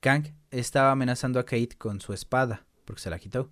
Kang 0.00 0.34
estaba 0.50 0.90
amenazando 0.90 1.38
a 1.38 1.44
Kate 1.44 1.76
con 1.78 2.00
su 2.00 2.12
espada, 2.12 2.66
porque 2.84 3.00
se 3.02 3.10
la 3.10 3.18
quitó. 3.18 3.50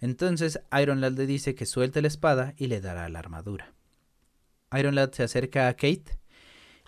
Entonces 0.00 0.60
Iron 0.80 1.00
Lad 1.00 1.12
le 1.12 1.26
dice 1.26 1.54
que 1.54 1.66
suelte 1.66 2.02
la 2.02 2.08
espada 2.08 2.54
y 2.56 2.68
le 2.68 2.80
dará 2.80 3.08
la 3.08 3.18
armadura. 3.18 3.72
Iron 4.78 4.94
Lad 4.94 5.12
se 5.12 5.22
acerca 5.24 5.66
a 5.68 5.72
Kate 5.74 6.18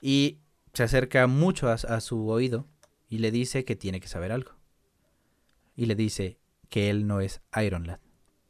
y 0.00 0.38
se 0.72 0.82
acerca 0.82 1.26
mucho 1.26 1.68
a, 1.68 1.74
a 1.74 2.00
su 2.00 2.28
oído 2.28 2.66
y 3.08 3.18
le 3.18 3.30
dice 3.30 3.64
que 3.64 3.76
tiene 3.76 4.00
que 4.00 4.08
saber 4.08 4.32
algo. 4.32 4.52
Y 5.76 5.86
le 5.86 5.94
dice 5.94 6.38
que 6.68 6.90
él 6.90 7.06
no 7.06 7.20
es 7.20 7.40
Iron 7.62 7.86
Lad. 7.86 8.00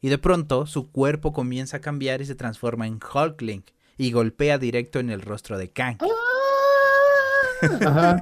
Y 0.01 0.09
de 0.09 0.17
pronto 0.17 0.65
su 0.65 0.91
cuerpo 0.91 1.33
comienza 1.33 1.77
a 1.77 1.81
cambiar 1.81 2.21
y 2.21 2.25
se 2.25 2.35
transforma 2.35 2.87
en 2.87 2.99
Hulkling 3.01 3.63
y 3.97 4.11
golpea 4.11 4.57
directo 4.57 4.99
en 4.99 5.09
el 5.09 5.21
rostro 5.21 5.57
de 5.57 5.71
Kang. 5.71 5.97
Ajá. 7.85 8.21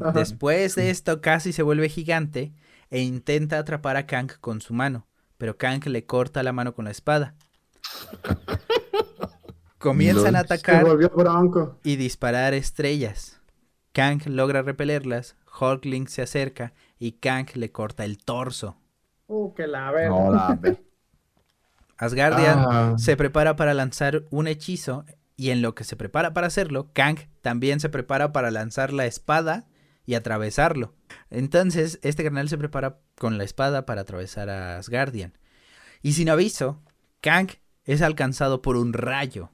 Ajá. 0.00 0.12
Después 0.14 0.74
de 0.74 0.90
esto 0.90 1.20
casi 1.20 1.52
se 1.52 1.62
vuelve 1.62 1.88
gigante 1.88 2.52
e 2.90 3.00
intenta 3.00 3.58
atrapar 3.58 3.96
a 3.96 4.06
Kang 4.06 4.30
con 4.40 4.60
su 4.60 4.74
mano, 4.74 5.06
pero 5.38 5.56
Kang 5.56 5.84
le 5.86 6.06
corta 6.06 6.42
la 6.42 6.52
mano 6.52 6.74
con 6.74 6.86
la 6.86 6.90
espada. 6.90 7.34
Comienzan 9.80 10.36
a 10.36 10.40
atacar 10.40 10.86
y 11.82 11.96
disparar 11.96 12.52
estrellas. 12.54 13.40
Kang 13.92 14.20
logra 14.26 14.62
repelerlas, 14.62 15.36
Hulkling 15.58 16.06
se 16.06 16.22
acerca 16.22 16.74
y 16.98 17.12
Kang 17.12 17.46
le 17.54 17.72
corta 17.72 18.04
el 18.04 18.18
torso. 18.18 18.76
Uh, 19.26 19.54
que 19.54 19.66
la 19.66 19.90
verga. 19.90 20.10
No, 20.10 20.30
la 20.32 20.54
ve. 20.60 20.84
Asgardian 21.96 22.58
Ah. 22.58 22.94
se 22.98 23.16
prepara 23.16 23.56
para 23.56 23.74
lanzar 23.74 24.24
un 24.30 24.46
hechizo 24.48 25.04
y 25.36 25.50
en 25.50 25.62
lo 25.62 25.74
que 25.74 25.84
se 25.84 25.96
prepara 25.96 26.34
para 26.34 26.46
hacerlo, 26.46 26.90
Kang 26.92 27.18
también 27.40 27.80
se 27.80 27.88
prepara 27.88 28.32
para 28.32 28.50
lanzar 28.50 28.92
la 28.92 29.06
espada 29.06 29.66
y 30.04 30.14
atravesarlo. 30.14 30.94
Entonces, 31.30 31.98
este 32.02 32.22
carnal 32.22 32.48
se 32.50 32.58
prepara 32.58 32.98
con 33.18 33.38
la 33.38 33.44
espada 33.44 33.86
para 33.86 34.02
atravesar 34.02 34.50
a 34.50 34.76
Asgardian. 34.76 35.38
Y 36.02 36.12
sin 36.12 36.28
aviso, 36.28 36.82
Kang 37.22 37.48
es 37.84 38.02
alcanzado 38.02 38.60
por 38.60 38.76
un 38.76 38.92
rayo. 38.92 39.50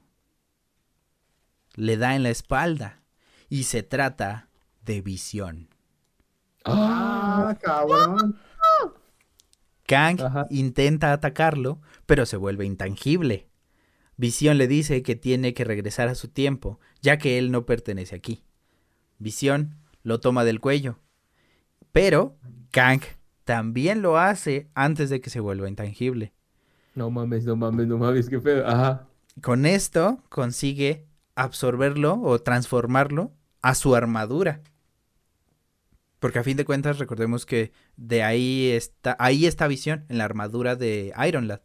Le 1.77 1.95
da 1.95 2.15
en 2.15 2.23
la 2.23 2.29
espalda 2.29 3.01
y 3.47 3.63
se 3.63 3.83
trata 3.83 4.49
de 4.83 5.01
visión. 5.01 5.69
Ah, 6.65 7.55
cabrón. 7.61 8.37
Kang 9.85 10.19
Ajá. 10.21 10.47
intenta 10.49 11.13
atacarlo, 11.13 11.79
pero 12.05 12.25
se 12.25 12.35
vuelve 12.35 12.65
intangible. 12.65 13.47
Visión 14.17 14.57
le 14.57 14.67
dice 14.67 15.01
que 15.03 15.15
tiene 15.15 15.53
que 15.53 15.63
regresar 15.63 16.09
a 16.09 16.15
su 16.15 16.27
tiempo, 16.27 16.79
ya 17.01 17.17
que 17.17 17.37
él 17.37 17.51
no 17.51 17.65
pertenece 17.65 18.15
aquí. 18.15 18.43
Visión 19.19 19.75
lo 20.03 20.19
toma 20.19 20.43
del 20.43 20.59
cuello. 20.59 20.99
Pero 21.91 22.35
Kang 22.71 23.01
también 23.45 24.01
lo 24.01 24.17
hace 24.17 24.69
antes 24.73 25.09
de 25.09 25.21
que 25.21 25.29
se 25.29 25.39
vuelva 25.39 25.69
intangible. 25.69 26.33
No 26.95 27.11
mames, 27.11 27.45
no 27.45 27.55
mames, 27.55 27.87
no 27.87 27.97
mames, 27.97 28.27
qué 28.29 28.39
pedo. 28.39 28.67
Ajá. 28.67 29.07
Con 29.41 29.65
esto 29.65 30.23
consigue 30.29 31.06
absorberlo 31.37 32.19
o 32.21 32.39
transformarlo 32.39 33.33
a 33.61 33.75
su 33.75 33.95
armadura. 33.95 34.61
Porque 36.19 36.39
a 36.39 36.43
fin 36.43 36.57
de 36.57 36.65
cuentas 36.65 36.97
recordemos 36.97 37.45
que 37.45 37.71
de 37.95 38.23
ahí 38.23 38.71
está, 38.71 39.15
ahí 39.19 39.45
está 39.45 39.67
visión, 39.67 40.05
en 40.09 40.17
la 40.17 40.25
armadura 40.25 40.75
de 40.75 41.13
Iron 41.27 41.47
Lad. 41.47 41.61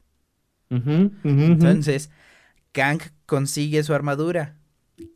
Entonces, 0.71 2.11
Kang 2.73 3.01
consigue 3.27 3.83
su 3.83 3.95
armadura. 3.95 4.57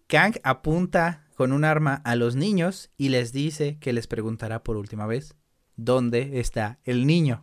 Kang 0.07 0.35
apunta 0.43 1.27
con 1.35 1.53
un 1.53 1.65
arma 1.65 2.01
a 2.05 2.17
los 2.17 2.35
niños 2.35 2.91
y 2.97 3.11
les 3.11 3.33
dice 3.33 3.79
que 3.79 3.93
les 3.93 4.07
preguntará 4.07 4.63
por 4.63 4.77
última 4.77 5.07
vez 5.07 5.35
dónde 5.77 6.41
está 6.41 6.79
el 6.85 7.07
niño. 7.07 7.43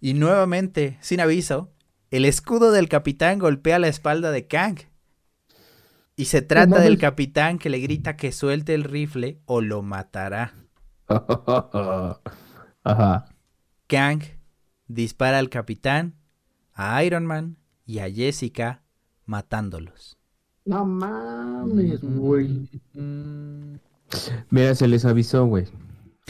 Y 0.00 0.14
nuevamente, 0.14 0.98
sin 1.00 1.20
aviso, 1.20 1.70
el 2.10 2.24
escudo 2.24 2.72
del 2.72 2.88
capitán 2.88 3.38
golpea 3.38 3.78
la 3.78 3.88
espalda 3.88 4.30
de 4.30 4.46
Kang. 4.46 4.78
Y 6.16 6.26
se 6.26 6.42
trata 6.42 6.80
del 6.80 6.98
capitán 6.98 7.58
que 7.58 7.70
le 7.70 7.78
grita 7.78 8.16
que 8.16 8.32
suelte 8.32 8.74
el 8.74 8.84
rifle 8.84 9.40
o 9.46 9.60
lo 9.60 9.82
matará. 9.82 10.54
Ajá. 12.84 13.26
Kang 13.86 14.22
dispara 14.88 15.38
al 15.38 15.48
capitán, 15.48 16.14
a 16.74 17.02
Iron 17.04 17.26
Man 17.26 17.56
y 17.86 18.00
a 18.00 18.10
Jessica 18.10 18.82
matándolos. 19.26 20.18
No 20.64 20.84
mames, 20.84 22.00
güey. 22.02 22.68
Mm, 22.94 23.74
Mira, 24.50 24.74
se 24.74 24.86
les 24.88 25.04
avisó, 25.04 25.46
güey. 25.46 25.66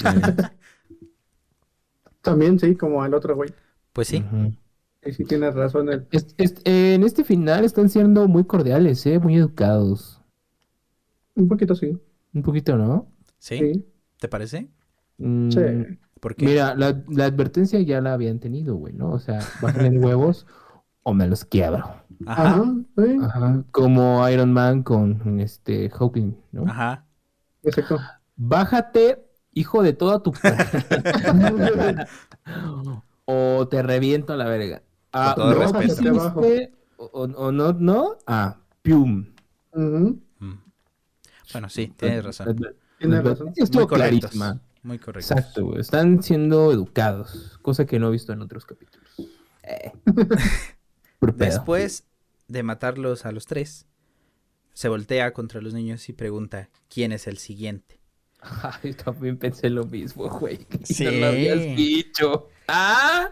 Neta. 0.02 0.54
También 2.22 2.58
sí, 2.58 2.76
como 2.76 3.04
el 3.04 3.14
otro 3.14 3.34
güey. 3.34 3.52
Pues 3.92 4.08
sí. 4.08 4.24
Y 4.24 4.58
sí 5.10 5.24
tienes 5.24 5.54
razón. 5.54 5.88
El... 5.88 6.06
Es- 6.10 6.34
es- 6.38 6.54
eh, 6.64 6.94
en 6.94 7.02
este 7.04 7.24
final 7.24 7.64
están 7.64 7.88
siendo 7.88 8.28
muy 8.28 8.44
cordiales, 8.44 9.04
¿eh? 9.06 9.18
Muy 9.18 9.36
educados. 9.36 10.20
Un 11.34 11.48
poquito 11.48 11.74
sí. 11.74 11.98
Un 12.34 12.42
poquito, 12.42 12.76
¿no? 12.76 13.10
¿sí? 13.38 13.58
Sí. 13.58 13.86
¿Te 14.18 14.28
parece? 14.28 14.68
Mm, 15.18 15.50
Sí. 15.50 15.60
¿Por 16.20 16.36
qué? 16.36 16.46
Mira, 16.46 16.76
la, 16.76 17.02
la 17.08 17.24
advertencia 17.24 17.80
ya 17.80 18.00
la 18.00 18.12
habían 18.12 18.38
tenido, 18.38 18.76
güey, 18.76 18.92
¿no? 18.94 19.10
O 19.10 19.18
sea, 19.18 19.40
bájale 19.60 19.88
en 19.88 19.98
huevos 20.04 20.46
o 21.02 21.14
me 21.14 21.26
los 21.26 21.44
quiebro. 21.44 21.78
Ajá, 22.26 22.26
Ajá. 22.26 22.64
Sí. 22.96 23.18
Ajá. 23.20 23.64
Como 23.72 24.28
Iron 24.28 24.52
Man 24.52 24.84
con 24.84 25.40
este 25.40 25.90
Hawking, 25.90 26.36
¿no? 26.52 26.64
ajá. 26.68 27.06
Exacto. 27.64 27.98
Bájate, 28.36 29.24
hijo 29.52 29.82
de 29.82 29.94
toda 29.94 30.22
tu 30.22 30.32
o 33.24 33.68
te 33.68 33.82
reviento 33.82 34.32
a 34.32 34.36
la 34.36 34.44
verga. 34.46 34.82
Ah, 35.12 35.34
Con 35.36 35.44
todo 35.44 35.54
no 35.72 35.80
respeto. 35.80 36.70
o, 36.96 37.04
o- 37.04 37.22
o 37.46 37.52
no, 37.52 37.72
no, 37.72 38.18
ah, 38.26 38.58
pium. 38.82 39.26
Mm. 39.74 40.10
Bueno, 41.52 41.68
sí, 41.68 41.92
tienes 41.96 42.24
razón. 42.24 42.56
Tienes 42.98 43.24
razón. 43.24 43.52
estuvo 43.56 43.86
clarísima. 43.86 44.60
Muy 44.84 44.98
correcto. 44.98 45.34
Exacto, 45.34 45.66
güey. 45.66 45.80
Están 45.80 46.22
siendo 46.22 46.72
educados, 46.72 47.58
cosa 47.62 47.84
que 47.86 47.98
no 47.98 48.08
he 48.08 48.12
visto 48.12 48.32
en 48.32 48.42
otros 48.42 48.64
capítulos. 48.66 49.08
Eh. 49.62 49.92
Después 51.36 52.04
de 52.48 52.62
matarlos 52.62 53.24
a 53.26 53.32
los 53.32 53.46
tres, 53.46 53.86
se 54.72 54.88
voltea 54.88 55.32
contra 55.32 55.60
los 55.60 55.72
niños 55.74 56.08
y 56.08 56.12
pregunta 56.14 56.68
quién 56.88 57.12
es 57.12 57.26
el 57.26 57.38
siguiente. 57.38 58.00
Ay, 58.40 58.94
también 58.94 59.36
pensé 59.38 59.70
lo 59.70 59.84
mismo, 59.84 60.28
güey. 60.28 60.66
Sí. 60.82 61.04
No 61.04 61.10
lo 61.12 61.26
habías 61.26 61.76
dicho. 61.76 62.48
¡Ah! 62.66 63.30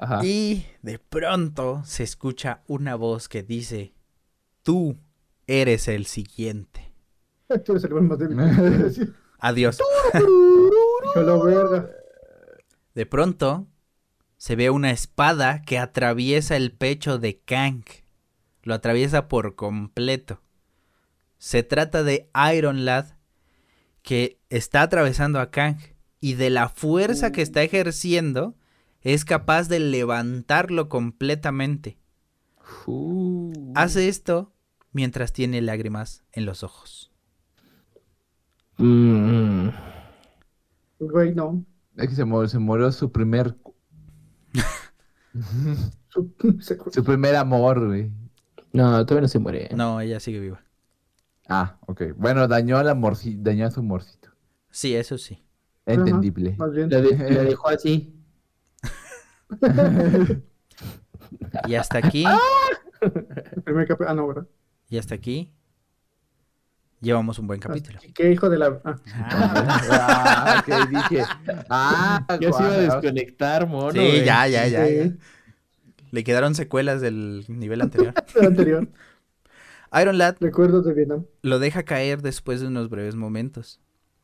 Ajá. 0.00 0.24
Y 0.24 0.66
de 0.80 0.98
pronto 0.98 1.82
se 1.84 2.02
escucha 2.04 2.62
una 2.66 2.94
voz 2.94 3.28
que 3.28 3.42
dice, 3.42 3.92
tú 4.62 4.96
eres 5.46 5.88
el 5.88 6.06
siguiente. 6.06 6.92
Tú 7.64 7.72
eres 7.72 7.84
el 7.84 7.90
güey 7.90 8.04
más 8.04 8.18
débil. 8.18 8.38
Sí. 8.92 9.02
Adiós. 9.38 9.78
De 12.94 13.06
pronto 13.06 13.66
se 14.36 14.56
ve 14.56 14.70
una 14.70 14.90
espada 14.90 15.62
que 15.62 15.78
atraviesa 15.78 16.56
el 16.56 16.72
pecho 16.72 17.18
de 17.18 17.40
Kang. 17.40 17.84
Lo 18.62 18.74
atraviesa 18.74 19.28
por 19.28 19.54
completo. 19.54 20.40
Se 21.38 21.62
trata 21.62 22.02
de 22.02 22.30
Iron 22.54 22.84
Lad 22.84 23.06
que 24.02 24.40
está 24.50 24.82
atravesando 24.82 25.40
a 25.40 25.50
Kang 25.50 25.78
y 26.20 26.34
de 26.34 26.50
la 26.50 26.68
fuerza 26.68 27.32
que 27.32 27.42
está 27.42 27.62
ejerciendo 27.62 28.54
es 29.02 29.24
capaz 29.24 29.68
de 29.68 29.80
levantarlo 29.80 30.88
completamente. 30.88 31.98
Uh. 32.86 33.72
Hace 33.74 34.08
esto 34.08 34.52
mientras 34.92 35.32
tiene 35.32 35.60
lágrimas 35.60 36.22
en 36.32 36.46
los 36.46 36.62
ojos. 36.62 37.10
Mm. 38.78 39.68
Güey, 41.00 41.34
no. 41.34 41.64
Es 41.96 42.08
que 42.08 42.14
se, 42.14 42.24
mu- 42.24 42.46
se 42.46 42.58
murió 42.58 42.90
su 42.92 43.10
primer, 43.12 43.56
Su- 46.08 47.04
primer 47.04 47.36
amor, 47.36 47.86
güey. 47.86 48.10
No, 48.72 49.04
todavía 49.04 49.22
no 49.22 49.28
se 49.28 49.38
muere. 49.38 49.68
No, 49.74 50.00
ella 50.00 50.20
sigue 50.20 50.40
viva. 50.40 50.62
Ah, 51.48 51.78
ok. 51.86 52.02
Bueno, 52.16 52.46
dañó 52.46 52.78
a 52.78 52.84
su 52.84 52.90
amorcito. 53.80 54.30
Sí, 54.70 54.94
eso 54.94 55.18
sí. 55.18 55.44
Entendible. 55.86 56.54
Más 56.56 56.70
bien. 56.72 56.88
La, 56.88 57.00
de- 57.00 57.16
la 57.32 57.42
dejó 57.42 57.68
así. 57.68 58.14
Y 61.66 61.74
hasta 61.74 61.98
aquí, 61.98 62.24
El 63.00 63.62
primer 63.62 63.88
capi- 63.88 64.04
Ah, 64.06 64.14
no, 64.14 64.26
¿verdad? 64.28 64.46
y 64.88 64.98
hasta 64.98 65.14
aquí, 65.14 65.52
llevamos 67.00 67.38
un 67.38 67.46
buen 67.46 67.60
capítulo. 67.60 67.98
¿Qué 68.14 68.32
hijo 68.32 68.48
de 68.50 68.58
la. 68.58 68.80
Ah, 68.84 68.96
Ah, 69.90 70.62
ok, 70.66 70.88
dije. 70.90 71.22
Ah, 71.68 72.26
Ya 72.40 72.52
se 72.52 72.62
iba 72.62 72.72
a 72.74 72.78
desconectar, 72.78 73.66
mono. 73.66 73.92
Sí, 73.92 74.22
ya, 74.24 74.46
ya, 74.48 74.66
ya, 74.66 74.86
Le 76.10 76.24
quedaron 76.24 76.54
secuelas 76.54 77.00
del 77.00 77.44
nivel 77.48 77.80
anterior. 77.82 78.14
el 78.40 78.46
anterior. 78.46 78.88
Iron 80.00 80.18
Lad 80.18 80.36
Recuerdos 80.40 80.84
de 80.84 80.94
Vietnam. 80.94 81.24
lo 81.42 81.58
deja 81.58 81.82
caer 81.84 82.22
después 82.22 82.60
de 82.60 82.66
unos 82.68 82.88
breves 82.90 83.16
momentos. 83.16 83.80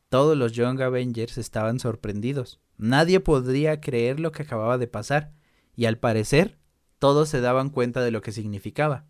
Todos 0.09 0.37
los 0.37 0.53
Young 0.53 0.81
Avengers 0.81 1.37
estaban 1.37 1.79
sorprendidos. 1.79 2.59
Nadie 2.77 3.19
podría 3.19 3.81
creer 3.81 4.19
lo 4.19 4.31
que 4.31 4.43
acababa 4.43 4.77
de 4.77 4.87
pasar, 4.87 5.33
y 5.75 5.85
al 5.85 5.97
parecer, 5.97 6.57
todos 6.99 7.29
se 7.29 7.41
daban 7.41 7.69
cuenta 7.69 8.01
de 8.01 8.11
lo 8.11 8.21
que 8.21 8.31
significaba. 8.31 9.05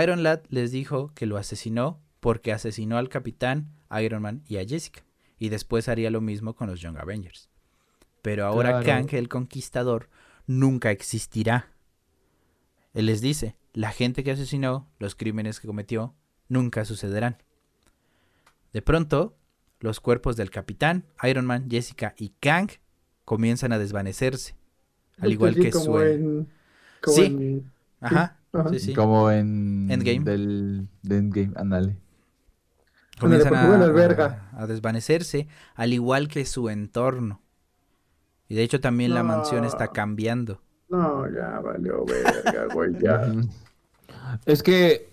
Iron 0.00 0.22
Lad 0.22 0.42
les 0.48 0.70
dijo 0.70 1.12
que 1.14 1.26
lo 1.26 1.36
asesinó 1.36 2.00
porque 2.20 2.52
asesinó 2.52 2.96
al 2.96 3.08
capitán, 3.08 3.74
Iron 4.00 4.22
Man 4.22 4.42
y 4.46 4.58
a 4.58 4.64
Jessica, 4.64 5.04
y 5.38 5.48
después 5.48 5.88
haría 5.88 6.10
lo 6.10 6.20
mismo 6.20 6.54
con 6.54 6.68
los 6.68 6.80
Young 6.80 6.98
Avengers. 6.98 7.48
Pero 8.22 8.46
ahora 8.46 8.82
Claro. 8.82 8.86
Kang, 8.86 9.14
el 9.14 9.28
conquistador, 9.28 10.08
nunca 10.46 10.90
existirá. 10.90 11.72
Él 12.92 13.06
les 13.06 13.20
dice, 13.20 13.56
la 13.72 13.90
gente 13.90 14.22
que 14.22 14.32
asesinó, 14.32 14.88
los 14.98 15.14
crímenes 15.14 15.58
que 15.58 15.66
cometió, 15.66 16.14
nunca 16.48 16.84
sucederán. 16.84 17.42
De 18.72 18.82
pronto, 18.82 19.36
los 19.80 20.00
cuerpos 20.00 20.36
del 20.36 20.50
capitán, 20.50 21.04
Iron 21.24 21.46
Man, 21.46 21.68
Jessica 21.70 22.14
y 22.16 22.30
Kang 22.40 22.68
comienzan 23.24 23.72
a 23.72 23.78
desvanecerse. 23.78 24.54
Al 25.18 25.32
igual 25.32 25.54
Sí, 25.54 25.60
que 25.62 25.70
como 25.70 25.84
su... 25.84 26.00
en. 26.00 26.48
Como 27.02 27.16
Sí. 27.16 27.24
en. 27.24 27.72
Ajá, 28.00 28.36
Ajá. 28.52 28.68
sí, 28.70 28.78
sí. 28.78 28.94
Como 28.94 29.30
en. 29.30 29.88
Endgame. 29.90 30.20
Del, 30.24 30.88
de 31.02 31.16
Endgame, 31.18 31.52
ándale. 31.56 31.96
Comienzan 33.18 33.54
a, 33.54 33.68
huele 33.70 33.84
a 33.84 33.88
verga. 33.88 34.48
a- 34.54 34.62
a 34.62 34.66
desvanecerse, 34.66 35.46
al 35.74 35.92
igual 35.92 36.28
que 36.28 36.44
su 36.46 36.68
entorno. 36.70 37.42
Y 38.48 38.54
de 38.54 38.62
hecho 38.62 38.80
también 38.80 39.12
la 39.14 39.22
mansión 39.22 39.64
está 39.64 39.88
cambiando. 39.88 40.60
No, 40.88 41.30
ya 41.32 41.60
valió 41.60 42.04
verga, 42.04 42.66
güey, 42.72 42.92
ya. 43.00 43.30
Es 44.46 44.62
que, 44.62 45.08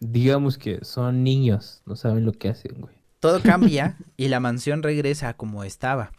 digamos 0.00 0.56
que 0.58 0.84
son 0.84 1.22
niños, 1.22 1.82
no 1.86 1.96
saben 1.96 2.24
lo 2.24 2.32
que 2.32 2.48
hacen, 2.48 2.80
güey. 2.80 2.94
Todo 3.24 3.40
cambia 3.40 3.96
y 4.18 4.28
la 4.28 4.38
mansión 4.38 4.82
regresa 4.82 5.30
a 5.30 5.34
como 5.38 5.64
estaba. 5.64 6.12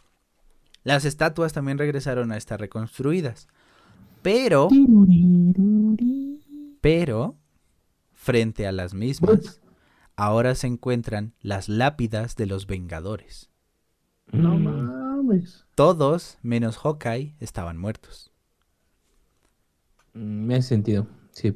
Las 0.84 1.06
estatuas 1.06 1.54
también 1.54 1.78
regresaron 1.78 2.32
a 2.32 2.38
estar 2.38 2.60
reconstruidas. 2.60 3.48
Pero, 4.24 4.70
pero, 6.82 7.38
frente 8.12 8.66
a 8.66 8.72
las 8.72 8.96
mismas, 8.96 9.62
ahora 10.16 10.56
se 10.56 10.66
encuentran 10.66 11.36
las 11.42 11.70
lápidas 11.70 12.36
de 12.38 12.48
los 12.48 12.66
Vengadores. 12.66 13.52
No 14.32 14.58
mames. 14.58 15.68
Todos, 15.76 16.40
menos 16.42 16.80
Hawkeye, 16.80 17.36
estaban 17.40 17.78
muertos. 17.78 18.32
Mm, 20.16 20.46
Me 20.48 20.56
hace 20.56 20.70
sentido. 20.70 21.06
Sí, 21.30 21.56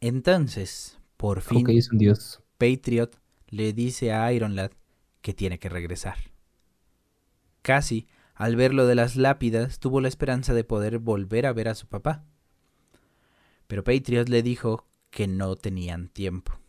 Entonces, 0.00 1.00
por 1.16 1.40
fin, 1.40 1.62
Hawkeye 1.62 1.78
es 1.78 1.90
un 1.90 1.98
dios. 1.98 2.44
Patriot 2.58 3.18
le 3.48 3.72
dice 3.72 4.12
a 4.12 4.32
Iron 4.32 4.54
Lad 4.54 4.70
que 5.24 5.32
tiene 5.32 5.58
que 5.58 5.70
regresar. 5.70 6.18
Casi, 7.62 8.06
al 8.34 8.56
ver 8.56 8.74
lo 8.74 8.86
de 8.86 8.94
las 8.94 9.16
lápidas, 9.16 9.78
tuvo 9.78 10.02
la 10.02 10.08
esperanza 10.08 10.52
de 10.52 10.64
poder 10.64 10.98
volver 10.98 11.46
a 11.46 11.54
ver 11.54 11.68
a 11.68 11.74
su 11.74 11.86
papá. 11.86 12.26
Pero 13.66 13.82
Patriot 13.84 14.28
le 14.28 14.42
dijo 14.42 14.86
que 15.10 15.26
no 15.26 15.56
tenían 15.56 16.08
tiempo, 16.08 16.60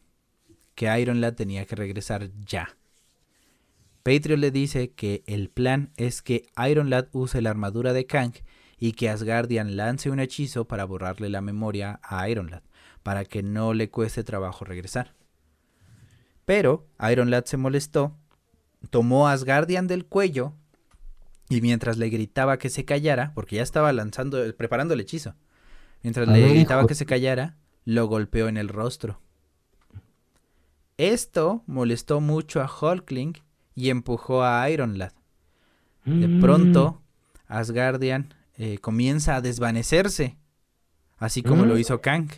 que 0.74 0.86
Iron 0.98 1.20
Lad 1.20 1.34
tenía 1.34 1.66
que 1.66 1.76
regresar 1.76 2.30
ya. 2.46 2.78
Patriot 4.04 4.40
le 4.40 4.52
dice 4.52 4.94
que 4.94 5.26
el 5.28 5.50
plan 5.50 5.92
es 5.98 6.22
que 6.22 6.48
Iron 6.70 6.90
Lad 6.90 7.10
use 7.12 7.42
la 7.42 7.50
armadura 7.50 7.92
de 7.92 8.06
Kang 8.06 8.36
y 8.80 8.94
que 8.94 9.10
Asgardian 9.10 9.76
lance 9.76 10.10
un 10.10 10.22
hechizo 10.22 10.66
para 10.66 10.86
borrarle 10.86 11.28
la 11.28 11.42
memoria 11.42 12.00
a 12.04 12.30
Iron 12.30 12.50
Lad, 12.50 12.64
para 13.04 13.26
que 13.26 13.44
no 13.44 13.74
le 13.74 13.90
cueste 13.90 14.24
trabajo 14.24 14.64
regresar. 14.64 15.14
Pero 16.46 16.88
Iron 17.12 17.32
Lad 17.32 17.44
se 17.44 17.58
molestó, 17.58 18.16
tomó 18.90 19.28
a 19.28 19.34
Asgardian 19.34 19.88
del 19.88 20.06
cuello 20.06 20.54
y 21.50 21.62
mientras 21.62 21.98
le 21.98 22.10
gritaba 22.10 22.58
que 22.58 22.70
se 22.70 22.86
callara, 22.86 23.32
porque 23.36 23.58
ya 23.58 23.64
estaba 23.64 23.94
lanzando, 23.94 24.40
preparando 24.58 24.94
el 24.94 25.00
hechizo, 25.02 25.36
mientras 26.04 26.28
le 26.28 26.48
gritaba 26.50 26.82
hijo. 26.82 26.88
que 26.88 26.96
se 26.96 27.06
callara, 27.06 27.56
lo 27.86 28.08
golpeó 28.08 28.48
en 28.48 28.58
el 28.58 28.70
rostro. 28.70 29.20
Esto 30.98 31.64
molestó 31.68 32.22
mucho 32.22 32.62
a 32.62 32.70
Hulkling 32.72 33.34
y 33.76 33.90
empujó 33.90 34.44
a 34.44 34.70
Iron 34.70 34.98
Lad. 34.98 35.12
De 36.06 36.28
Mm. 36.28 36.40
pronto, 36.40 37.02
Asgardian 37.48 38.34
eh, 38.58 38.78
comienza 38.78 39.36
a 39.36 39.42
desvanecerse, 39.42 40.38
así 41.18 41.44
como 41.44 41.66
lo 41.66 41.76
Mm. 41.76 41.78
hizo 41.80 42.02
Kang. 42.02 42.30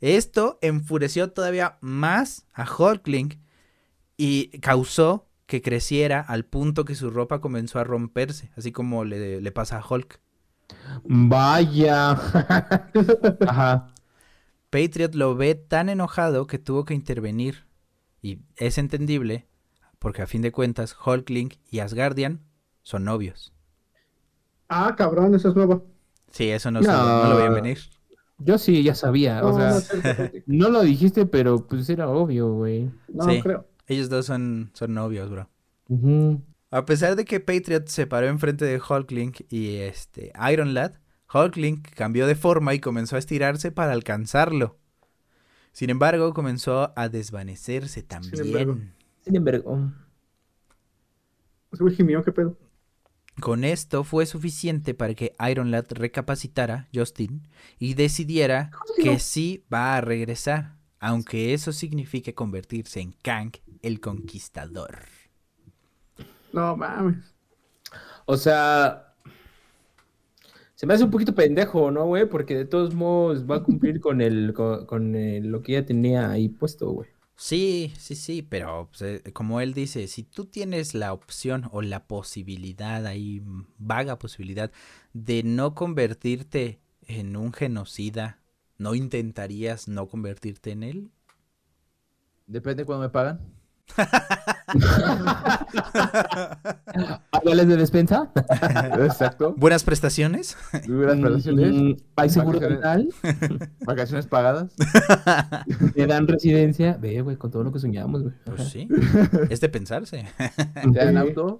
Esto 0.00 0.58
enfureció 0.62 1.32
todavía 1.32 1.76
más 1.80 2.46
a 2.54 2.64
Hulkling 2.72 3.40
y 4.16 4.46
causó 4.60 5.27
que 5.48 5.62
creciera 5.62 6.20
al 6.20 6.44
punto 6.44 6.84
que 6.84 6.94
su 6.94 7.08
ropa 7.10 7.40
comenzó 7.40 7.78
a 7.78 7.84
romperse, 7.84 8.50
así 8.56 8.70
como 8.70 9.04
le, 9.04 9.40
le 9.40 9.50
pasa 9.50 9.78
a 9.78 9.84
Hulk. 9.88 10.20
Vaya. 11.04 12.10
Ajá. 13.48 13.88
Patriot 14.70 15.14
lo 15.14 15.34
ve 15.36 15.54
tan 15.54 15.88
enojado 15.88 16.46
que 16.46 16.58
tuvo 16.58 16.84
que 16.84 16.92
intervenir. 16.92 17.66
Y 18.20 18.40
es 18.56 18.76
entendible, 18.76 19.46
porque 19.98 20.20
a 20.20 20.26
fin 20.26 20.42
de 20.42 20.52
cuentas 20.52 20.94
Hulkling 21.06 21.54
y 21.70 21.78
Asgardian 21.78 22.40
son 22.82 23.04
novios. 23.04 23.54
Ah, 24.68 24.94
cabrón, 24.98 25.34
eso 25.34 25.48
es 25.48 25.56
nuevo. 25.56 25.86
Sí, 26.30 26.50
eso 26.50 26.70
no, 26.70 26.82
No. 26.82 27.22
no 27.24 27.30
lo 27.30 27.36
veían 27.36 27.54
venir. 27.54 27.78
Yo 28.36 28.58
sí, 28.58 28.82
ya 28.82 28.94
sabía. 28.94 29.40
No, 29.40 29.48
o 29.48 29.56
sea, 29.80 30.30
no 30.46 30.68
lo 30.68 30.82
dijiste, 30.82 31.24
pero 31.24 31.66
pues 31.66 31.88
era 31.88 32.10
obvio, 32.10 32.52
güey. 32.52 32.90
no 33.08 33.24
Sí. 33.24 33.40
creo. 33.40 33.66
Ellos 33.88 34.10
dos 34.10 34.26
son, 34.26 34.70
son 34.74 34.94
novios, 34.94 35.30
bro. 35.30 35.48
A 36.70 36.84
pesar 36.84 37.16
de 37.16 37.24
que 37.24 37.40
Patriot 37.40 37.86
se 37.88 38.06
paró 38.06 38.26
enfrente 38.26 38.66
de 38.66 38.78
Hulkling 38.78 39.32
y 39.48 39.76
este 39.76 40.30
Iron 40.52 40.74
Lad, 40.74 40.92
Hulkling 41.32 41.80
cambió 41.80 42.26
de 42.26 42.34
forma 42.34 42.74
y 42.74 42.80
comenzó 42.80 43.16
a 43.16 43.18
estirarse 43.18 43.72
para 43.72 43.92
alcanzarlo. 43.92 44.78
Sin 45.72 45.88
embargo, 45.88 46.34
comenzó 46.34 46.92
a 46.96 47.08
desvanecerse 47.08 48.00
embargo. 48.00 48.74
también. 48.74 48.94
Sin 49.22 49.36
embargo. 49.36 49.90
Güey 51.72 51.94
gimió, 51.94 52.22
qué 52.22 52.32
pedo. 52.32 52.58
Con 53.40 53.64
esto 53.64 54.04
fue 54.04 54.26
suficiente 54.26 54.92
para 54.92 55.14
que 55.14 55.34
Iron 55.50 55.70
Lad 55.70 55.86
recapacitara, 55.90 56.88
Justin, 56.92 57.48
y 57.78 57.94
decidiera 57.94 58.70
que 59.02 59.18
sí 59.18 59.64
va 59.72 59.96
a 59.96 60.00
regresar, 60.00 60.76
aunque 60.98 61.54
eso 61.54 61.72
signifique 61.72 62.34
convertirse 62.34 63.00
en 63.00 63.12
Kang 63.22 63.52
el 63.82 64.00
Conquistador. 64.00 65.06
No 66.52 66.76
mames. 66.76 67.34
O 68.26 68.36
sea, 68.36 69.14
se 70.74 70.86
me 70.86 70.94
hace 70.94 71.04
un 71.04 71.10
poquito 71.10 71.34
pendejo, 71.34 71.90
¿no, 71.90 72.06
güey? 72.06 72.26
Porque 72.28 72.54
de 72.56 72.64
todos 72.64 72.94
modos 72.94 73.48
va 73.48 73.56
a 73.56 73.62
cumplir 73.62 74.00
con 74.00 74.20
el, 74.20 74.52
con, 74.54 74.86
con 74.86 75.14
el- 75.14 75.48
lo 75.48 75.62
que 75.62 75.72
ya 75.72 75.84
tenía 75.86 76.30
ahí 76.30 76.48
puesto, 76.48 76.90
güey. 76.90 77.08
Sí, 77.36 77.92
sí, 77.98 78.16
sí, 78.16 78.42
pero 78.42 78.88
pues, 78.90 79.02
eh, 79.24 79.32
como 79.32 79.60
él 79.60 79.72
dice, 79.72 80.08
si 80.08 80.24
tú 80.24 80.46
tienes 80.46 80.94
la 80.94 81.12
opción 81.12 81.68
o 81.72 81.82
la 81.82 82.06
posibilidad 82.08 83.06
ahí, 83.06 83.40
vaga 83.78 84.18
posibilidad, 84.18 84.72
de 85.12 85.42
no 85.44 85.74
convertirte 85.74 86.80
en 87.02 87.36
un 87.36 87.52
genocida, 87.52 88.40
¿no 88.76 88.94
intentarías 88.96 89.86
no 89.88 90.08
convertirte 90.08 90.72
en 90.72 90.82
él? 90.82 91.10
Depende 92.48 92.84
cuando 92.84 93.02
me 93.04 93.10
pagan. 93.10 93.38
¿Árboles 97.32 97.68
de 97.68 97.76
despensa? 97.76 98.30
Exacto. 99.00 99.54
Buenas 99.56 99.84
prestaciones. 99.84 100.56
Buenas 100.88 101.20
vacaciones. 101.20 101.72
Mm, 101.72 101.92
¿Hay 102.16 102.30
seguro 102.30 102.60
Vacaciones. 103.80 104.26
pagadas. 104.28 104.74
¿Me 105.96 106.06
dan 106.06 106.26
residencia? 106.28 106.96
Ve, 107.00 107.20
güey, 107.22 107.36
con 107.36 107.50
todo 107.50 107.64
lo 107.64 107.72
que 107.72 107.78
soñamos, 107.78 108.22
güey. 108.22 108.34
Pues 108.44 108.68
sí. 108.68 108.88
Es 109.50 109.60
de 109.60 109.68
pensarse. 109.68 110.24
¿Te 110.92 111.04
dan 111.04 111.16
auto? 111.18 111.58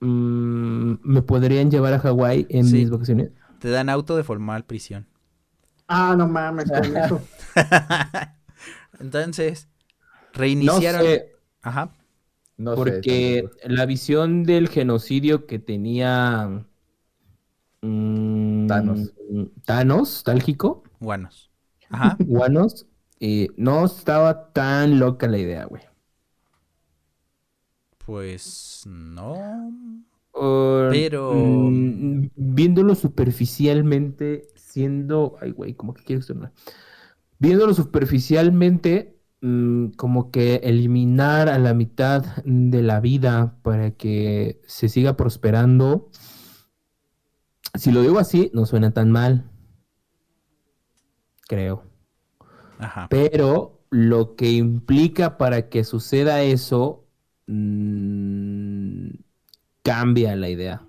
Mm, 0.00 0.94
¿Me 1.02 1.22
podrían 1.22 1.70
llevar 1.70 1.94
a 1.94 1.98
Hawái 2.00 2.46
en 2.48 2.66
Sí. 2.66 2.76
mis 2.78 2.90
vacaciones? 2.90 3.30
Te 3.58 3.70
dan 3.70 3.88
auto 3.88 4.16
de 4.16 4.24
formal 4.24 4.64
prisión. 4.64 5.06
Ah, 5.88 6.14
no 6.16 6.26
mames, 6.26 6.70
con 6.70 6.96
eso. 6.96 7.20
Entonces, 8.98 9.68
No 10.34 10.38
reiniciaron. 10.38 11.02
sé, 11.02 11.31
Ajá. 11.62 11.96
No 12.56 12.72
sé. 12.72 12.76
porque 12.76 13.48
la 13.64 13.86
visión 13.86 14.44
del 14.44 14.68
genocidio 14.68 15.46
que 15.46 15.58
tenía 15.58 16.64
mm, 17.80 18.66
Thanos. 18.66 19.14
Thanos, 19.64 20.08
nostálgico, 20.08 20.82
Guanos. 21.00 21.50
Ajá. 21.88 22.16
Guanos, 22.26 22.86
eh, 23.20 23.48
no 23.56 23.84
estaba 23.84 24.52
tan 24.52 24.98
loca 24.98 25.26
la 25.28 25.38
idea, 25.38 25.64
güey. 25.64 25.82
Pues 28.04 28.84
no. 28.86 29.72
Pero- 30.90 31.34
mm, 31.34 32.30
viéndolo 32.36 32.94
superficialmente, 32.94 34.48
siendo. 34.54 35.36
Ay, 35.40 35.52
güey, 35.52 35.74
como 35.74 35.94
que 35.94 36.02
quiero 36.02 36.20
externar. 36.20 36.52
Viéndolo 37.38 37.74
superficialmente, 37.74 39.18
mm, 39.42 39.88
como 39.96 40.30
que 40.30 40.56
eliminar 40.64 41.48
a 41.48 41.58
la 41.58 41.74
mitad 41.74 42.24
de 42.44 42.82
la 42.82 43.00
vida 43.00 43.58
para 43.62 43.90
que 43.92 44.60
se 44.66 44.88
siga 44.88 45.16
prosperando. 45.16 46.10
Si 47.74 47.92
lo 47.92 48.02
digo 48.02 48.18
así, 48.18 48.50
no 48.54 48.64
suena 48.64 48.92
tan 48.92 49.10
mal. 49.10 49.50
Creo. 51.48 51.84
Ajá. 52.78 53.08
Pero 53.10 53.84
lo 53.90 54.36
que 54.36 54.50
implica 54.52 55.36
para 55.36 55.68
que 55.68 55.84
suceda 55.84 56.42
eso 56.42 57.06
mm, 57.46 59.10
cambia 59.82 60.34
la 60.34 60.48
idea. 60.48 60.86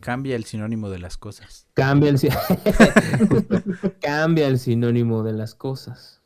Cambia 0.00 0.34
el 0.34 0.44
sinónimo 0.44 0.88
de 0.88 0.98
las 0.98 1.18
cosas. 1.18 1.66
Cambia 1.74 2.08
el, 2.08 2.18
cambia 4.00 4.48
el 4.48 4.58
sinónimo 4.58 5.22
de 5.22 5.34
las 5.34 5.54
cosas. 5.54 6.19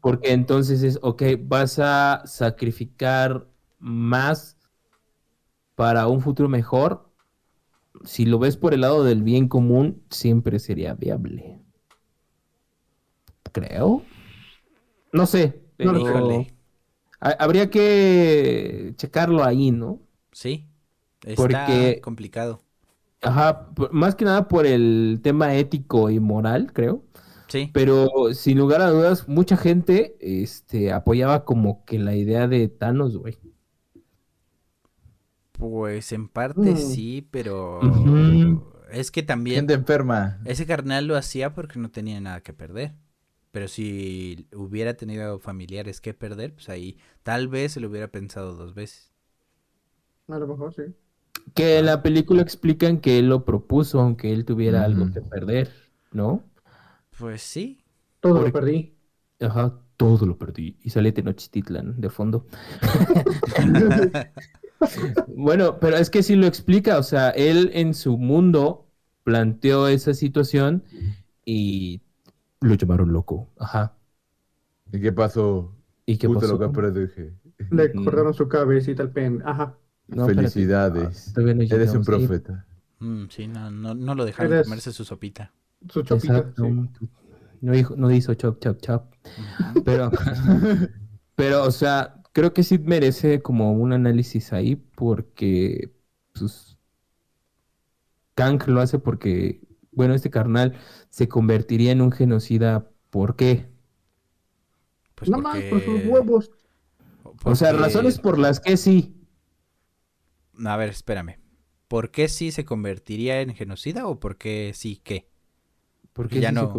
Porque 0.00 0.32
entonces 0.32 0.82
es, 0.82 0.98
ok, 1.02 1.22
vas 1.42 1.78
a 1.80 2.22
sacrificar 2.24 3.48
más 3.78 4.56
para 5.74 6.06
un 6.06 6.20
futuro 6.20 6.48
mejor. 6.48 7.10
Si 8.04 8.26
lo 8.26 8.38
ves 8.38 8.56
por 8.56 8.74
el 8.74 8.82
lado 8.82 9.02
del 9.02 9.22
bien 9.22 9.48
común, 9.48 10.02
siempre 10.10 10.58
sería 10.60 10.94
viable. 10.94 11.58
Creo. 13.52 14.02
No 15.12 15.26
sé, 15.26 15.60
pero 15.76 16.46
habría 17.20 17.68
que 17.68 18.94
checarlo 18.96 19.42
ahí, 19.44 19.72
¿no? 19.72 20.00
Sí. 20.32 20.68
Está 21.24 21.42
Porque- 21.42 22.00
complicado. 22.02 22.62
Ajá, 23.22 23.68
más 23.90 24.14
que 24.14 24.24
nada 24.24 24.48
por 24.48 24.64
el 24.64 25.20
tema 25.22 25.54
ético 25.54 26.08
y 26.08 26.20
moral, 26.20 26.72
creo. 26.72 27.02
Sí. 27.50 27.70
Pero 27.74 28.08
sin 28.32 28.58
lugar 28.58 28.80
a 28.80 28.88
dudas, 28.90 29.28
mucha 29.28 29.58
gente 29.58 30.16
este, 30.20 30.92
apoyaba 30.92 31.44
como 31.44 31.84
que 31.84 31.98
la 31.98 32.16
idea 32.16 32.48
de 32.48 32.68
Thanos, 32.68 33.18
güey. 33.18 33.36
Pues 35.52 36.12
en 36.12 36.28
parte 36.28 36.60
Mm. 36.72 36.76
sí, 36.76 37.28
pero 37.30 37.80
es 38.92 39.10
que 39.10 39.22
también 39.22 39.56
Gente 39.56 39.74
enferma. 39.74 40.40
ese 40.46 40.64
carnal 40.66 41.06
lo 41.06 41.16
hacía 41.16 41.52
porque 41.54 41.78
no 41.78 41.90
tenía 41.90 42.20
nada 42.20 42.40
que 42.40 42.52
perder. 42.54 42.94
Pero 43.52 43.66
si 43.68 44.46
hubiera 44.54 44.94
tenido 44.94 45.38
familiares 45.40 46.00
que 46.00 46.14
perder, 46.14 46.54
pues 46.54 46.68
ahí 46.68 46.96
tal 47.24 47.48
vez 47.48 47.72
se 47.72 47.80
lo 47.80 47.88
hubiera 47.88 48.08
pensado 48.08 48.54
dos 48.54 48.74
veces. 48.74 49.10
A 50.28 50.38
lo 50.38 50.46
mejor 50.46 50.72
sí. 50.72 50.82
Que 51.54 51.78
en 51.78 51.86
la 51.86 52.00
película 52.02 52.42
explican 52.42 52.98
que 53.00 53.18
él 53.18 53.28
lo 53.28 53.44
propuso, 53.44 54.00
aunque 54.00 54.32
él 54.32 54.44
tuviera 54.44 54.84
algo 54.84 55.12
que 55.12 55.20
perder, 55.20 55.70
¿no? 56.12 56.44
Pues 57.20 57.42
sí. 57.42 57.84
Todo 58.20 58.34
Porque- 58.34 58.48
lo 58.48 58.52
perdí. 58.52 58.94
Ajá, 59.40 59.78
todo 59.96 60.26
lo 60.26 60.36
perdí. 60.36 60.76
Y 60.82 60.90
sale 60.90 61.12
Tenochtitlan 61.12 62.00
de 62.00 62.10
fondo. 62.10 62.46
Bueno, 65.28 65.78
pero 65.78 65.96
es 65.96 66.08
que 66.08 66.22
sí 66.22 66.36
lo 66.36 66.46
explica, 66.46 66.98
o 66.98 67.02
sea, 67.02 67.30
él 67.30 67.70
en 67.74 67.92
su 67.92 68.16
mundo 68.16 68.86
planteó 69.24 69.88
esa 69.88 70.14
situación 70.14 70.84
y 71.44 72.00
lo 72.60 72.74
llamaron 72.74 73.12
loco. 73.12 73.50
Ajá. 73.58 73.94
¿Y 74.90 75.00
qué 75.00 75.12
pasó? 75.12 75.76
¿Y 76.06 76.16
qué 76.16 76.28
Puta 76.28 76.40
pasó? 76.40 76.56
lo 76.56 76.58
que 76.60 76.68
predije. 76.74 77.34
Le 77.70 77.92
Mm. 77.92 78.04
cortaron 78.04 78.32
su 78.34 78.48
cabecita 78.48 79.02
al 79.02 79.10
pen. 79.10 79.42
Ajá. 79.44 79.76
No. 80.08 80.26
Felicidades. 80.26 81.34
Ah, 81.36 81.40
no 81.42 81.50
Eres 81.62 81.94
un 81.94 82.04
profeta. 82.04 82.66
Mm, 83.00 83.24
sí, 83.28 83.46
no, 83.48 83.70
no, 83.70 83.94
no 83.94 84.14
lo 84.14 84.24
dejaron 84.24 84.52
Eres- 84.54 84.64
comerse 84.66 84.92
su 84.92 85.04
sopita. 85.04 85.52
Su 85.88 86.02
chopita. 86.02 86.38
Exacto. 86.38 86.64
sí. 86.64 87.08
No, 87.62 87.72
dijo, 87.72 87.94
no 87.96 88.10
hizo 88.10 88.32
chop, 88.34 88.58
chop, 88.60 88.80
chop. 88.80 89.14
Pero, 89.84 90.10
pero, 91.34 91.64
o 91.64 91.70
sea, 91.70 92.22
creo 92.32 92.52
que 92.54 92.62
sí 92.62 92.78
merece 92.78 93.42
como 93.42 93.72
un 93.72 93.92
análisis 93.92 94.52
ahí 94.52 94.76
porque, 94.76 95.92
pues, 96.32 96.78
Kang 98.34 98.62
lo 98.68 98.80
hace 98.80 98.98
porque, 98.98 99.60
bueno, 99.92 100.14
este 100.14 100.30
carnal 100.30 100.74
se 101.10 101.28
convertiría 101.28 101.92
en 101.92 102.00
un 102.00 102.12
genocida. 102.12 102.88
¿Por 103.10 103.36
qué? 103.36 103.68
Pues 105.14 105.30
no 105.30 105.38
más 105.38 105.60
por 105.64 105.80
sus 105.82 105.92
porque- 105.94 106.08
huevos. 106.08 106.50
O 107.44 107.54
sea, 107.54 107.70
porque- 107.72 107.82
razones 107.84 108.18
por 108.18 108.38
las 108.38 108.60
que 108.60 108.76
sí. 108.78 109.16
A 110.64 110.76
ver, 110.76 110.90
espérame. 110.90 111.38
¿Por 111.88 112.10
qué 112.10 112.28
sí 112.28 112.52
se 112.52 112.64
convertiría 112.64 113.40
en 113.42 113.54
genocida 113.54 114.06
o 114.06 114.18
por 114.20 114.38
qué 114.38 114.72
sí 114.74 115.00
qué? 115.02 115.29
¿Por 116.20 116.28
qué 116.28 116.40
ya 116.40 116.48
se 116.50 116.54
no- 116.54 116.72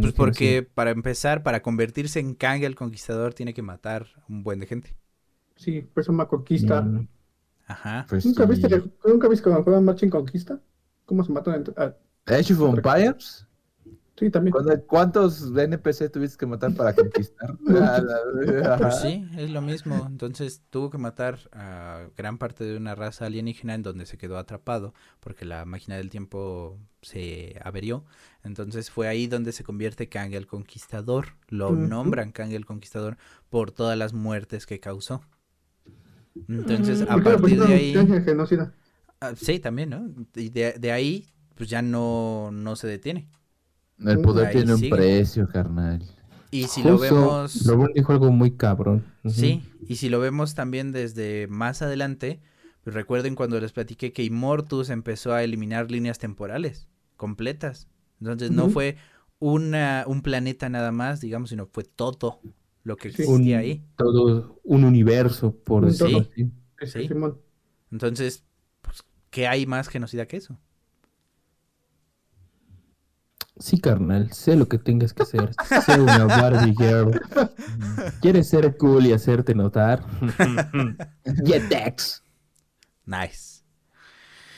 Pues 0.00 0.12
porque 0.12 0.62
para 0.62 0.90
empezar, 0.90 1.42
para 1.42 1.60
convertirse 1.60 2.20
en 2.20 2.34
Kang 2.34 2.62
el 2.62 2.76
Conquistador 2.76 3.34
tiene 3.34 3.52
que 3.52 3.62
matar 3.62 4.06
un 4.28 4.44
buen 4.44 4.60
de 4.60 4.66
gente. 4.66 4.94
Sí, 5.56 5.82
pues 5.92 6.08
una 6.08 6.26
conquista. 6.26 6.82
Mm, 6.82 7.08
Ajá. 7.66 8.06
Pues 8.08 8.24
¿Nunca 8.26 8.44
sí. 8.44 8.50
viste, 8.50 8.68
que- 8.68 8.82
¿Nunca 9.08 9.28
viste 9.28 9.42
cuando 9.44 9.64
juegan 9.64 9.84
Marcha 9.84 10.06
en 10.06 10.10
Conquista? 10.10 10.60
¿Cómo 11.04 11.24
se 11.24 11.32
matan 11.32 11.54
entre... 11.56 11.74
ah, 11.76 11.94
Age 12.26 12.54
of 12.54 12.74
Empires. 12.76 13.46
Sí, 14.20 14.30
también. 14.30 14.52
¿Cuándo- 14.52 14.86
¿Cuántos 14.86 15.50
NPC 15.56 16.08
tuviste 16.10 16.36
que 16.38 16.46
matar 16.46 16.74
para 16.74 16.94
conquistar? 16.94 17.56
Ah, 18.64 18.76
Pues 18.78 18.96
sí, 19.00 19.26
es 19.36 19.50
lo 19.50 19.62
mismo. 19.62 20.06
Entonces 20.06 20.62
tuvo 20.70 20.90
que 20.90 20.98
matar 20.98 21.38
a 21.52 22.08
gran 22.16 22.38
parte 22.38 22.64
de 22.64 22.76
una 22.76 22.94
raza 22.94 23.26
alienígena 23.26 23.74
en 23.74 23.82
donde 23.82 24.06
se 24.06 24.18
quedó 24.18 24.38
atrapado 24.38 24.94
porque 25.20 25.44
la 25.44 25.64
máquina 25.64 25.96
del 25.96 26.10
tiempo 26.10 26.78
se 27.02 27.58
averió. 27.64 28.04
Entonces 28.44 28.90
fue 28.90 29.08
ahí 29.08 29.26
donde 29.26 29.52
se 29.52 29.64
convierte 29.64 30.08
Kang 30.08 30.34
el 30.34 30.46
Conquistador. 30.46 31.36
Lo 31.48 31.72
nombran 31.74 32.32
Kang 32.32 32.52
el 32.52 32.66
Conquistador 32.66 33.16
por 33.48 33.72
todas 33.72 33.98
las 33.98 34.12
muertes 34.12 34.66
que 34.66 34.80
causó. 34.80 35.22
Entonces, 36.48 37.02
a 37.02 37.06
¿Por 37.06 37.22
qué 37.22 37.30
le 37.30 37.38
partir 37.38 37.58
de 37.60 37.74
ahí... 37.74 37.92
Genocida? 38.24 38.72
ah, 39.20 39.34
sí, 39.36 39.58
también, 39.60 39.90
¿no? 39.90 40.08
Y 40.34 40.48
de, 40.50 40.74
de 40.78 40.92
ahí, 40.92 41.26
pues 41.54 41.68
ya 41.68 41.82
no, 41.82 42.50
no 42.52 42.76
se 42.76 42.86
detiene. 42.86 43.28
El 44.04 44.20
poder 44.20 44.46
Ahí 44.48 44.54
tiene 44.56 44.72
un 44.74 44.78
sigue. 44.80 44.90
precio, 44.96 45.48
carnal. 45.48 46.02
Y 46.50 46.64
si 46.64 46.82
lo 46.82 46.98
vemos... 46.98 47.64
Lobón 47.66 47.92
dijo 47.94 48.12
algo 48.12 48.30
muy 48.32 48.52
cabrón. 48.52 49.04
Sí, 49.28 49.62
y 49.86 49.96
si 49.96 50.08
lo 50.08 50.18
vemos 50.20 50.54
también 50.54 50.90
desde 50.92 51.46
más 51.48 51.82
adelante, 51.82 52.40
pues 52.82 52.94
recuerden 52.94 53.34
cuando 53.34 53.60
les 53.60 53.72
platiqué 53.72 54.12
que 54.12 54.24
Immortus 54.24 54.90
empezó 54.90 55.32
a 55.34 55.44
eliminar 55.44 55.90
líneas 55.90 56.18
temporales 56.18 56.88
completas. 57.16 57.86
Entonces 58.20 58.50
no 58.50 58.68
fue 58.70 58.96
una, 59.38 60.04
un 60.06 60.22
planeta 60.22 60.68
nada 60.68 60.90
más, 60.92 61.20
digamos, 61.20 61.50
sino 61.50 61.66
fue 61.66 61.84
todo 61.84 62.40
lo 62.82 62.96
que 62.96 63.12
Sí. 63.12 63.22
existía 63.22 63.56
Un- 63.58 63.62
ahí. 63.62 63.84
Todo 63.96 64.58
un 64.64 64.84
universo, 64.84 65.54
por 65.54 65.84
Un 65.84 65.90
decirlo 65.90 66.20
así. 66.20 66.50
Sí. 66.86 67.08
Entonces, 67.92 68.44
pues, 68.82 69.04
¿qué 69.30 69.46
hay 69.46 69.66
más 69.66 69.88
genocida 69.88 70.26
que 70.26 70.38
eso? 70.38 70.58
Sí, 73.60 73.78
carnal, 73.78 74.32
sé 74.32 74.56
lo 74.56 74.68
que 74.68 74.78
tengas 74.78 75.12
que 75.12 75.22
hacer. 75.22 75.50
Sé 75.84 76.00
una 76.00 76.24
Barbie 76.24 76.74
girl. 76.76 77.20
¿Quieres 78.22 78.48
ser 78.48 78.78
cool 78.78 79.04
y 79.04 79.12
hacerte 79.12 79.54
notar? 79.54 80.02
Jetex. 81.44 82.24
Nice. 83.04 83.62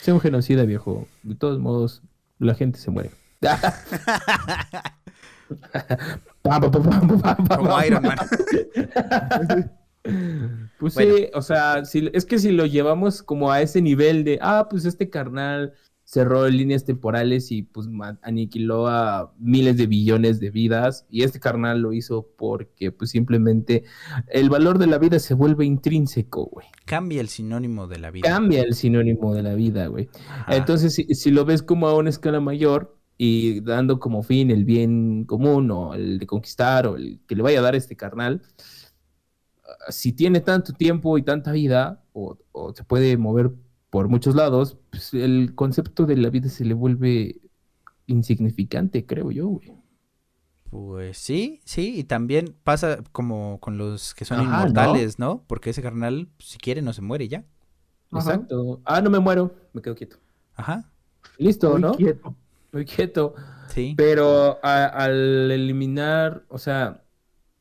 Sé 0.01 0.13
un 0.13 0.21
genocida, 0.21 0.65
viejo. 0.65 1.09
De 1.25 1.35
todos 1.35 1.59
modos, 1.59 2.03
la 2.39 2.55
gente 2.55 2.79
se 2.79 2.93
muere. 2.93 3.11
Como. 6.43 7.83
Iron 7.85 8.03
Man. 8.05 8.19
Pues 10.79 10.95
Bueno. 10.95 11.17
sí, 11.17 11.29
o 11.35 11.43
sea, 11.43 11.85
si, 11.85 12.09
es 12.13 12.25
que 12.25 12.39
si 12.39 12.51
lo 12.53 12.67
llevamos 12.67 13.23
como 13.23 13.51
a 13.53 13.61
ese 13.61 13.83
nivel 13.83 14.25
de, 14.25 14.39
ah, 14.43 14.67
pues 14.69 14.85
este 14.85 15.11
carnal 15.11 15.75
cerró 16.13 16.47
líneas 16.47 16.85
temporales 16.85 17.51
y 17.53 17.63
pues 17.63 17.89
aniquiló 18.21 18.87
a 18.87 19.33
miles 19.39 19.79
de 19.79 19.87
billones 19.87 20.41
de 20.41 20.51
vidas 20.51 21.07
y 21.09 21.23
este 21.23 21.41
carnal 21.41 21.81
lo 21.81 21.95
hizo 21.95 22.29
porque 22.37 22.93
pues 22.93 23.13
simplemente 23.13 23.85
el 24.29 24.51
valor 24.51 24.79
de 24.79 24.89
la 24.89 24.99
vida 24.99 25.19
se 25.19 25.33
vuelve 25.33 25.65
intrínseco, 25.65 26.45
güey. 26.53 26.67
Cambia 26.85 27.23
el 27.23 27.29
sinónimo 27.29 27.87
de 27.87 27.99
la 27.99 28.11
vida. 28.11 28.29
Cambia 28.29 28.61
el 28.61 28.75
sinónimo 28.75 29.33
de 29.33 29.43
la 29.43 29.55
vida, 29.55 29.87
güey. 29.87 30.11
Ajá. 30.29 30.55
Entonces, 30.55 30.95
si, 30.95 31.05
si 31.15 31.31
lo 31.31 31.47
ves 31.47 31.63
como 31.63 31.89
a 31.89 31.97
una 31.97 32.11
escala 32.11 32.41
mayor 32.41 32.95
y 33.17 33.61
dando 33.61 33.99
como 33.99 34.23
fin 34.23 34.51
el 34.51 34.67
bien 34.67 35.25
común 35.25 35.71
o 35.71 35.95
el 35.95 36.19
de 36.19 36.27
conquistar 36.27 36.89
o 36.89 36.97
el 36.97 37.21
que 37.27 37.37
le 37.37 37.43
vaya 37.43 37.61
a 37.61 37.63
dar 37.63 37.75
este 37.75 37.97
carnal, 37.97 38.43
ah, 39.65 39.91
si 39.91 40.13
tiene 40.13 40.41
tanto 40.41 40.75
tiempo 40.75 41.17
y 41.17 41.23
tanta 41.23 41.53
vida 41.53 42.05
o, 42.13 42.37
o 42.53 42.75
se 42.75 42.85
puede 42.85 43.17
mover 43.17 43.53
por 43.93 44.09
muchos 44.09 44.35
lados, 44.37 44.79
pues 44.91 45.15
el 45.15 45.55
concepto 45.57 46.07
de 46.07 46.19
la 46.19 46.31
vida 46.31 46.51
se 46.51 46.67
le 46.67 46.75
vuelve 46.75 47.41
insignificante, 48.09 49.07
creo 49.07 49.31
yo, 49.33 49.49
güey. 49.49 49.75
Pues 50.71 51.19
sí, 51.19 51.61
sí, 51.67 51.99
y 51.99 52.05
también 52.05 52.57
pasa 52.65 53.03
como 53.13 53.61
con 53.61 53.77
los 53.77 54.15
que 54.15 54.25
son 54.25 54.41
inmortales, 54.41 55.19
¿no? 55.19 55.45
Porque 55.47 55.71
ese 55.71 55.83
carnal, 55.83 56.31
si 56.39 56.57
quiere, 56.59 56.81
no 56.81 56.95
se 56.95 57.03
muere 57.03 57.29
ya. 57.29 57.45
Ajá. 58.13 58.31
Exacto. 58.31 58.81
Ah, 58.85 59.01
no 59.01 59.11
me 59.11 59.19
muero, 59.19 59.55
me 59.73 59.83
quedo 59.83 59.95
quieto. 59.95 60.19
Ajá, 60.57 60.91
Listo, 61.39 61.73
Muy 61.73 61.81
¿no? 61.81 61.93
quieto. 61.93 62.37
Muy 62.73 62.85
quieto. 62.85 63.35
sí. 63.67 63.97
Pero 63.97 64.59
a- 64.63 64.87
al 64.87 65.51
eliminar, 65.51 66.45
o 66.49 66.59
sea, 66.59 67.05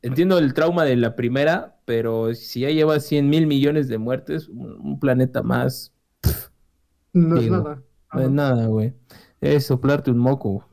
entiendo 0.01 0.37
el 0.39 0.53
trauma 0.53 0.85
de 0.85 0.95
la 0.97 1.15
primera, 1.15 1.79
pero 1.85 2.33
si 2.35 2.61
ya 2.61 2.69
lleva 2.71 2.99
100 2.99 3.29
mil 3.29 3.47
millones 3.47 3.87
de 3.89 3.97
muertes, 3.97 4.49
un, 4.49 4.73
un 4.81 4.99
planeta 4.99 5.43
más, 5.43 5.93
No 7.13 7.37
es 7.37 7.49
nada. 7.49 7.81
no 8.13 8.21
es 8.21 8.29
nada, 8.29 8.65
güey. 8.67 8.93
Es 9.41 9.65
soplarte 9.65 10.11
un 10.11 10.17
moco. 10.17 10.67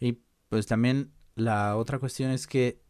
Y 0.00 0.20
pues 0.48 0.66
también 0.66 1.12
la 1.36 1.76
otra 1.76 1.98
cuestión 1.98 2.30
es 2.30 2.46
que 2.46 2.82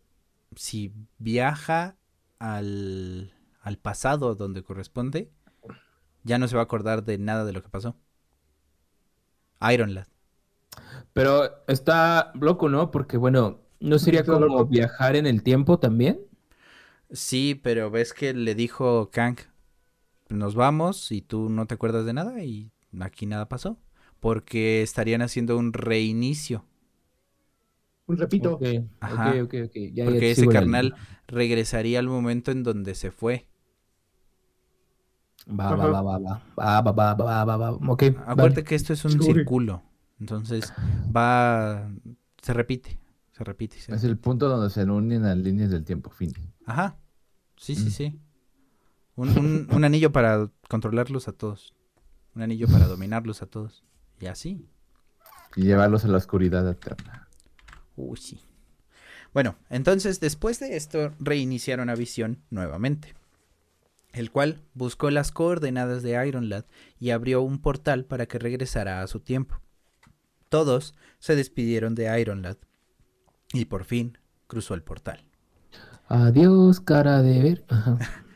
si 0.57 0.95
viaja 1.19 1.97
al, 2.39 3.35
al 3.61 3.79
pasado 3.79 4.35
donde 4.35 4.63
corresponde, 4.63 5.31
ya 6.25 6.39
no 6.39 6.49
se 6.49 6.57
va 6.57 6.63
a 6.63 6.65
acordar 6.65 7.05
de 7.05 7.19
nada 7.19 7.45
de 7.45 7.53
lo 7.53 7.63
que 7.63 7.69
pasó. 7.69 7.97
Iron 9.73 9.95
Lad. 9.95 10.07
Pero 11.13 11.65
está 11.67 12.33
loco, 12.35 12.69
¿no? 12.69 12.91
Porque, 12.91 13.17
bueno, 13.17 13.61
¿no 13.81 13.99
sería 13.99 14.25
como 14.25 14.41
loco. 14.41 14.67
viajar 14.67 15.17
en 15.17 15.27
el 15.27 15.43
tiempo 15.43 15.79
también? 15.79 16.21
Sí, 17.11 17.55
pero 17.55 17.91
ves 17.91 18.13
que 18.13 18.35
le 18.35 18.55
dijo 18.55 19.11
Kang, 19.11 19.39
nos 20.29 20.55
vamos 20.55 21.11
y 21.13 21.23
tú 21.23 21.49
no 21.49 21.67
te 21.67 21.75
acuerdas 21.75 22.05
de 22.05 22.13
nada 22.13 22.43
y 22.45 22.71
aquí 23.01 23.27
nada 23.27 23.49
pasó. 23.49 23.79
Porque 24.21 24.83
estarían 24.83 25.23
haciendo 25.23 25.57
un 25.57 25.73
reinicio. 25.73 26.65
Un 28.07 28.17
repito. 28.17 28.59
Ajá. 29.01 29.35
Ya, 29.35 30.05
Porque 30.05 30.31
ese 30.31 30.47
carnal 30.49 30.95
regresaría 31.27 31.99
al 31.99 32.09
momento 32.09 32.51
en 32.51 32.63
donde 32.63 32.95
se 32.95 33.11
fue. 33.11 33.47
Va, 35.49 35.75
va, 35.77 35.87
va, 35.87 36.03
va, 36.03 36.19
va, 36.19 36.43
va, 36.59 36.93
va, 36.93 37.15
va, 37.15 37.45
va, 37.45 37.45
va, 37.45 37.57
va. 37.57 37.71
Ok, 37.93 38.03
Acuérdate 38.03 38.35
vale. 38.35 38.65
que 38.65 38.75
esto 38.75 38.93
es 38.93 39.05
un 39.05 39.23
círculo. 39.23 39.83
Entonces 40.21 40.73
va. 41.15 41.89
Se 42.43 42.53
repite. 42.53 42.99
Se 43.33 43.45
repite. 43.45 43.77
Es 43.77 44.05
el 44.05 44.19
punto 44.19 44.49
donde 44.49 44.69
se 44.69 44.83
unen 44.85 45.23
las 45.23 45.37
líneas 45.39 45.71
del 45.71 45.85
tiempo, 45.85 46.11
fin. 46.11 46.33
Ajá. 46.67 46.99
Sí, 47.57 47.75
sí, 47.77 47.87
Mm. 47.87 47.91
sí. 47.91 48.21
Un, 49.19 49.37
un- 49.37 49.69
un 49.73 49.85
anillo 49.85 50.13
para 50.13 50.49
controlarlos 50.69 51.27
a 51.27 51.33
todos. 51.33 51.75
Un 52.37 52.43
anillo 52.43 52.69
para 52.69 52.87
dominarlos 52.87 53.43
a 53.43 53.47
todos. 53.47 53.85
Y 54.21 54.27
así. 54.27 54.69
Y 55.57 55.63
llevarlos 55.65 56.05
a 56.05 56.09
la 56.09 56.19
oscuridad 56.19 56.69
eterna. 56.69 57.29
Uy, 57.97 58.17
sí. 58.17 58.41
Bueno, 59.35 59.57
entonces 59.71 60.21
después 60.21 60.61
de 60.61 60.77
esto 60.77 61.13
reiniciaron 61.19 61.91
a 61.91 61.97
Visión 61.97 62.45
nuevamente. 62.51 63.15
El 64.13 64.31
cual 64.31 64.63
buscó 64.75 65.11
las 65.11 65.33
coordenadas 65.33 66.03
de 66.05 66.27
Iron 66.27 66.49
Lad 66.49 66.65
y 67.01 67.11
abrió 67.11 67.43
un 67.43 67.59
portal 67.61 68.05
para 68.05 68.27
que 68.27 68.39
regresara 68.39 69.03
a 69.03 69.07
su 69.09 69.21
tiempo. 69.21 69.61
Todos 70.49 70.95
se 71.19 71.35
despidieron 71.35 71.95
de 71.97 72.21
Iron 72.21 72.43
Lad 72.43 72.57
y 73.53 73.65
por 73.65 73.85
fin 73.85 74.17
cruzó 74.47 74.75
el 74.75 74.83
portal. 74.83 75.25
Adiós, 76.07 76.81
cara 76.81 77.21
de 77.23 77.43
ver. 77.43 77.65
Ajá. 77.69 77.99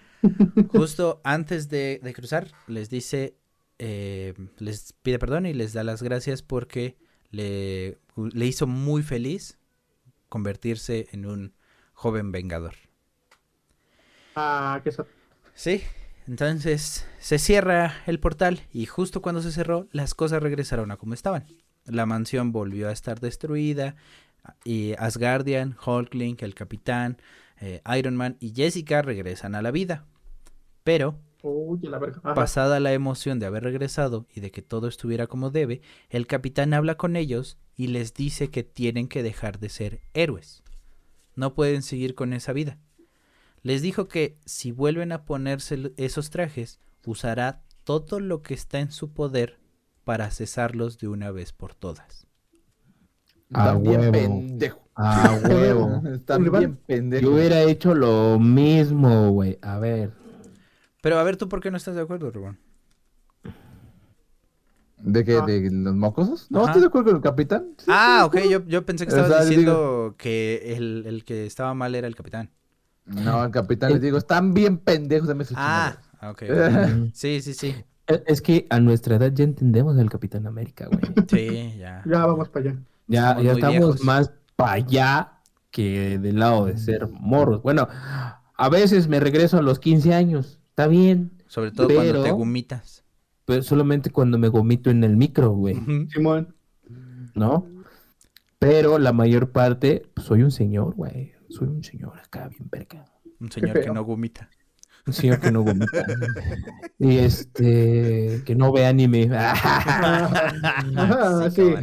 Justo 0.66 1.20
antes 1.24 1.68
de, 1.68 2.00
de 2.02 2.14
cruzar, 2.14 2.48
les 2.66 2.88
dice, 2.90 3.36
eh, 3.78 4.34
les 4.58 4.94
pide 5.02 5.18
perdón 5.18 5.46
y 5.46 5.52
les 5.54 5.72
da 5.72 5.84
las 5.84 6.02
gracias 6.02 6.42
porque 6.42 6.96
le, 7.30 7.98
le 8.16 8.46
hizo 8.46 8.66
muy 8.66 9.02
feliz 9.02 9.58
convertirse 10.28 11.08
en 11.12 11.26
un 11.26 11.54
joven 11.94 12.32
vengador. 12.32 12.74
Ah, 14.34 14.80
que 14.84 14.92
sa- 14.92 15.06
Sí, 15.54 15.82
entonces 16.26 17.06
se 17.18 17.38
cierra 17.38 17.94
el 18.06 18.18
portal 18.20 18.60
y 18.72 18.86
justo 18.86 19.22
cuando 19.22 19.42
se 19.42 19.52
cerró, 19.52 19.88
las 19.92 20.14
cosas 20.14 20.42
regresaron 20.42 20.90
a 20.90 20.96
como 20.96 21.14
estaban. 21.14 21.46
La 21.84 22.06
mansión 22.06 22.52
volvió 22.52 22.88
a 22.88 22.92
estar 22.92 23.20
destruida 23.20 23.96
y 24.64 24.94
Asgardian, 24.98 25.76
Hulkling, 25.84 26.36
el 26.40 26.54
capitán, 26.54 27.18
eh, 27.60 27.82
Iron 27.98 28.16
Man 28.16 28.36
y 28.40 28.54
Jessica 28.54 29.02
regresan 29.02 29.54
a 29.54 29.62
la 29.62 29.70
vida. 29.70 30.06
Pero 30.84 31.18
Uy, 31.42 31.80
la. 31.82 31.98
Pasada 32.34 32.78
la 32.78 32.92
emoción 32.92 33.40
de 33.40 33.46
haber 33.46 33.64
regresado 33.64 34.26
y 34.32 34.40
de 34.40 34.52
que 34.52 34.62
todo 34.62 34.86
estuviera 34.86 35.26
como 35.26 35.50
debe, 35.50 35.82
el 36.08 36.26
capitán 36.26 36.72
habla 36.72 36.96
con 36.96 37.16
ellos 37.16 37.58
y 37.74 37.88
les 37.88 38.14
dice 38.14 38.48
que 38.48 38.62
tienen 38.62 39.08
que 39.08 39.22
dejar 39.24 39.58
de 39.58 39.68
ser 39.68 40.00
héroes. 40.14 40.62
No 41.34 41.54
pueden 41.54 41.82
seguir 41.82 42.14
con 42.14 42.32
esa 42.32 42.52
vida. 42.52 42.78
Les 43.62 43.82
dijo 43.82 44.06
que 44.06 44.38
si 44.44 44.70
vuelven 44.70 45.12
a 45.12 45.24
ponerse 45.24 45.92
esos 45.96 46.30
trajes, 46.30 46.78
usará 47.04 47.62
todo 47.84 48.20
lo 48.20 48.42
que 48.42 48.54
está 48.54 48.78
en 48.78 48.92
su 48.92 49.12
poder 49.12 49.58
para 50.04 50.30
cesarlos 50.30 50.98
de 50.98 51.08
una 51.08 51.30
vez 51.32 51.52
por 51.52 51.74
todas. 51.74 52.26
A 53.52 53.66
Están 53.66 53.82
bien 53.82 54.00
huevo. 54.00 54.12
pendejo. 54.12 54.88
A 54.94 55.40
huevo. 55.48 56.02
Están 56.14 56.46
Iván, 56.46 56.60
bien 56.60 56.76
pendejos. 56.86 57.28
Yo 57.28 57.34
hubiera 57.34 57.62
hecho 57.62 57.94
lo 57.94 58.38
mismo, 58.38 59.30
güey. 59.30 59.58
A 59.62 59.78
ver. 59.78 60.21
Pero 61.02 61.18
a 61.18 61.22
ver, 61.24 61.36
¿tú 61.36 61.48
por 61.50 61.60
qué 61.60 61.70
no 61.70 61.76
estás 61.76 61.94
de 61.94 62.00
acuerdo, 62.00 62.30
Rubén? 62.30 62.58
¿De 64.98 65.24
qué? 65.24 65.38
Ah. 65.38 65.44
¿De 65.44 65.68
los 65.70 65.94
mocosos? 65.96 66.46
No, 66.50 66.60
Ajá. 66.60 66.68
estoy 66.70 66.80
de 66.82 66.86
acuerdo 66.86 67.06
con 67.08 67.16
el 67.16 67.22
capitán. 67.22 67.66
Sí, 67.76 67.86
Ah, 67.88 68.22
ok, 68.24 68.34
de 68.34 68.48
yo, 68.48 68.64
yo 68.66 68.86
pensé 68.86 69.04
que 69.06 69.12
O 69.12 69.16
estabas 69.16 69.42
sea, 69.42 69.48
diciendo 69.50 70.14
que 70.16 70.76
el, 70.76 71.04
el 71.06 71.24
que 71.24 71.44
estaba 71.44 71.74
mal 71.74 71.94
era 71.96 72.06
el 72.06 72.14
capitán. 72.14 72.50
No, 73.04 73.44
el 73.44 73.50
capitán 73.50 73.92
les 73.92 74.00
digo, 74.00 74.16
están 74.16 74.54
bien 74.54 74.78
pendejos. 74.78 75.28
sus 75.28 75.56
Ah, 75.58 75.98
chingaderas. 76.20 77.00
ok. 77.08 77.10
Sí, 77.14 77.42
sí, 77.42 77.52
sí. 77.52 77.74
Eh, 78.06 78.22
Es 78.26 78.40
que 78.40 78.66
a 78.70 78.78
nuestra 78.78 79.16
edad 79.16 79.32
ya 79.32 79.42
entendemos 79.44 79.98
al 79.98 80.08
Capitán 80.08 80.46
América, 80.46 80.86
güey. 80.86 81.02
Sí, 81.28 81.74
ya. 81.78 82.02
Ya 82.06 82.24
vamos 82.26 82.48
para 82.48 82.70
allá. 82.70 82.78
Ya, 83.08 83.28
Somos 83.30 83.44
ya 83.44 83.52
estamos 83.52 83.72
viejos. 83.78 84.04
más 84.04 84.32
para 84.54 84.72
allá 84.74 85.32
que 85.72 86.18
del 86.20 86.38
lado 86.38 86.66
de 86.66 86.78
ser 86.78 87.08
morros. 87.08 87.60
Bueno, 87.62 87.88
a 88.54 88.68
veces 88.68 89.08
me 89.08 89.18
regreso 89.18 89.58
a 89.58 89.62
los 89.62 89.80
15 89.80 90.14
años. 90.14 90.60
Está 90.72 90.86
bien, 90.88 91.32
Sobre 91.48 91.70
todo 91.70 91.86
cuando 91.88 92.12
te 92.14 92.22
Pero- 92.22 92.34
gumitas. 92.36 93.04
pero 93.44 93.62
solamente 93.62 94.08
cuando 94.10 94.38
me 94.38 94.48
gomito 94.48 94.88
en 94.90 95.04
el 95.04 95.16
micro, 95.18 95.50
güey, 95.50 95.76
Simón. 96.12 96.54
¿no? 97.34 97.66
Pero 98.58 98.98
la 98.98 99.12
mayor 99.12 99.50
parte, 99.52 100.02
pues, 100.14 100.26
soy 100.26 100.42
un 100.42 100.50
señor, 100.50 100.94
güey. 100.94 101.32
Soy 101.50 101.68
un 101.68 101.84
señor 101.84 102.18
acá, 102.18 102.48
bien 102.48 102.68
verga. 102.70 103.04
Un 103.40 103.50
señor 103.52 103.80
que 103.80 103.90
no 103.90 104.02
gumita. 104.04 104.48
Un 105.04 105.12
señor 105.12 105.40
que 105.40 105.50
no 105.50 105.64
vomita. 105.64 106.06
y 106.98 107.18
este, 107.18 108.40
que 108.46 108.54
no 108.54 108.72
ve 108.72 108.86
anime. 108.86 109.28
Ajá, 109.34 110.30
sí. 111.50 111.74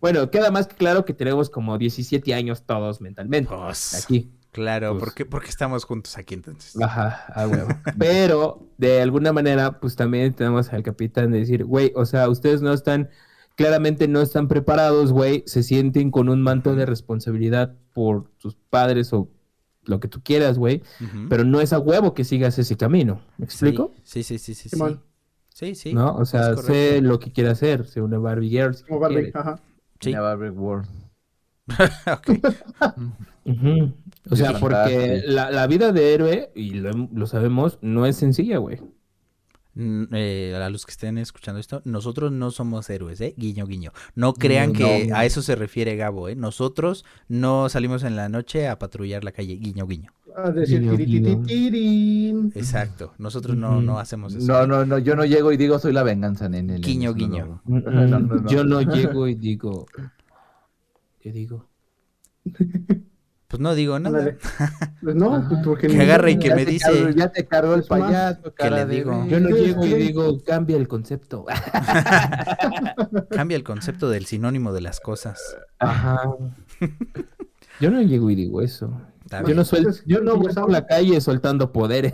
bueno, 0.00 0.30
queda 0.30 0.50
más 0.50 0.66
que 0.66 0.76
claro 0.76 1.04
que 1.04 1.14
tenemos 1.14 1.50
como 1.50 1.78
17 1.78 2.34
años 2.34 2.62
todos 2.64 3.00
mentalmente. 3.00 3.54
Pues, 3.54 4.02
Aquí. 4.02 4.30
Claro, 4.54 4.92
Pues- 4.92 5.00
¿por 5.04 5.14
qué, 5.14 5.26
por 5.26 5.42
qué 5.42 5.48
estamos 5.50 5.84
juntos 5.84 6.16
aquí 6.16 6.32
entonces? 6.34 6.80
Ajá, 6.80 7.26
a 7.34 7.46
huevo. 7.46 7.68
Pero 7.98 8.66
de 8.78 9.02
alguna 9.02 9.32
manera, 9.32 9.80
pues 9.80 9.96
también 9.96 10.32
tenemos 10.32 10.72
al 10.72 10.82
capitán 10.82 11.30
de 11.32 11.40
decir, 11.40 11.64
güey, 11.64 11.92
o 11.96 12.06
sea, 12.06 12.28
ustedes 12.28 12.62
no 12.62 12.72
están, 12.72 13.10
claramente 13.56 14.08
no 14.08 14.20
están 14.22 14.48
preparados, 14.48 15.12
güey, 15.12 15.42
se 15.46 15.62
sienten 15.62 16.10
con 16.10 16.28
un 16.28 16.40
manto 16.40 16.74
de 16.76 16.86
responsabilidad 16.86 17.74
por 17.92 18.30
sus 18.38 18.54
padres 18.70 19.12
o 19.12 19.28
lo 19.84 20.00
que 20.00 20.08
tú 20.08 20.22
quieras, 20.22 20.56
güey, 20.58 20.82
pero 21.28 21.44
no 21.44 21.60
es 21.60 21.72
a 21.74 21.78
huevo 21.78 22.14
que 22.14 22.24
sigas 22.24 22.58
ese 22.58 22.76
camino. 22.76 23.20
¿Me 23.36 23.44
explico? 23.44 23.92
Sí, 24.02 24.22
sí, 24.22 24.38
sí, 24.38 24.54
sí. 24.54 24.68
Sí, 24.70 24.76
Simón. 24.76 25.02
sí. 25.50 25.74
sí, 25.74 25.92
¿No? 25.92 26.14
O 26.16 26.24
sea, 26.24 26.56
sé 26.56 27.02
lo 27.02 27.18
que 27.18 27.32
quiere 27.32 27.50
hacer, 27.50 27.84
sé 27.86 28.00
una 28.00 28.18
Barbie 28.18 28.48
Girl. 28.48 28.74
si 28.74 28.84
Como 28.84 29.00
Barbie. 29.00 29.16
quieres. 29.16 29.36
Ajá. 29.36 29.60
Sí. 30.00 30.12
Ya 30.12 30.20
va 30.22 30.30
a 30.30 30.32
haber 30.32 30.52
World. 30.52 30.88
Ok. 32.12 32.28
Ujú. 33.46 33.92
O 34.30 34.36
sea, 34.36 34.58
porque 34.58 35.22
la, 35.26 35.50
la 35.50 35.66
vida 35.66 35.92
de 35.92 36.14
héroe, 36.14 36.50
y 36.54 36.70
lo, 36.74 36.90
lo 37.12 37.26
sabemos, 37.26 37.78
no 37.82 38.06
es 38.06 38.16
sencilla, 38.16 38.58
güey. 38.58 38.80
Mm, 39.74 40.04
eh, 40.12 40.54
a 40.54 40.70
los 40.70 40.86
que 40.86 40.92
estén 40.92 41.18
escuchando 41.18 41.58
esto, 41.60 41.82
nosotros 41.84 42.30
no 42.30 42.50
somos 42.52 42.88
héroes, 42.88 43.20
¿eh? 43.20 43.34
Guiño, 43.36 43.66
guiño. 43.66 43.90
No 44.14 44.32
crean 44.34 44.72
No, 44.72 44.78
que 44.78 45.06
no. 45.08 45.16
a 45.16 45.24
eso 45.24 45.42
se 45.42 45.56
refiere 45.56 45.96
Gabo, 45.96 46.28
¿eh? 46.28 46.36
Nosotros 46.36 47.04
no 47.28 47.68
salimos 47.68 48.04
en 48.04 48.14
la 48.16 48.28
noche 48.28 48.68
a 48.68 48.78
patrullar 48.78 49.24
la 49.24 49.32
calle, 49.32 49.56
guiño, 49.56 49.86
guiño. 49.86 50.12
A 50.36 50.50
decir 50.50 50.80
Guiño. 50.80 52.50
Exacto. 52.54 53.14
Nosotros 53.18 53.56
no, 53.56 53.80
no 53.80 53.98
hacemos 53.98 54.34
eso. 54.34 54.46
No, 54.46 54.66
no, 54.66 54.84
no, 54.86 54.98
yo 54.98 55.14
no 55.16 55.24
llego 55.24 55.52
y 55.52 55.56
digo 55.56 55.78
soy 55.78 55.92
la 55.92 56.02
venganza, 56.02 56.48
nene. 56.48 56.74
nene, 56.74 56.86
Guiño, 56.86 57.14
guiño. 57.14 57.60
lo 57.64 57.78
hago. 57.80 57.90
No, 57.90 58.06
no, 58.06 58.18
no. 58.20 58.48
Yo 58.48 58.64
no 58.64 58.80
llego 58.82 59.28
y 59.28 59.34
digo. 59.34 59.86
¿Qué 61.20 61.30
digo? 61.32 61.68
Pues 63.54 63.60
no 63.60 63.74
digo 63.76 64.00
nada. 64.00 64.34
Pues 65.00 65.14
no, 65.14 65.46
pues 65.48 65.60
porque 65.64 65.86
Que 65.86 66.02
agarre 66.02 66.32
y 66.32 66.38
que 66.40 66.48
Ya 66.48 66.56
me 66.56 66.64
te 66.64 66.70
dice- 66.72 66.90
cargó- 66.90 67.10
ya 67.16 67.28
te 67.30 67.46
cargó 67.46 67.74
el 67.74 67.84
payaso, 67.84 68.52
cara 68.52 68.84
le 68.84 68.86
digo? 68.96 69.24
Yo 69.28 69.38
no 69.38 69.48
¿Qué- 69.50 69.54
llego 69.54 69.86
y 69.86 69.90
qué? 69.90 69.96
digo, 69.96 70.42
cambia 70.44 70.76
el 70.76 70.88
concepto. 70.88 71.44
Cambia 73.30 73.56
el 73.56 73.62
concepto 73.62 74.08
del 74.10 74.26
sinónimo 74.26 74.72
de 74.72 74.80
las 74.80 74.98
cosas. 74.98 75.40
Ajá. 75.78 76.22
Yo 77.80 77.90
no 77.92 78.02
llego 78.02 78.28
y 78.30 78.34
digo 78.34 78.60
eso. 78.60 78.92
Yo 79.46 79.54
no, 79.54 79.62
suel- 79.64 79.84
Pues, 79.84 80.02
yo 80.06 80.20
no 80.20 80.40
por 80.40 80.52
sabes. 80.52 80.72
la 80.72 80.86
calle 80.86 81.20
soltando 81.20 81.72
poderes. 81.72 82.12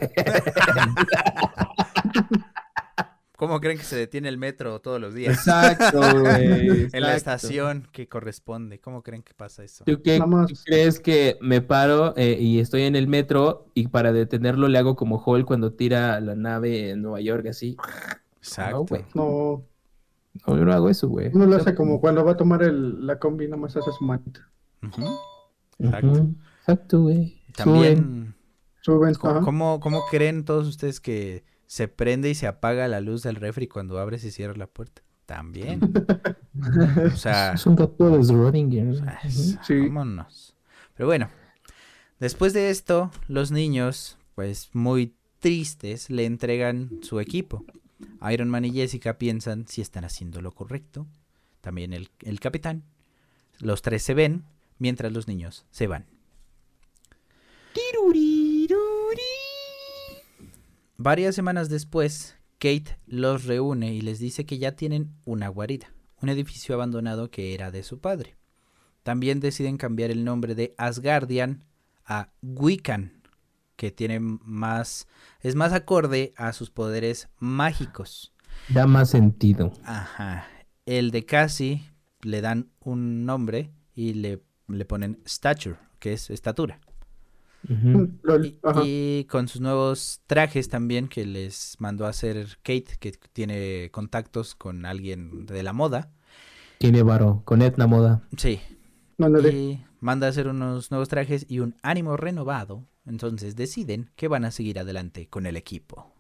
¿Cómo 3.41 3.59
creen 3.59 3.79
que 3.79 3.85
se 3.85 3.97
detiene 3.97 4.29
el 4.29 4.37
metro 4.37 4.83
todos 4.83 5.01
los 5.01 5.15
días? 5.15 5.35
Exacto, 5.39 5.99
güey. 5.99 6.89
En 6.93 7.01
la 7.01 7.17
estación 7.17 7.89
que 7.91 8.07
corresponde. 8.07 8.81
¿Cómo 8.81 9.03
creen 9.03 9.23
que 9.23 9.33
pasa 9.33 9.65
eso? 9.65 9.83
¿Tú 9.85 10.03
qué 10.03 10.19
tú 10.21 10.55
crees 10.67 11.01
que 11.01 11.39
me 11.41 11.63
paro 11.63 12.13
eh, 12.19 12.37
y 12.39 12.59
estoy 12.59 12.83
en 12.83 12.97
el 12.97 13.09
metro 13.09 13.65
y 13.73 13.89
para 13.89 14.13
detenerlo 14.13 14.69
le 14.69 14.77
hago 14.77 14.95
como 14.95 15.23
Hall 15.25 15.47
cuando 15.47 15.73
tira 15.73 16.21
la 16.21 16.35
nave 16.35 16.91
en 16.91 17.01
Nueva 17.01 17.23
York 17.23 17.47
así? 17.47 17.79
Exacto. 18.37 18.77
No, 18.77 18.85
güey. 18.85 19.05
No, 19.15 19.65
No, 20.47 20.59
yo 20.59 20.65
no 20.67 20.73
hago 20.75 20.91
eso, 20.91 21.09
güey. 21.09 21.31
uno 21.33 21.47
lo 21.47 21.57
hace 21.57 21.75
como 21.75 21.99
cuando 21.99 22.23
va 22.23 22.33
a 22.33 22.37
tomar 22.37 22.63
el, 22.63 23.07
la 23.07 23.19
combi, 23.19 23.49
nomás 23.49 23.75
hace 23.75 23.91
su 23.91 24.05
manita. 24.05 24.51
Exacto. 25.79 26.29
Exacto, 26.59 27.01
güey. 27.05 27.41
Suben. 27.55 27.55
También, 27.55 28.35
Suben, 28.83 29.15
¿cómo, 29.15 29.33
ajá. 29.33 29.45
cómo, 29.47 29.81
cómo 29.81 30.03
creen 30.11 30.45
todos 30.45 30.69
ustedes 30.69 31.01
que 31.01 31.43
se 31.71 31.87
prende 31.87 32.29
y 32.29 32.35
se 32.35 32.49
apaga 32.49 32.89
la 32.89 33.01
luz 33.01 33.23
del 33.23 33.37
refri 33.37 33.69
cuando 33.69 34.01
abres 34.01 34.25
y 34.25 34.33
cierras 34.33 34.59
la 34.59 34.67
puerta? 34.67 35.03
También. 35.25 35.79
O 37.15 37.17
sea, 37.17 37.53
Es 37.53 37.65
un 37.65 37.77
gato 37.77 38.11
de 38.11 38.19
Schrödinger. 38.19 39.01
Ujú. 39.01 39.59
Sí. 39.65 39.79
vámonos. 39.83 40.57
Pero 40.95 41.07
bueno, 41.07 41.31
después 42.19 42.53
de 42.53 42.71
esto, 42.71 43.13
los 43.29 43.53
niños, 43.53 44.19
pues 44.35 44.69
muy 44.73 45.15
tristes, 45.39 46.11
le 46.11 46.27
entregan 46.27 46.91
su 47.03 47.21
equipo. 47.21 47.65
Iron 48.33 48.49
Man 48.49 48.65
y 48.65 48.73
Jessica 48.73 49.17
piensan 49.17 49.69
si 49.69 49.81
están 49.81 50.05
haciendo 50.05 50.43
lo 50.43 50.51
correcto. 50.51 51.07
También 51.61 51.93
el, 51.93 52.11
el 52.23 52.41
capitán. 52.41 52.83
Los 53.61 53.81
tres 53.81 54.03
se 54.03 54.15
ven 54.15 54.43
mientras 54.79 55.13
los 55.13 55.29
niños 55.29 55.65
se 55.71 55.87
van. 55.87 56.07
Varias 61.03 61.35
semanas 61.35 61.71
después, 61.71 62.37
Kate 62.59 62.99
los 63.07 63.47
reúne 63.47 63.95
y 63.95 64.03
les 64.03 64.19
dice 64.19 64.45
que 64.45 64.59
ya 64.59 64.73
tienen 64.73 65.15
una 65.25 65.49
guarida, 65.49 65.95
un 66.21 66.29
edificio 66.29 66.75
abandonado 66.75 67.31
que 67.31 67.55
era 67.55 67.71
de 67.71 67.83
su 67.83 68.01
padre. 68.01 68.37
También 69.03 69.41
deciden 69.41 69.79
cambiar 69.79 70.11
el 70.11 70.27
nombre 70.27 70.55
de 70.55 70.75
Asgardian 70.77 71.65
a 72.05 72.29
Wiccan, 72.43 73.23
que 73.77 73.91
tiene 73.91 74.21
más 74.21 75.09
es 75.41 75.55
más 75.55 75.73
acorde 75.73 76.35
a 76.37 76.53
sus 76.53 76.69
poderes 76.69 77.31
mágicos. 77.39 78.35
Da 78.69 78.87
más 78.87 79.09
sentido. 79.09 79.73
Ajá. 79.85 80.45
El 80.85 81.13
de 81.13 81.25
Cassie 81.25 81.91
le 82.21 82.43
dan 82.43 82.73
un 82.79 83.25
nombre 83.25 83.73
y 83.95 84.13
le, 84.13 84.43
le 84.69 84.85
ponen 84.85 85.23
Stature, 85.27 85.79
que 85.99 86.13
es 86.13 86.29
estatura. 86.29 86.79
Lol, 87.69 88.59
Y, 88.85 89.25
con 89.25 89.49
sus 89.49 89.61
nuevos 89.61 90.23
trajes 90.27 90.69
también 90.69 91.09
que 91.09 91.27
les 91.27 91.77
mandó 91.79 92.07
a 92.07 92.11
hacer 92.11 92.59
Kate, 92.63 92.97
que 92.99 93.13
tiene 93.33 93.91
contactos 93.93 94.55
con 94.55 94.87
alguien 94.87 95.47
de 95.47 95.63
la 95.63 95.73
moda. 95.73 96.11
Tiene 96.79 97.03
varo. 97.03 97.43
Con 97.45 97.61
Etna 97.61 97.87
Moda. 97.87 98.27
Sí. 98.37 98.61
Ándale. 99.19 99.53
Y 99.53 99.85
manda 100.01 100.27
a 100.27 100.31
hacer 100.31 100.49
unos 100.49 100.91
nuevos 100.91 101.09
trajes 101.09 101.45
y 101.49 101.59
un 101.59 101.77
ánimo 101.83 102.17
renovado. 102.17 102.87
Entonces 103.05 103.57
deciden 103.57 104.11
que 104.17 104.29
van 104.29 104.45
a 104.45 104.51
seguir 104.51 104.79
adelante 104.79 105.29
con 105.29 105.47
el 105.47 105.57
equipo. 105.57 106.15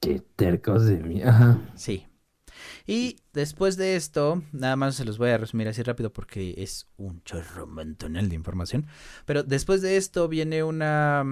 Qué 0.00 0.22
tercos 0.36 0.86
de 0.86 0.98
mí. 0.98 1.22
Ajá. 1.22 1.58
Sí. 1.74 2.06
Y 2.86 3.16
después 3.32 3.76
de 3.76 3.96
esto, 3.96 4.42
nada 4.52 4.76
más 4.76 4.96
se 4.96 5.04
los 5.04 5.18
voy 5.18 5.30
a 5.30 5.38
resumir 5.38 5.68
así 5.68 5.82
rápido 5.82 6.12
porque 6.12 6.54
es 6.58 6.86
un 6.96 7.22
chorro 7.24 7.66
montonal 7.66 8.28
de 8.28 8.34
información. 8.34 8.86
Pero 9.24 9.42
después 9.42 9.82
de 9.82 9.96
esto 9.96 10.28
viene 10.28 10.62
una, 10.62 11.24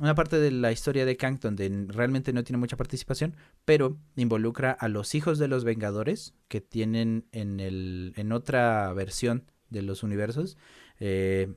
una 0.00 0.14
parte 0.14 0.38
de 0.38 0.50
la 0.50 0.72
historia 0.72 1.04
de 1.04 1.16
Kang 1.16 1.38
donde 1.40 1.86
realmente 1.88 2.32
no 2.32 2.44
tiene 2.44 2.58
mucha 2.58 2.76
participación, 2.76 3.36
pero 3.64 3.96
involucra 4.16 4.72
a 4.72 4.88
los 4.88 5.14
hijos 5.14 5.38
de 5.38 5.48
los 5.48 5.64
Vengadores 5.64 6.34
que 6.48 6.60
tienen 6.60 7.26
en, 7.32 7.60
el, 7.60 8.12
en 8.16 8.32
otra 8.32 8.92
versión 8.92 9.50
de 9.70 9.82
los 9.82 10.02
universos. 10.02 10.56
Eh, 11.00 11.54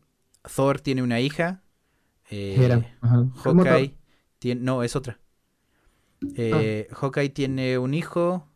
Thor 0.56 0.82
tiene 0.82 1.04
una 1.04 1.20
hija. 1.20 1.64
eh. 2.30 2.58
Hawkeye 3.72 3.98
tiene... 4.40 4.62
No, 4.62 4.84
es 4.84 4.96
otra. 4.96 5.20
Eh, 6.36 6.88
Hawkeye 6.92 7.30
tiene 7.30 7.78
un 7.78 7.94
hijo. 7.94 8.49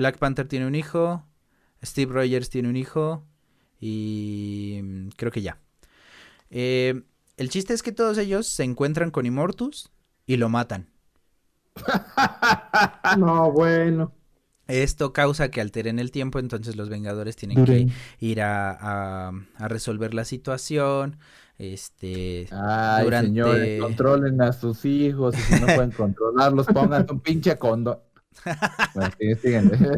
Black 0.00 0.16
Panther 0.18 0.48
tiene 0.48 0.66
un 0.66 0.74
hijo. 0.74 1.26
Steve 1.84 2.10
Rogers 2.14 2.48
tiene 2.48 2.68
un 2.70 2.76
hijo. 2.76 3.22
Y 3.78 5.10
creo 5.16 5.30
que 5.30 5.42
ya. 5.42 5.58
Eh, 6.48 7.02
el 7.36 7.48
chiste 7.50 7.74
es 7.74 7.82
que 7.82 7.92
todos 7.92 8.16
ellos 8.16 8.46
se 8.46 8.64
encuentran 8.64 9.10
con 9.10 9.26
Immortus 9.26 9.90
y 10.26 10.38
lo 10.38 10.48
matan. 10.48 10.88
No, 13.18 13.50
bueno. 13.52 14.12
Esto 14.68 15.12
causa 15.12 15.50
que 15.50 15.60
alteren 15.60 15.98
el 15.98 16.10
tiempo, 16.12 16.38
entonces 16.38 16.76
los 16.76 16.88
Vengadores 16.88 17.34
tienen 17.36 17.64
que 17.64 17.88
ir 18.20 18.40
a, 18.40 18.70
a- 18.70 19.32
a 19.56 19.68
resolver 19.68 20.14
la 20.14 20.24
situación. 20.24 21.18
Este, 21.58 22.48
Ay, 22.52 23.04
Durante- 23.04 23.26
señores, 23.28 23.82
controlen 23.82 24.40
a 24.40 24.52
sus 24.52 24.84
hijos 24.84 25.34
y 25.36 25.42
si 25.42 25.60
no 25.60 25.66
pueden 25.66 25.90
controlarlos, 25.96 26.66
pongan 26.68 27.06
un 27.10 27.20
pinche 27.20 27.58
condo. 27.58 28.04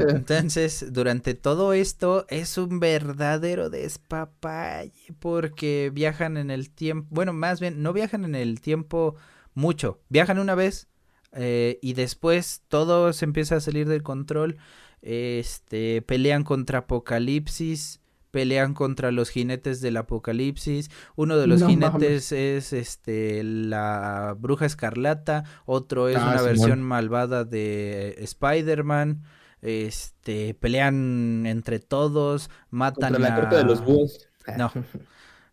Entonces, 0.09 0.93
durante 0.93 1.35
todo 1.35 1.73
esto 1.73 2.27
es 2.29 2.59
un 2.59 2.81
verdadero 2.81 3.71
despapalle 3.71 4.93
porque 5.19 5.91
viajan 5.93 6.37
en 6.37 6.51
el 6.51 6.71
tiempo, 6.71 7.09
bueno, 7.11 7.33
más 7.33 7.61
bien, 7.61 7.83
no 7.83 7.93
viajan 7.93 8.25
en 8.25 8.35
el 8.35 8.61
tiempo 8.61 9.17
mucho, 9.55 10.01
viajan 10.09 10.39
una 10.39 10.55
vez 10.55 10.89
eh, 11.33 11.79
y 11.83 11.95
después 11.95 12.63
todo 12.69 13.13
se 13.13 13.25
empieza 13.25 13.57
a 13.57 13.61
salir 13.61 13.89
del 13.89 14.03
control, 14.03 14.59
este, 15.03 16.03
pelean 16.03 16.45
contra 16.45 16.81
Apocalipsis, 16.81 18.01
pelean 18.33 18.75
contra 18.75 19.13
los 19.13 19.31
jinetes 19.31 19.81
del 19.81 19.97
Apocalipsis, 19.99 20.91
uno 21.15 21.37
de 21.37 21.47
los 21.47 21.61
No 21.61 21.69
jinetes 21.69 22.33
es 22.33 22.73
este 22.73 23.45
la 23.45 24.35
Bruja 24.37 24.67
Escarlata, 24.67 25.45
otro 25.67 26.09
es 26.09 26.17
Ah, 26.17 26.31
una 26.33 26.43
versión 26.43 26.83
malvada 26.83 27.45
de 27.45 28.17
Spider-Man, 28.19 29.23
este, 29.61 30.55
pelean 30.55 31.45
entre 31.47 31.79
todos, 31.79 32.51
matan 32.71 33.13
Contra 33.13 33.29
la 33.31 33.37
a... 33.37 33.41
corte 33.41 33.57
de 33.57 33.65
los 33.65 33.85
búhos. 33.85 34.27
No, 34.59 34.73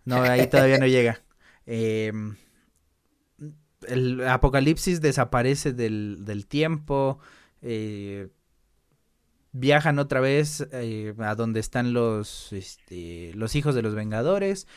no, 0.06 0.22
ahí 0.24 0.48
todavía 0.48 0.80
no 0.80 0.88
llega. 0.88 1.22
Em, 1.72 2.36
el 3.88 4.28
apocalipsis 4.28 5.02
desaparece 5.02 5.74
del, 5.74 6.18
del 6.26 6.48
tiempo. 6.48 7.20
eh, 7.62 8.30
viajan 9.52 10.00
otra 10.00 10.20
vez 10.20 10.68
eh, 10.72 11.14
a 11.20 11.36
donde 11.36 11.60
están 11.60 11.94
los, 11.94 12.54
este, 12.54 13.32
los 13.36 13.56
hijos 13.56 13.76
de 13.76 13.82
los 13.82 13.96
Vengadores. 13.96 14.68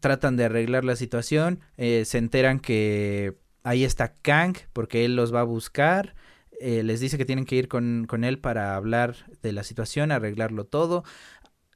Tratan 0.00 0.36
de 0.36 0.44
arreglar 0.44 0.84
la 0.84 0.96
situación. 0.96 1.60
eh, 1.76 2.04
se 2.04 2.18
enteran 2.18 2.60
que 2.60 3.36
ahí 3.62 3.84
está 3.84 4.12
Kang 4.14 4.56
porque 4.72 5.04
él 5.04 5.16
los 5.16 5.34
va 5.34 5.40
a 5.40 5.44
buscar. 5.44 6.14
eh, 6.60 6.82
les 6.82 7.00
dice 7.00 7.18
que 7.18 7.24
tienen 7.24 7.44
que 7.44 7.56
ir 7.56 7.68
con, 7.68 8.06
con 8.08 8.24
él 8.24 8.40
para 8.40 8.74
hablar 8.74 9.14
de 9.42 9.52
la 9.52 9.62
situación, 9.62 10.10
arreglarlo 10.10 10.64
todo 10.64 11.04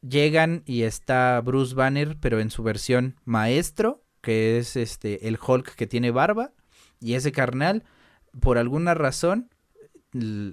llegan 0.03 0.63
y 0.67 0.83
está 0.83 1.41
Bruce 1.41 1.75
Banner, 1.75 2.17
pero 2.21 2.41
en 2.41 2.51
su 2.51 2.63
versión 2.63 3.17
maestro, 3.25 4.03
que 4.21 4.59
es 4.59 4.77
este 4.77 5.29
el 5.29 5.39
Hulk 5.45 5.75
que 5.75 5.87
tiene 5.87 6.11
barba, 6.11 6.53
y 7.01 7.15
ese 7.15 7.33
carnal, 7.33 7.85
por 8.41 8.59
alguna 8.59 8.95
razón, 8.95 9.51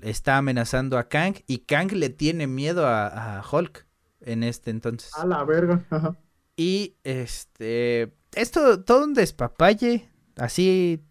está 0.01 0.37
amenazando 0.37 0.97
a 0.97 1.09
Kang 1.09 1.35
y 1.47 1.59
Kang 1.59 1.91
le 1.91 2.09
tiene 2.09 2.47
miedo 2.47 2.87
a, 2.87 3.39
a 3.39 3.43
Hulk. 3.49 3.85
en 4.21 4.43
este 4.43 4.71
entonces. 4.71 5.11
A 5.15 5.25
la 5.25 5.43
verga. 5.43 5.85
Ajá. 5.89 6.17
Y 6.55 6.97
este, 7.05 8.13
esto, 8.35 8.83
todo 8.83 9.05
un 9.05 9.13
despapalle, 9.13 10.09
así 10.35 11.01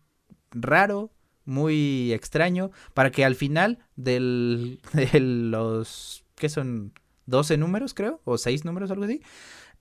raro, 0.50 1.10
muy 1.46 2.12
extraño, 2.12 2.70
para 2.92 3.10
que 3.10 3.24
al 3.24 3.34
final 3.34 3.78
del, 3.96 4.80
de 4.92 5.20
los, 5.20 6.24
¿qué 6.34 6.50
son? 6.50 6.92
12 7.24 7.56
números, 7.58 7.94
creo, 7.94 8.20
o 8.24 8.38
6 8.38 8.64
números, 8.64 8.90
algo 8.90 9.04
así. 9.04 9.22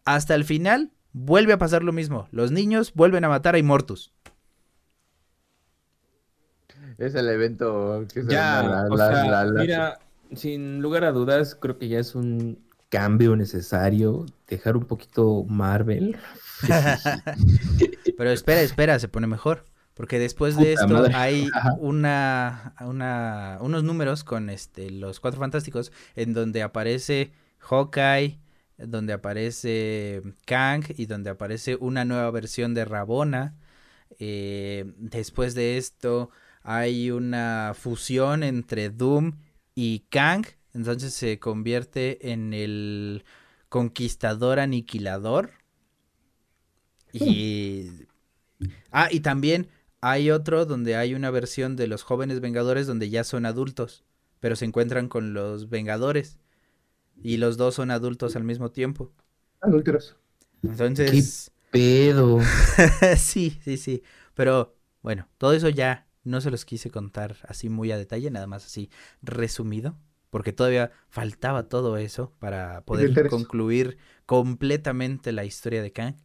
Hasta 0.06 0.36
el 0.36 0.46
final 0.46 0.94
vuelve 1.12 1.54
a 1.54 1.58
pasar 1.58 1.84
lo 1.84 1.92
mismo. 1.94 2.28
Los 2.32 2.52
niños 2.52 2.94
vuelven 2.94 3.26
a 3.26 3.30
matar 3.30 3.56
a 3.56 3.58
Immortus. 3.58 4.14
Es 6.98 7.16
el 7.16 7.30
evento 7.30 8.06
que 8.14 8.24
se 8.24 8.30
Ya, 8.32 8.62
llama 8.64 8.70
la- 8.70 8.88
o 8.94 8.98
la- 8.98 9.08
sea, 9.14 9.26
la- 9.32 9.46
la- 9.46 9.62
mira, 9.62 10.00
sin 10.36 10.82
lugar 10.82 11.04
a 11.04 11.12
dudas, 11.12 11.56
creo 11.56 11.78
que 11.78 11.88
ya 11.88 12.00
es 12.00 12.16
un 12.16 12.60
cambio 12.90 13.36
necesario 13.36 14.26
dejar 14.48 14.78
un 14.78 14.86
poquito 14.86 15.44
Marvel. 15.48 16.18
Pero 18.18 18.32
espera, 18.32 18.62
espera, 18.62 19.00
se 19.00 19.08
pone 19.08 19.28
mejor. 19.28 19.66
Porque 19.94 20.20
después 20.20 20.56
de 20.58 20.74
esto 20.74 20.88
madre. 20.90 21.14
hay 21.16 21.50
una, 21.80 22.76
una, 22.82 23.58
unos 23.62 23.84
números 23.84 24.24
con 24.24 24.50
este, 24.52 24.92
los 24.92 25.20
cuatro 25.20 25.40
fantásticos 25.40 25.92
en 26.16 26.34
donde 26.34 26.62
aparece 26.62 27.32
Hawkeye, 27.60 28.40
donde 28.78 29.14
aparece 29.14 30.22
Kang 30.46 30.84
y 30.96 31.08
donde 31.08 31.32
aparece 31.32 31.78
una 31.80 32.06
nueva 32.06 32.30
versión 32.30 32.76
de 32.76 32.86
Rabona. 32.86 33.56
Eh, 34.20 34.86
después 34.98 35.56
de 35.56 35.78
esto 35.78 36.30
hay 36.70 37.12
una 37.12 37.72
fusión 37.80 38.44
entre 38.44 38.90
Doom 38.90 39.38
y 39.74 40.00
Kang. 40.10 40.46
Entonces 40.74 41.14
se 41.14 41.40
convierte 41.40 42.34
en 42.34 42.54
el 42.54 43.24
conquistador 43.70 44.60
aniquilador. 44.60 45.52
Y... 47.14 47.90
Ah, 48.92 49.08
y 49.10 49.22
también 49.22 49.70
hay 50.02 50.30
otro 50.30 50.66
donde 50.66 50.98
hay 50.98 51.14
una 51.14 51.32
versión 51.32 51.78
de 51.78 51.88
los 51.88 52.04
jóvenes 52.04 52.42
vengadores 52.42 52.86
donde 52.86 53.10
ya 53.10 53.24
son 53.24 53.46
adultos, 53.46 54.04
pero 54.42 54.58
se 54.58 54.66
encuentran 54.66 55.08
con 55.08 55.34
los 55.34 55.70
vengadores. 55.70 56.38
Y 57.24 57.38
los 57.38 57.56
dos 57.56 57.76
son 57.76 57.92
adultos 57.92 58.36
al 58.36 58.44
mismo 58.44 58.72
tiempo. 58.72 59.14
Adúlteros. 59.62 60.18
Entonces... 60.64 61.50
Pedo. 61.72 62.42
sí, 63.18 63.58
sí, 63.64 63.78
sí. 63.78 64.04
Pero 64.34 64.76
bueno, 65.02 65.30
todo 65.38 65.54
eso 65.54 65.70
ya 65.70 66.07
no 66.28 66.42
se 66.42 66.52
los 66.52 66.66
quise 66.66 66.92
contar 66.92 67.38
así 67.48 67.70
muy 67.70 67.92
a 67.92 67.98
detalle, 67.98 68.32
nada 68.32 68.48
más 68.48 68.66
así 68.66 68.90
resumido, 69.22 69.98
porque 70.30 70.54
todavía 70.54 70.92
faltaba 71.10 71.70
todo 71.70 71.98
eso 71.98 72.34
para 72.40 72.82
poder 72.86 73.28
concluir 73.28 73.98
completamente 74.26 75.32
la 75.32 75.46
historia 75.46 75.82
de 75.82 75.94
Kang. 75.94 76.16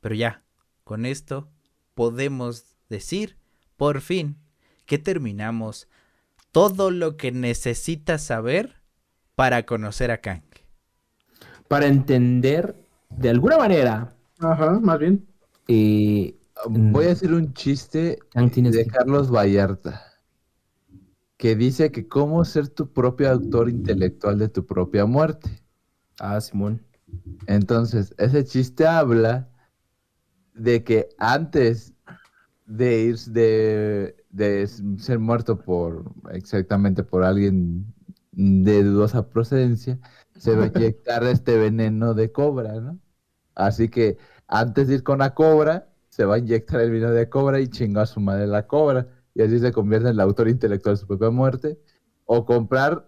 Pero 0.00 0.14
ya, 0.14 0.44
con 0.84 1.06
esto 1.06 1.50
podemos 1.94 2.76
decir, 2.88 3.38
por 3.76 4.00
fin, 4.00 4.38
que 4.86 4.98
terminamos 4.98 5.88
todo 6.52 6.90
lo 6.90 7.16
que 7.16 7.32
necesitas 7.32 8.22
saber 8.24 8.82
para 9.34 9.64
conocer 9.66 10.10
a 10.10 10.20
Kang. 10.20 10.42
Para 11.68 11.86
entender, 11.86 12.74
de 13.10 13.30
alguna 13.30 13.58
manera, 13.58 14.14
Ajá, 14.40 14.78
más 14.80 14.98
bien. 14.98 15.26
eh, 15.68 16.37
Voy 16.66 17.06
a 17.06 17.12
hacer 17.12 17.32
un 17.32 17.52
chiste 17.54 18.18
de. 18.34 18.86
Carlos 18.86 19.30
Vallarta, 19.30 20.02
que 21.36 21.54
dice 21.54 21.92
que 21.92 22.08
cómo 22.08 22.44
ser 22.44 22.68
tu 22.68 22.92
propio 22.92 23.30
autor 23.30 23.68
intelectual 23.68 24.38
de 24.38 24.48
tu 24.48 24.66
propia 24.66 25.06
muerte. 25.06 25.62
Ah, 26.18 26.40
Simón. 26.40 26.84
Entonces, 27.46 28.14
ese 28.18 28.44
chiste 28.44 28.86
habla 28.86 29.48
de 30.54 30.82
que 30.82 31.08
antes 31.18 31.94
de 32.66 33.02
ir 33.02 33.18
de, 33.18 34.16
de 34.30 34.66
ser 34.98 35.18
muerto 35.18 35.58
por 35.60 36.12
exactamente 36.32 37.02
por 37.02 37.24
alguien 37.24 37.86
de 38.32 38.84
dudosa 38.84 39.28
procedencia, 39.28 39.98
se 40.36 40.54
va 40.54 40.64
a 40.64 40.66
inyectar 40.74 41.24
este 41.24 41.56
veneno 41.56 42.14
de 42.14 42.30
cobra, 42.30 42.80
¿no? 42.80 42.98
Así 43.54 43.88
que 43.88 44.18
antes 44.46 44.88
de 44.88 44.96
ir 44.96 45.02
con 45.02 45.18
la 45.18 45.34
cobra, 45.34 45.87
se 46.18 46.24
va 46.24 46.34
a 46.34 46.38
inyectar 46.38 46.80
el 46.80 46.90
vino 46.90 47.12
de 47.12 47.28
cobra 47.28 47.60
y 47.60 47.68
chingó 47.68 48.00
a 48.00 48.06
su 48.06 48.18
madre 48.18 48.48
la 48.48 48.66
cobra. 48.66 49.06
Y 49.34 49.42
así 49.42 49.60
se 49.60 49.70
convierte 49.70 50.08
en 50.08 50.14
el 50.14 50.20
autor 50.20 50.48
intelectual 50.48 50.96
de 50.96 51.00
su 51.00 51.06
propia 51.06 51.30
muerte. 51.30 51.78
O 52.24 52.44
comprar 52.44 53.06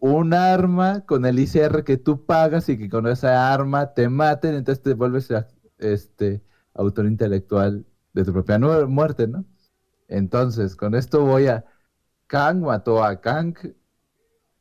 un 0.00 0.32
arma 0.32 1.04
con 1.04 1.26
el 1.26 1.38
ICR 1.38 1.84
que 1.84 1.98
tú 1.98 2.24
pagas 2.24 2.70
y 2.70 2.78
que 2.78 2.88
con 2.88 3.06
esa 3.06 3.52
arma 3.52 3.92
te 3.92 4.08
maten, 4.08 4.54
entonces 4.54 4.82
te 4.82 4.94
vuelves 4.94 5.30
a- 5.30 5.46
este 5.76 6.40
autor 6.72 7.04
intelectual 7.04 7.84
de 8.14 8.24
tu 8.24 8.32
propia 8.32 8.58
muerte, 8.58 9.28
¿no? 9.28 9.44
Entonces, 10.08 10.74
con 10.74 10.94
esto 10.94 11.22
voy 11.22 11.48
a 11.48 11.66
Kang 12.28 12.62
mató 12.62 13.04
a 13.04 13.20
Kang, 13.20 13.54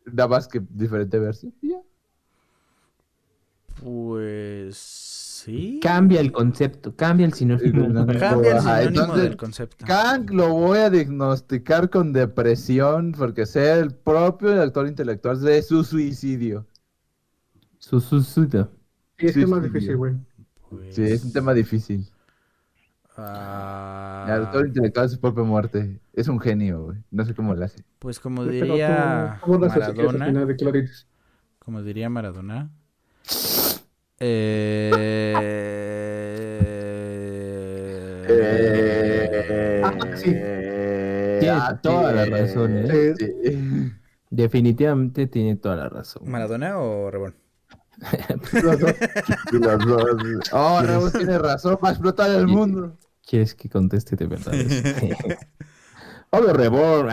nada 0.06 0.28
más 0.28 0.50
que 0.50 0.62
diferente 0.70 1.18
versión. 1.20 1.54
Pues 3.82 5.17
sí. 5.48 5.80
Cambia 5.82 6.20
el 6.20 6.32
concepto, 6.32 6.96
cambia 6.96 7.26
el 7.26 7.34
sinónimo. 7.34 7.88
No, 7.88 8.06
no, 8.06 8.20
Cambia 8.20 8.52
el 8.52 8.58
Ajá, 8.58 8.80
sinónimo 8.80 9.02
entonces, 9.04 9.24
del 9.24 9.38
concepto. 9.38 9.86
Kang 9.88 10.30
lo 10.30 10.54
voy 10.54 10.78
a 10.80 10.90
diagnosticar 10.92 11.90
con 11.90 12.14
depresión 12.14 13.14
porque 13.18 13.46
sea 13.48 13.78
el 13.78 13.92
propio 13.96 14.62
autor 14.62 14.88
intelectual 14.88 15.42
de 15.42 15.62
su 15.64 15.84
suicidio. 15.84 16.68
Su 17.80 18.00
suicidio. 18.00 18.70
Sí, 19.18 19.28
es 19.28 19.48
más 19.50 19.62
sí, 19.64 19.70
difícil, 19.70 19.98
güey. 19.98 20.14
Sí, 20.92 21.02
es 21.04 21.24
un 21.24 21.32
tema 21.34 21.54
difícil. 21.54 22.06
Ah, 23.20 24.26
El 24.30 24.46
autor 24.46 24.68
intelectual 24.68 25.08
de 25.08 25.16
su 25.16 25.20
propia 25.20 25.44
muerte. 25.44 26.00
Es 26.14 26.28
un 26.28 26.40
genio, 26.40 26.84
güey. 26.84 26.98
No 27.10 27.26
sé 27.26 27.34
cómo 27.34 27.56
lo 27.56 27.66
hace. 27.66 27.84
Pues 28.00 28.20
como 28.20 28.46
diría 28.46 29.40
¿cómo- 29.42 29.54
cómo 29.60 29.66
las 29.66 29.76
esencias 29.78 29.90
al 29.90 30.06
Maradona, 30.20 30.26
final 30.28 30.48
de 30.48 30.56
Claritis? 30.56 31.08
como 31.60 31.82
diría 31.82 32.10
Maradona, 32.10 32.70
eh... 34.20 34.94
Ah, 39.84 39.94
sí. 40.16 40.32
Tiene 41.40 41.62
toda 41.82 42.12
la 42.14 42.26
razón, 42.26 42.78
¿eh? 42.78 43.14
Sí. 43.18 43.92
Definitivamente 44.30 45.28
tiene 45.28 45.56
toda 45.56 45.76
la 45.76 45.90
razón. 45.90 46.30
¿Maradona 46.30 46.78
o 46.78 47.10
Rebón? 47.10 47.36
Los 48.54 48.80
dos. 48.80 48.94
Los 49.52 49.86
dos. 49.86 50.50
Oh, 50.52 50.82
Rebus 50.82 51.14
tiene 51.14 51.38
razón. 51.38 51.78
Va 51.84 51.90
a 51.90 51.92
explotar 51.92 52.30
el 52.32 52.48
mundo. 52.48 52.98
¿Quieres 53.26 53.56
que 53.56 53.70
conteste 53.70 54.16
de 54.16 54.28
verdad? 54.28 54.54
Obvio, 56.32 56.54
Reborn. 56.54 57.10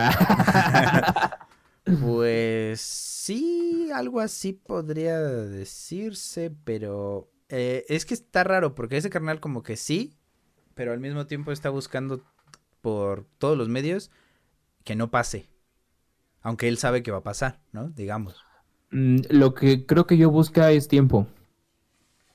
Pues 2.01 2.81
sí, 2.81 3.89
algo 3.93 4.19
así 4.19 4.53
podría 4.53 5.19
decirse, 5.19 6.51
pero 6.63 7.29
eh, 7.49 7.85
es 7.89 8.05
que 8.05 8.15
está 8.15 8.43
raro 8.43 8.73
porque 8.73 8.97
ese 8.97 9.11
carnal 9.11 9.39
como 9.39 9.61
que 9.61 9.77
sí, 9.77 10.17
pero 10.73 10.93
al 10.93 10.99
mismo 10.99 11.27
tiempo 11.27 11.51
está 11.51 11.69
buscando 11.69 12.23
por 12.81 13.25
todos 13.37 13.57
los 13.57 13.69
medios 13.69 14.09
que 14.83 14.95
no 14.95 15.11
pase, 15.11 15.47
aunque 16.41 16.67
él 16.67 16.77
sabe 16.77 17.03
que 17.03 17.11
va 17.11 17.19
a 17.19 17.23
pasar, 17.23 17.61
¿no? 17.71 17.89
Digamos. 17.89 18.35
Mm, 18.91 19.21
Lo 19.29 19.53
que 19.53 19.85
creo 19.85 20.07
que 20.07 20.17
yo 20.17 20.31
busca 20.31 20.71
es 20.71 20.87
tiempo. 20.87 21.27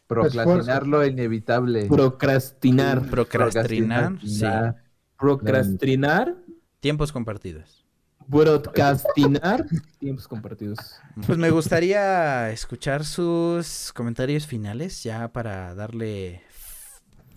Procrastinar 0.07 0.87
lo 0.87 1.07
inevitable. 1.07 1.87
Procrastinar. 1.87 3.09
Procrastinar, 3.09 4.19
sí. 4.25 4.45
Procrastinar. 5.17 6.37
Tiempos 6.81 7.13
compartidos. 7.13 7.80
Broadcastinar. 8.31 9.67
Tiempos 9.99 10.29
compartidos. 10.29 10.79
Pues 11.27 11.37
me 11.37 11.51
gustaría 11.51 12.51
escuchar 12.51 13.05
sus 13.05 13.93
comentarios 13.93 14.47
finales 14.47 15.03
ya 15.03 15.33
para 15.33 15.75
darle 15.75 16.43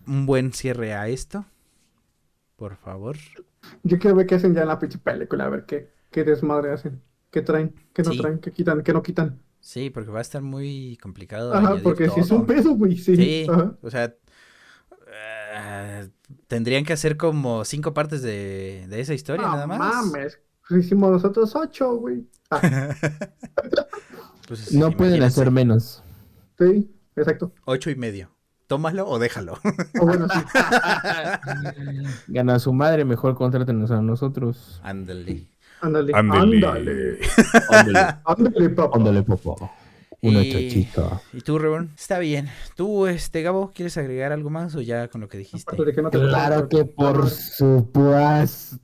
un 0.06 0.26
buen 0.28 0.53
cierre 0.53 0.94
a 0.94 1.07
esto. 1.07 1.45
Por 2.56 2.78
favor. 2.78 3.18
Yo 3.84 3.98
quiero 3.98 4.15
ver 4.15 4.28
qué 4.28 4.36
hacen 4.36 4.53
ya 4.53 4.61
en 4.61 4.68
la 4.68 4.78
pinche 4.80 4.99
película, 4.99 5.45
a 5.45 5.49
ver 5.49 5.65
qué, 5.65 5.90
qué 6.11 6.24
desmadre 6.24 6.72
hacen. 6.72 7.02
¿Qué 7.32 7.41
traen? 7.41 7.74
¿Qué 7.94 8.03
no 8.03 8.11
Sí. 8.11 8.20
traen? 8.20 8.40
¿Qué 8.40 8.52
quitan? 8.52 8.84
¿Qué 8.84 8.94
no 8.94 9.02
quitan? 9.02 9.40
Sí, 9.60 9.90
porque 9.90 10.11
va 10.11 10.20
a 10.20 10.22
estar 10.22 10.41
muy 10.44 10.98
complicado. 11.02 11.53
Ajá, 11.56 11.78
porque 11.82 12.10
si 12.10 12.20
es 12.20 12.30
un 12.30 12.45
pedo, 12.45 12.76
güey, 12.76 12.98
sí. 12.98 13.48
O 13.82 13.90
sea, 13.90 14.14
eh, 15.11 16.10
tendrían 16.48 16.84
que 16.86 16.94
hacer 16.94 17.18
como 17.18 17.65
cinco 17.65 17.94
partes 17.94 18.22
de, 18.22 18.86
de 18.88 18.99
esa 18.99 19.14
historia, 19.14 19.48
No 19.48 19.53
nada 19.53 19.68
más. 19.68 19.80
mames. 19.80 20.40
Hicimos 20.78 21.12
nosotros 21.12 21.56
ocho, 21.56 21.95
güey. 21.98 22.28
Ah, 22.52 22.62
Pues, 24.48 24.74
No 24.74 24.91
pueden 24.91 25.16
imagínense, 25.16 25.41
hacer 25.41 25.52
menos. 25.52 26.04
sí, 26.60 26.91
exacto. 27.16 27.54
Ocho 27.66 27.90
y 27.90 27.95
medio. 27.95 28.30
Tómalo 28.68 29.08
o 29.08 29.18
déjalo. 29.20 29.58
O 30.02 30.06
bueno, 30.06 30.28
sí. 30.30 30.40
Gana 32.28 32.60
su 32.60 32.74
madre, 32.74 33.06
mejor 33.06 33.36
contrátenos 33.36 33.91
a 33.91 34.02
nosotros. 34.02 34.80
Ándale. 34.84 35.48
Ándale. 35.82 36.12
Ándale. 36.14 37.20
Ándale. 37.70 38.70
Papá. 38.76 38.98
ándale, 38.98 39.24
papá. 39.24 39.72
Uno 40.22 40.41
Y- 40.41 40.52
chochito. 40.52 41.22
¿Y 41.34 41.41
tú, 41.41 41.58
Reborn? 41.60 41.91
Está 41.98 42.20
bien. 42.20 42.48
¿Tú, 42.76 43.08
este, 43.08 43.41
Gabo, 43.44 43.72
quieres 43.74 43.98
agregar 43.98 44.32
algo 44.32 44.50
más 44.50 44.74
o 44.76 44.82
ya 44.82 45.08
con 45.10 45.20
lo 45.22 45.28
que 45.28 45.38
dijiste? 45.38 45.76
Que 45.94 46.02
no 46.02 46.10
te 46.10 46.20
Claro 46.20 46.68
que 46.70 46.86
por 46.86 47.30
supuesto, 47.30 48.80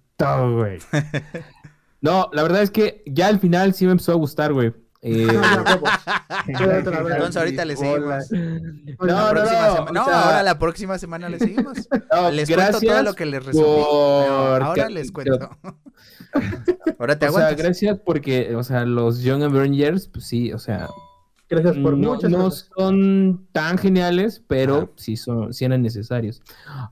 güey. 0.56 0.80
No, 2.02 2.30
la 2.34 2.44
verdad 2.44 2.62
es 2.62 2.72
que 2.72 3.04
ya 3.06 3.28
al 3.28 3.40
final 3.40 3.74
sí 3.74 3.86
me 3.86 3.92
empezó 3.92 4.12
a 4.12 4.16
gustar, 4.16 4.54
güey. 4.54 4.74
Eh. 5.02 5.28
Entonces 6.48 7.38
ahorita 7.38 7.64
le 7.66 7.78
seguimos. 7.78 8.30
no, 8.32 9.06
La 9.06 9.34
no, 9.34 9.92
no, 9.94 10.02
o 10.02 10.06
sea, 10.06 10.22
ahora 10.24 10.44
la 10.44 10.60
próxima 10.60 10.98
semana 10.98 11.30
le 11.30 11.40
seguimos. 11.40 11.88
no, 12.14 12.32
les 12.32 12.50
cuento 12.54 12.80
todo 12.82 13.04
lo 13.04 13.14
que 13.14 13.26
les 13.26 13.46
resumí. 13.46 13.66
por- 13.66 14.60
No, 14.60 14.66
ahora 14.66 14.90
les 14.90 15.12
cuento. 15.12 15.50
ahora 17.00 17.18
te 17.18 17.28
O 17.28 17.32
sea, 17.32 17.40
aguantas. 17.40 17.58
gracias 17.58 17.98
porque, 18.06 18.56
o 18.56 18.64
sea, 18.64 18.86
los 18.86 19.22
Young 19.22 19.44
Avengers, 19.44 20.08
pues 20.08 20.26
sí, 20.26 20.52
o 20.54 20.60
sea, 20.60 20.88
Gracias 21.50 21.78
por 21.78 21.98
no, 21.98 22.14
muchas 22.14 22.30
no 22.30 22.38
cosas. 22.44 22.70
son 22.78 23.48
tan 23.54 23.78
geniales, 23.80 24.44
pero 24.48 24.78
Ajá. 24.78 24.90
sí 24.98 25.18
son, 25.18 25.52
sí 25.54 25.66
eran 25.66 25.82
necesarios. 25.82 26.42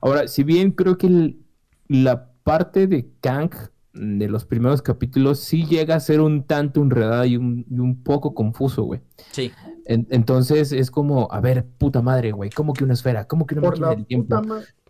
Ahora, 0.00 0.26
si 0.26 0.42
bien 0.42 0.72
creo 0.72 0.98
que 0.98 1.06
el- 1.06 1.42
la 1.88 2.30
parte 2.42 2.86
de 2.86 3.08
Kang 3.20 3.50
de 3.98 4.28
los 4.28 4.44
primeros 4.44 4.80
capítulos 4.82 5.40
sí 5.40 5.66
llega 5.66 5.94
a 5.96 6.00
ser 6.00 6.20
un 6.20 6.44
tanto 6.44 6.80
enredada 6.82 7.26
y 7.26 7.36
un, 7.36 7.66
y 7.68 7.78
un 7.78 8.02
poco 8.02 8.34
confuso, 8.34 8.84
güey. 8.84 9.00
Sí. 9.32 9.50
En- 9.86 10.06
entonces 10.10 10.72
es 10.72 10.90
como, 10.90 11.28
a 11.30 11.40
ver, 11.40 11.66
puta 11.78 12.00
madre, 12.02 12.32
güey, 12.32 12.50
¿cómo 12.50 12.72
que 12.72 12.84
una 12.84 12.94
esfera? 12.94 13.26
¿Cómo 13.26 13.46
que 13.46 13.54
una 13.54 13.62
Por 13.62 13.70
máquina 13.72 13.88
del 13.90 14.06
tiempo? 14.06 14.42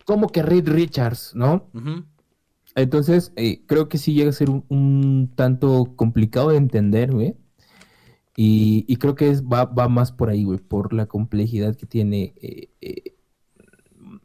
¿Cómo 0.05 0.27
que 0.29 0.41
Reed 0.43 0.67
Richards, 0.69 1.33
no? 1.35 1.69
Entonces, 2.75 3.33
eh, 3.35 3.63
creo 3.65 3.89
que 3.89 3.97
sí 3.97 4.13
llega 4.13 4.29
a 4.29 4.33
ser 4.33 4.49
un, 4.49 4.63
un 4.69 5.31
tanto 5.35 5.93
complicado 5.95 6.49
de 6.49 6.57
entender, 6.57 7.11
güey. 7.11 7.35
Y, 8.35 8.85
y 8.87 8.95
creo 8.97 9.15
que 9.15 9.29
es, 9.29 9.43
va, 9.43 9.65
va 9.65 9.89
más 9.89 10.11
por 10.11 10.29
ahí, 10.29 10.43
güey, 10.45 10.59
por 10.59 10.93
la 10.93 11.07
complejidad 11.07 11.75
que 11.75 11.85
tiene 11.85 12.33
eh, 12.41 12.69
eh, 12.79 13.15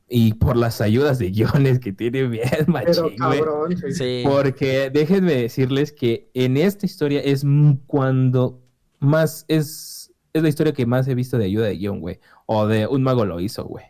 y 0.09 0.35
por 0.35 0.57
las 0.57 0.81
ayudas 0.81 1.19
de 1.19 1.31
guiones 1.31 1.79
que 1.81 1.93
tiene 1.93 2.23
bien 2.29 2.49
Pero 2.51 2.73
machín, 2.73 3.03
güey. 3.03 3.17
cabrón, 3.17 3.77
sí. 3.77 3.93
Sí. 3.93 4.23
Porque 4.25 4.91
déjenme 4.91 5.35
decirles 5.35 5.93
que 5.93 6.31
en 6.35 6.57
esta 6.57 6.87
historia 6.87 7.21
es 7.21 7.45
cuando 7.87 8.63
más 9.01 9.45
es, 9.49 10.13
es 10.33 10.43
la 10.43 10.49
historia 10.49 10.73
que 10.73 10.87
más 10.87 11.09
he 11.09 11.15
visto 11.15 11.39
de 11.39 11.47
ayuda 11.47 11.67
de 11.67 11.77
guion, 11.77 12.01
güey. 12.01 12.21
O 12.47 12.67
de 12.67 12.87
un 12.87 13.03
mago 13.03 13.25
lo 13.25 13.41
hizo, 13.41 13.65
güey. 13.65 13.87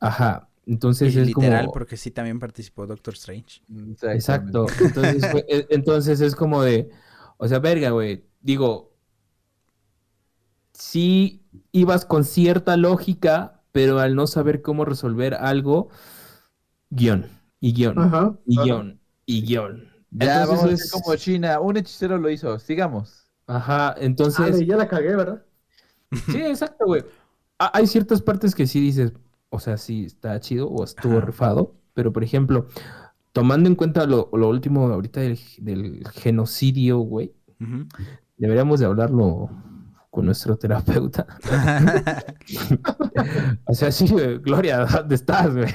Ajá. 0.00 0.48
Entonces 0.66 1.14
Y 1.14 1.20
es 1.20 1.26
literal, 1.28 1.62
como... 1.66 1.72
porque 1.72 1.96
sí 1.96 2.10
también 2.10 2.38
participó 2.38 2.86
Doctor 2.86 3.14
Strange. 3.14 3.62
Exacto. 4.02 4.66
Entonces, 4.80 5.24
e- 5.48 5.66
entonces 5.70 6.20
es 6.20 6.36
como 6.36 6.62
de, 6.62 6.90
o 7.36 7.48
sea, 7.48 7.58
verga, 7.58 7.90
güey. 7.90 8.24
Digo, 8.40 8.92
sí 10.72 11.44
ibas 11.72 12.04
con 12.04 12.24
cierta 12.24 12.76
lógica, 12.76 13.61
pero 13.72 13.98
al 13.98 14.14
no 14.14 14.26
saber 14.26 14.62
cómo 14.62 14.84
resolver 14.84 15.34
algo, 15.34 15.88
guion, 16.90 17.26
y 17.60 17.72
guion, 17.72 17.98
Ajá. 17.98 18.36
y 18.46 18.56
ajá. 18.56 18.64
guion, 18.64 19.00
y 19.26 19.42
guion. 19.42 19.88
Ya, 20.10 20.42
Entonces 20.42 20.48
vamos 20.48 20.64
a 20.64 20.70
es- 20.74 20.90
como 20.92 21.16
China. 21.16 21.60
Un 21.60 21.76
hechicero 21.78 22.18
lo 22.18 22.28
hizo. 22.30 22.58
Sigamos. 22.58 23.26
Ajá, 23.46 23.88
Ale, 23.90 24.04
entonces, 24.06 24.66
ya 24.66 24.76
la 24.76 24.86
cagué, 24.86 25.16
¿verdad? 25.16 25.42
sí, 26.30 26.36
exacto, 26.42 26.84
güey. 26.86 27.02
Ha- 27.58 27.70
Hay 27.74 27.86
ciertas 27.86 28.20
partes 28.20 28.54
que 28.54 28.66
sí 28.66 28.78
dices, 28.80 29.12
o 29.48 29.58
sea, 29.58 29.76
sí 29.78 30.04
está 30.04 30.38
chido 30.40 30.68
o 30.68 30.84
estuvo 30.84 31.16
Ajá. 31.16 31.26
rifado, 31.26 31.74
pero 31.94 32.12
por 32.12 32.22
ejemplo, 32.24 32.66
tomando 33.32 33.68
en 33.68 33.74
cuenta 33.74 34.04
lo, 34.06 34.28
lo 34.34 34.48
último 34.48 34.86
ahorita 34.88 35.20
del, 35.20 35.38
del 35.58 36.04
genocidio, 36.12 36.98
güey, 36.98 37.32
deberíamos 38.36 38.80
de 38.80 38.86
hablarlo 38.86 39.48
con 40.12 40.26
nuestro 40.26 40.56
terapeuta. 40.56 41.26
O 43.66 43.74
sea, 43.74 43.90
sí, 43.90 44.06
Gloria, 44.42 44.84
¿dónde 44.84 45.14
estás, 45.14 45.54
güey? 45.54 45.70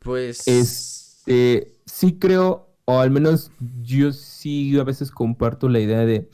pues. 0.00 0.46
Este, 0.46 1.72
sí 1.86 2.18
creo, 2.18 2.68
o 2.84 3.00
al 3.00 3.10
menos 3.10 3.50
yo 3.82 4.12
sí 4.12 4.78
a 4.78 4.84
veces 4.84 5.10
comparto 5.10 5.68
la 5.68 5.80
idea 5.80 6.00
de 6.04 6.28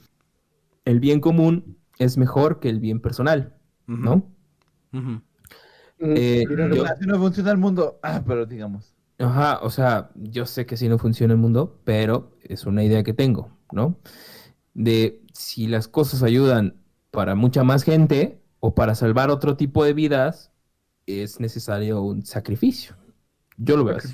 el 0.85 1.01
bien 1.01 1.21
común 1.21 1.79
es 1.99 2.19
mejor 2.19 2.61
que 2.61 2.69
el 2.69 2.81
bien 2.81 3.01
personal. 3.01 3.55
¿no? 3.87 4.31
Mm, 4.91 5.17
Eh, 6.01 6.45
yo- 6.75 6.85
Así 6.85 7.07
no 7.07 7.19
funciona 7.19 7.51
el 7.53 7.59
mundo. 7.59 8.01
Ah, 8.03 8.23
pero 8.27 8.45
digamos. 8.47 8.95
Ajá, 9.19 9.61
o 9.63 9.71
sea, 9.71 10.11
yo 10.17 10.47
sé 10.47 10.67
que 10.67 10.75
así 10.75 10.89
no 10.89 10.99
funciona 10.99 11.33
el 11.35 11.39
mundo, 11.39 11.79
pero 11.85 12.33
es 12.43 12.67
una 12.67 12.83
idea 12.83 13.05
que 13.05 13.13
tengo, 13.15 13.57
¿no? 13.71 14.01
De 14.75 15.22
si 15.33 15.67
las 15.67 15.89
cosas 15.89 16.23
ayudan 16.23 16.77
para 17.11 17.35
mucha 17.35 17.65
más 17.65 17.83
gente 17.83 18.41
o 18.61 18.75
para 18.75 18.95
salvar 18.95 19.31
otro 19.31 19.57
tipo 19.57 19.85
de 19.85 19.93
vidas, 19.93 20.53
es 21.07 21.41
necesario 21.41 22.03
un 22.03 22.25
sacrificio. 22.25 22.97
Yo 23.57 23.77
lo 23.77 23.85
veo 23.85 23.97
así. 23.97 24.09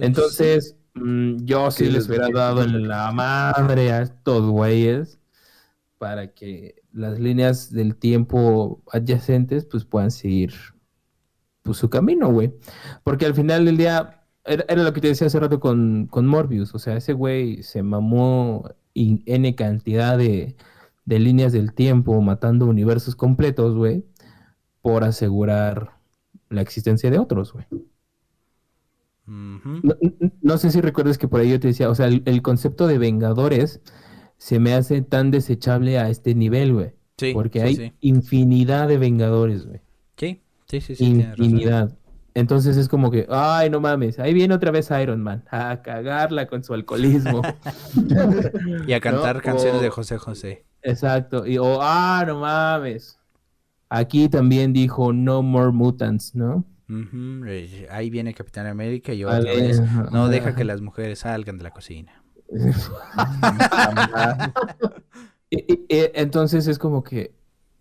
Entonces, 0.00 0.76
mm, 0.94 1.44
yo 1.44 1.70
sí 1.70 1.84
les 1.84 1.94
les- 1.94 2.08
hubiera 2.08 2.28
dado 2.30 2.62
en 2.62 2.88
la 2.88 3.10
madre 3.12 3.92
a 3.92 4.02
estos 4.02 4.46
güeyes 4.50 5.18
para 5.98 6.32
que 6.34 6.82
las 6.92 7.18
líneas 7.20 7.70
del 7.72 7.96
tiempo 7.96 8.82
adyacentes 8.92 9.64
pues 9.66 9.84
puedan 9.84 10.10
seguir 10.10 10.52
pues, 11.62 11.78
su 11.78 11.88
camino, 11.90 12.30
güey. 12.30 12.54
Porque 13.04 13.26
al 13.26 13.34
final 13.34 13.64
del 13.64 13.76
día, 13.76 14.24
era, 14.44 14.64
era 14.68 14.82
lo 14.82 14.92
que 14.92 15.00
te 15.00 15.08
decía 15.08 15.26
hace 15.28 15.40
rato 15.40 15.60
con, 15.60 16.06
con 16.10 16.26
Morbius, 16.26 16.74
o 16.74 16.78
sea, 16.78 16.96
ese 16.96 17.12
güey 17.12 17.62
se 17.62 17.82
mamó 17.82 18.68
in- 18.94 19.22
N 19.26 19.54
cantidad 19.54 20.16
de, 20.18 20.56
de 21.04 21.18
líneas 21.18 21.52
del 21.52 21.72
tiempo, 21.74 22.20
matando 22.22 22.66
universos 22.66 23.16
completos, 23.16 23.74
güey, 23.76 24.04
por 24.82 25.04
asegurar 25.04 25.98
la 26.48 26.62
existencia 26.62 27.10
de 27.10 27.18
otros, 27.18 27.52
güey. 27.52 27.66
No, 29.82 29.94
no- 30.20 30.30
no 30.42 30.58
sé 30.58 30.70
si 30.70 30.80
recuerdas 30.80 31.16
que 31.18 31.28
por 31.28 31.40
ahí 31.40 31.50
yo 31.50 31.60
te 31.60 31.68
decía, 31.68 31.88
o 31.88 31.94
sea, 31.94 32.06
el, 32.06 32.22
el 32.26 32.42
concepto 32.42 32.86
de 32.86 32.98
Vengadores 32.98 33.80
se 34.36 34.58
me 34.58 34.74
hace 34.74 35.02
tan 35.02 35.30
desechable 35.30 35.98
a 35.98 36.10
este 36.10 36.34
nivel, 36.34 36.72
güey. 36.74 36.92
Sí. 37.16 37.32
Porque 37.32 37.60
sí, 37.60 37.64
hay 37.66 37.76
Sí, 37.76 37.92
infinidad 38.00 38.88
de 38.88 38.98
Vengadores, 38.98 39.66
güey. 39.66 39.80
sí, 40.16 40.42
sí, 40.66 40.80
sí, 40.80 40.96
sí, 40.96 41.04
infinidad. 41.04 41.96
Entonces 42.34 42.78
es 42.78 42.88
como 42.88 43.10
que, 43.10 43.26
ay, 43.28 43.68
no 43.68 43.80
mames, 43.80 44.18
ahí 44.18 44.32
viene 44.32 44.54
otra 44.54 44.70
vez 44.70 44.90
Iron 45.02 45.22
Man 45.22 45.44
a 45.50 45.82
cagarla 45.82 46.46
con 46.46 46.64
su 46.64 46.72
alcoholismo. 46.74 47.42
Y 48.86 48.92
a 48.94 49.00
cantar 49.00 49.36
No, 49.36 49.42
canciones 49.42 49.80
o- 49.80 49.82
de 49.82 49.90
José 49.90 50.18
José. 50.18 50.64
Exacto. 50.82 51.46
Y, 51.46 51.58
o, 51.58 51.78
ah, 51.82 52.24
no 52.26 52.40
mames. 52.40 53.18
Aquí 53.88 54.28
también 54.28 54.72
dijo 54.72 55.12
No 55.12 55.42
More 55.42 55.70
Mutants, 55.72 56.34
¿no? 56.34 56.64
Eh, 57.46 57.86
Ahí 57.90 58.10
viene 58.10 58.34
Capitán 58.34 58.66
América 58.66 59.12
y 59.14 59.24
otra 59.24 59.38
Vale, 59.38 59.56
vez. 59.56 59.80
ajá, 59.80 60.08
No 60.12 60.28
deja 60.28 60.54
que 60.54 60.64
las 60.64 60.80
mujeres 60.80 61.20
salgan 61.20 61.58
de 61.58 61.64
la 61.64 61.70
cocina. 61.70 62.22
Entonces 65.88 66.66
es 66.66 66.78
como 66.78 67.02
que 67.02 67.34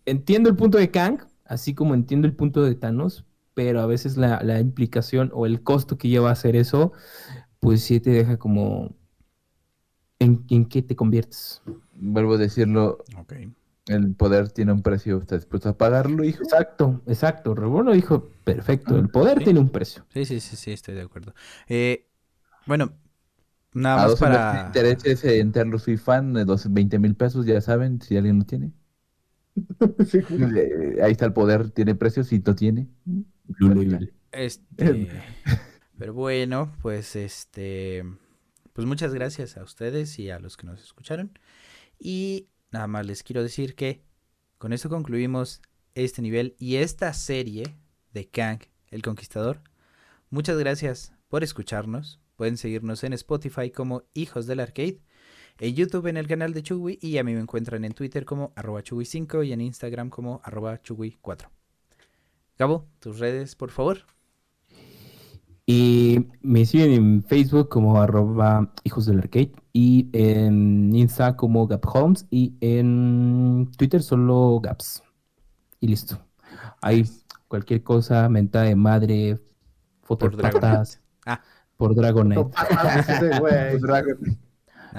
entiendo 0.05 0.49
el 0.49 0.55
punto 0.55 0.77
de 0.77 0.91
Kang, 0.91 1.19
así 1.45 1.73
como 1.73 1.93
entiendo 1.93 2.27
el 2.27 2.35
punto 2.35 2.63
de 2.63 2.75
Thanos, 2.75 3.25
pero 3.53 3.81
a 3.81 3.85
veces 3.87 4.17
la, 4.17 4.41
la 4.43 4.59
implicación 4.59 5.31
o 5.33 5.45
el 5.45 5.63
costo 5.63 5.97
que 5.97 6.09
lleva 6.09 6.29
a 6.29 6.33
hacer 6.33 6.55
eso, 6.55 6.93
pues 7.59 7.81
sí 7.83 7.99
te 7.99 8.11
deja 8.11 8.37
como 8.37 8.95
en, 10.19 10.45
en 10.49 10.65
qué 10.65 10.81
te 10.81 10.95
conviertes. 10.95 11.61
Vuelvo 11.93 12.33
a 12.35 12.37
decirlo. 12.37 13.03
El 13.87 14.13
poder 14.15 14.49
tiene 14.51 14.71
un 14.71 14.81
precio. 14.83 15.17
¿Estás 15.19 15.41
dispuesto 15.41 15.69
a 15.69 15.77
pagarlo, 15.77 16.23
hijo? 16.23 16.43
Exacto, 16.43 17.01
exacto. 17.07 17.55
Reborn 17.55 17.87
lo 17.87 17.93
dijo 17.93 18.29
perfecto. 18.43 18.97
El 18.97 19.09
poder 19.09 19.39
Sí. 19.39 19.43
tiene 19.43 19.59
un 19.59 19.69
precio. 19.69 20.05
Sí, 20.09 20.25
sí, 20.25 20.39
sí, 20.39 20.55
sí, 20.55 20.71
estoy 20.71 20.95
de 20.95 21.01
acuerdo. 21.01 21.33
Eh, 21.67 22.07
bueno, 22.67 22.93
nada 23.73 24.03
A 24.03 24.07
más 24.07 24.15
para... 24.15 24.65
intereses 24.67 25.23
en 25.23 25.51
Terror 25.51 25.79
Soy 25.79 25.97
Fan 25.97 26.33
de 26.33 26.45
los 26.45 26.71
20 26.71 26.99
mil 26.99 27.15
pesos, 27.15 27.45
ya 27.45 27.61
saben, 27.61 28.01
si 28.01 28.17
alguien 28.17 28.39
lo 28.39 28.45
tiene. 28.45 28.73
Sí. 30.05 30.19
Eh, 30.29 30.97
Ahí 31.03 31.11
está 31.13 31.25
el 31.25 31.33
poder, 31.33 31.71
tiene 31.71 31.95
precio, 31.95 32.23
si 32.23 32.39
no 32.39 32.55
tiene. 32.55 32.87
Este, 34.31 35.09
pero 35.97 36.13
bueno, 36.13 36.73
pues 36.81 37.15
este, 37.15 38.03
pues 38.73 38.87
muchas 38.87 39.13
gracias 39.13 39.57
a 39.57 39.63
ustedes 39.63 40.17
y 40.19 40.29
a 40.29 40.39
los 40.39 40.57
que 40.57 40.65
nos 40.65 40.81
escucharon. 40.81 41.37
Y 41.99 42.47
nada 42.71 42.87
más 42.87 43.05
les 43.05 43.23
quiero 43.23 43.43
decir 43.43 43.75
que 43.75 44.03
con 44.57 44.73
esto 44.73 44.89
concluimos 44.89 45.61
este 45.95 46.21
nivel 46.21 46.55
y 46.57 46.77
esta 46.77 47.13
serie 47.13 47.75
de 48.13 48.29
Kang, 48.29 48.59
el 48.89 49.01
Conquistador. 49.01 49.61
Muchas 50.29 50.57
gracias 50.57 51.13
por 51.27 51.43
escucharnos. 51.43 52.19
Pueden 52.35 52.57
seguirnos 52.57 53.03
en 53.03 53.13
Spotify 53.13 53.69
como 53.69 54.03
Hijos 54.13 54.47
del 54.47 54.61
Arcade, 54.61 55.01
en 55.59 55.75
YouTube 55.75 56.07
en 56.07 56.17
el 56.17 56.27
canal 56.27 56.53
de 56.53 56.63
Chugui 56.63 56.97
y 57.01 57.17
a 57.17 57.23
mí 57.23 57.33
me 57.33 57.41
encuentran 57.41 57.85
en 57.85 57.93
Twitter 57.93 58.25
como 58.25 58.53
arroba 58.55 58.81
Chugui5 58.81 59.45
y 59.45 59.53
en 59.53 59.61
Instagram 59.61 60.09
como 60.09 60.41
arroba 60.43 60.81
Chugui4. 60.81 61.49
Gabo, 62.61 62.85
tus 62.99 63.17
redes, 63.17 63.55
por 63.55 63.71
favor. 63.71 63.97
Y 65.65 66.27
me 66.43 66.63
siguen 66.63 66.91
en 66.91 67.23
Facebook 67.23 67.69
como 67.69 67.99
arroba 67.99 68.71
hijos 68.83 69.07
del 69.07 69.17
arcade 69.17 69.51
y 69.73 70.07
en 70.13 70.93
Insta 70.95 71.35
como 71.35 71.65
Gap 71.65 71.83
Holmes 71.91 72.27
y 72.29 72.53
en 72.61 73.67
Twitter 73.79 74.03
solo 74.03 74.59
Gaps. 74.61 75.01
Y 75.79 75.87
listo. 75.87 76.19
Ahí 76.83 77.03
cualquier 77.47 77.81
cosa, 77.81 78.29
mentada 78.29 78.65
de 78.65 78.75
madre, 78.75 79.39
foto 80.03 80.29
Por 80.29 80.35
de 80.35 80.43
patas, 80.43 81.01
Ah. 81.25 81.41
por 81.77 81.95
Dragonite. 81.95 82.43
Güey. 83.39 83.79
Nice. 83.81 84.37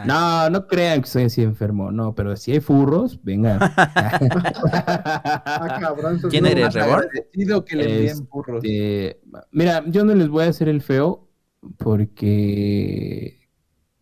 No, 0.06 0.48
no 0.50 0.66
crean 0.66 1.02
que 1.02 1.06
soy 1.08 1.24
así 1.24 1.42
enfermo, 1.42 1.92
no, 1.92 2.14
pero 2.14 2.34
si 2.36 2.52
hay 2.52 2.60
furros, 2.60 3.18
venga. 3.22 3.58
Ah, 4.74 5.78
cabrón, 5.80 6.20
¿Quién 6.30 6.46
eres, 6.46 6.74
Rebor? 6.74 7.08
Que 7.64 7.76
le 7.76 7.84
envíen 7.84 8.06
Este, 8.08 8.24
burros. 8.30 8.62
mira, 9.50 9.84
yo 9.86 10.04
no 10.04 10.14
les 10.14 10.28
voy 10.28 10.44
a 10.44 10.48
hacer 10.48 10.68
el 10.68 10.80
feo 10.82 11.28
porque 11.78 13.48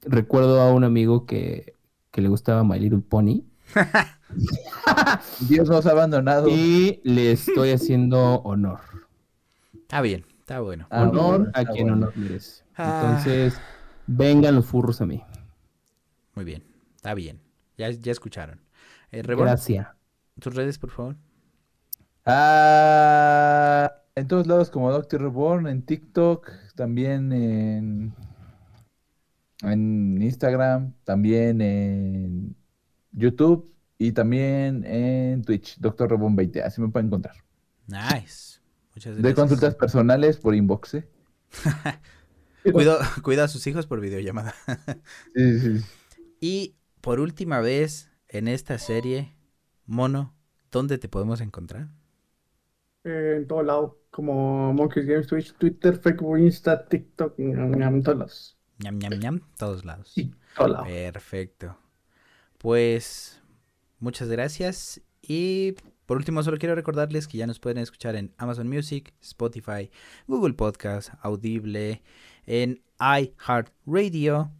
recuerdo 0.02 0.60
a 0.60 0.72
un 0.72 0.84
amigo 0.84 1.26
que, 1.26 1.74
que 2.10 2.20
le 2.20 2.28
gustaba 2.28 2.64
My 2.64 2.78
Little 2.78 3.00
Pony 3.00 3.42
Dios 5.48 5.68
nos 5.68 5.86
ha 5.86 5.90
abandonado. 5.90 6.48
y 6.48 7.00
le 7.04 7.32
estoy 7.32 7.70
haciendo 7.70 8.36
honor. 8.42 8.80
Está 9.74 10.00
bien, 10.00 10.24
está 10.38 10.60
bueno. 10.60 10.86
Ah, 10.90 11.02
honor 11.02 11.38
bueno, 11.38 11.50
a 11.54 11.64
quien 11.64 11.88
bueno. 11.88 11.92
honor 12.06 12.12
merece. 12.16 12.62
Ah. 12.76 13.02
Entonces, 13.08 13.60
vengan 14.06 14.54
los 14.54 14.66
furros 14.66 15.00
a 15.00 15.06
mí. 15.06 15.22
Muy 16.34 16.44
bien, 16.44 16.62
está 16.96 17.14
bien. 17.14 17.40
Ya, 17.76 17.90
ya 17.90 18.12
escucharon. 18.12 18.60
Eh, 19.10 19.22
Rebor, 19.22 19.46
Gracias. 19.46 19.88
tus 20.38 20.54
redes, 20.54 20.78
por 20.78 20.90
favor. 20.90 21.16
Ah, 22.24 23.92
en 24.14 24.28
todos 24.28 24.46
lados 24.46 24.70
como 24.70 24.90
Doctor 24.92 25.20
Reborn, 25.22 25.66
en 25.66 25.82
TikTok, 25.82 26.50
también 26.74 27.32
en, 27.32 28.14
en 29.62 30.20
Instagram, 30.22 30.92
también 31.04 31.60
en 31.60 32.56
YouTube 33.12 33.74
y 33.98 34.12
también 34.12 34.84
en 34.84 35.42
Twitch, 35.42 35.78
Doctor 35.78 36.10
Reborn 36.10 36.36
20, 36.36 36.62
así 36.62 36.80
me 36.80 36.88
pueden 36.88 37.06
encontrar. 37.08 37.36
Nice. 37.86 38.60
Muchas 38.94 39.16
De 39.16 39.22
gracias. 39.22 39.34
consultas 39.34 39.74
personales 39.74 40.36
por 40.38 40.54
inbox. 40.54 40.94
¿eh? 40.94 41.08
Cuido- 42.72 42.98
cuida 43.22 43.44
a 43.44 43.48
sus 43.48 43.66
hijos 43.66 43.86
por 43.86 44.00
videollamada. 44.00 44.54
Sí, 45.34 45.58
sí, 45.60 45.78
sí. 45.78 45.84
Y 46.40 46.76
por 47.00 47.20
última 47.20 47.60
vez 47.60 48.10
en 48.28 48.48
esta 48.48 48.78
serie, 48.78 49.34
Mono, 49.86 50.34
¿dónde 50.70 50.98
te 50.98 51.08
podemos 51.08 51.40
encontrar? 51.40 51.88
Eh, 53.04 53.34
en 53.38 53.46
todo 53.46 53.62
lado, 53.62 54.00
como 54.10 54.72
Monkeys 54.72 55.06
Games, 55.06 55.26
Twitch, 55.26 55.52
Twitter, 55.54 55.98
Facebook, 55.98 56.38
Insta, 56.38 56.88
TikTok, 56.88 57.38
ñam, 57.38 57.72
ñam, 57.72 58.02
todos 58.02 58.18
lados. 58.18 58.58
ñam, 58.78 58.98
ñam, 58.98 59.12
ñam, 59.18 59.40
todos 59.58 59.84
lados. 59.84 60.08
Sí, 60.08 60.34
todo 60.56 60.68
lado. 60.68 60.84
Perfecto. 60.84 61.76
Pues 62.58 63.42
muchas 63.98 64.28
gracias. 64.28 65.02
Y 65.22 65.74
por 66.06 66.16
último, 66.16 66.42
solo 66.42 66.58
quiero 66.58 66.74
recordarles 66.74 67.28
que 67.28 67.38
ya 67.38 67.46
nos 67.46 67.60
pueden 67.60 67.78
escuchar 67.78 68.16
en 68.16 68.34
Amazon 68.36 68.68
Music, 68.68 69.14
Spotify, 69.20 69.90
Google 70.26 70.54
Podcast, 70.54 71.10
Audible, 71.20 72.02
en 72.46 72.82
iHeartRadio 72.98 74.50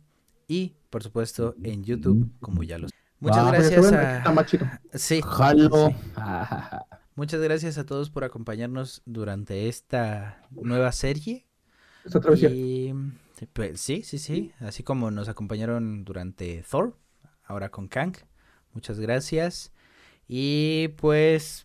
y 0.47 0.77
por 0.91 1.03
supuesto 1.03 1.55
en 1.63 1.85
YouTube, 1.85 2.31
como 2.41 2.63
ya 2.63 2.79
los. 2.79 2.91
Muchas 3.21 3.39
Ah, 3.39 3.51
gracias 3.53 3.93
a. 3.93 4.33
más. 4.33 4.47
Sí, 4.95 5.21
Jalo. 5.23 5.89
sí. 5.91 5.97
Muchas 7.17 7.41
gracias 7.41 7.77
a 7.77 7.85
todos 7.85 8.09
por 8.09 8.25
acompañarnos 8.25 9.03
durante 9.05 9.69
esta 9.69 10.43
nueva 10.51 10.91
serie. 10.93 11.47
Esta 12.05 12.19
travesía. 12.21 12.49
Y 12.51 12.95
pues, 13.53 13.81
sí, 13.81 14.03
sí, 14.03 14.19
sí. 14.19 14.53
Así 14.61 14.83
como 14.83 15.11
nos 15.11 15.29
acompañaron 15.29 16.05
durante 16.05 16.63
Thor, 16.69 16.97
ahora 17.45 17.71
con 17.71 17.89
Kang. 17.89 18.15
Muchas 18.73 18.99
gracias. 19.01 19.73
Y 20.27 20.89
pues, 20.97 21.65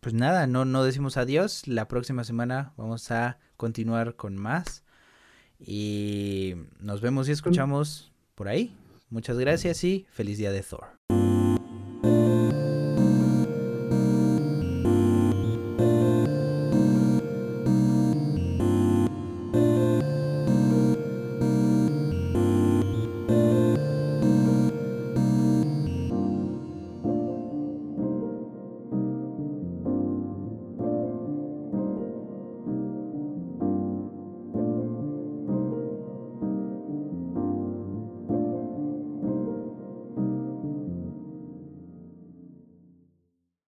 pues 0.00 0.14
nada, 0.14 0.46
no, 0.46 0.64
no 0.66 0.84
decimos 0.84 1.16
adiós. 1.16 1.66
La 1.66 1.88
próxima 1.88 2.22
semana 2.24 2.74
vamos 2.76 3.10
a 3.10 3.38
continuar 3.56 4.16
con 4.16 4.36
más. 4.36 4.83
Y 5.66 6.54
nos 6.80 7.00
vemos 7.00 7.28
y 7.28 7.32
escuchamos 7.32 8.12
por 8.34 8.48
ahí. 8.48 8.74
Muchas 9.10 9.38
gracias 9.38 9.84
y 9.84 10.06
feliz 10.10 10.38
día 10.38 10.50
de 10.50 10.62
Thor. 10.62 11.33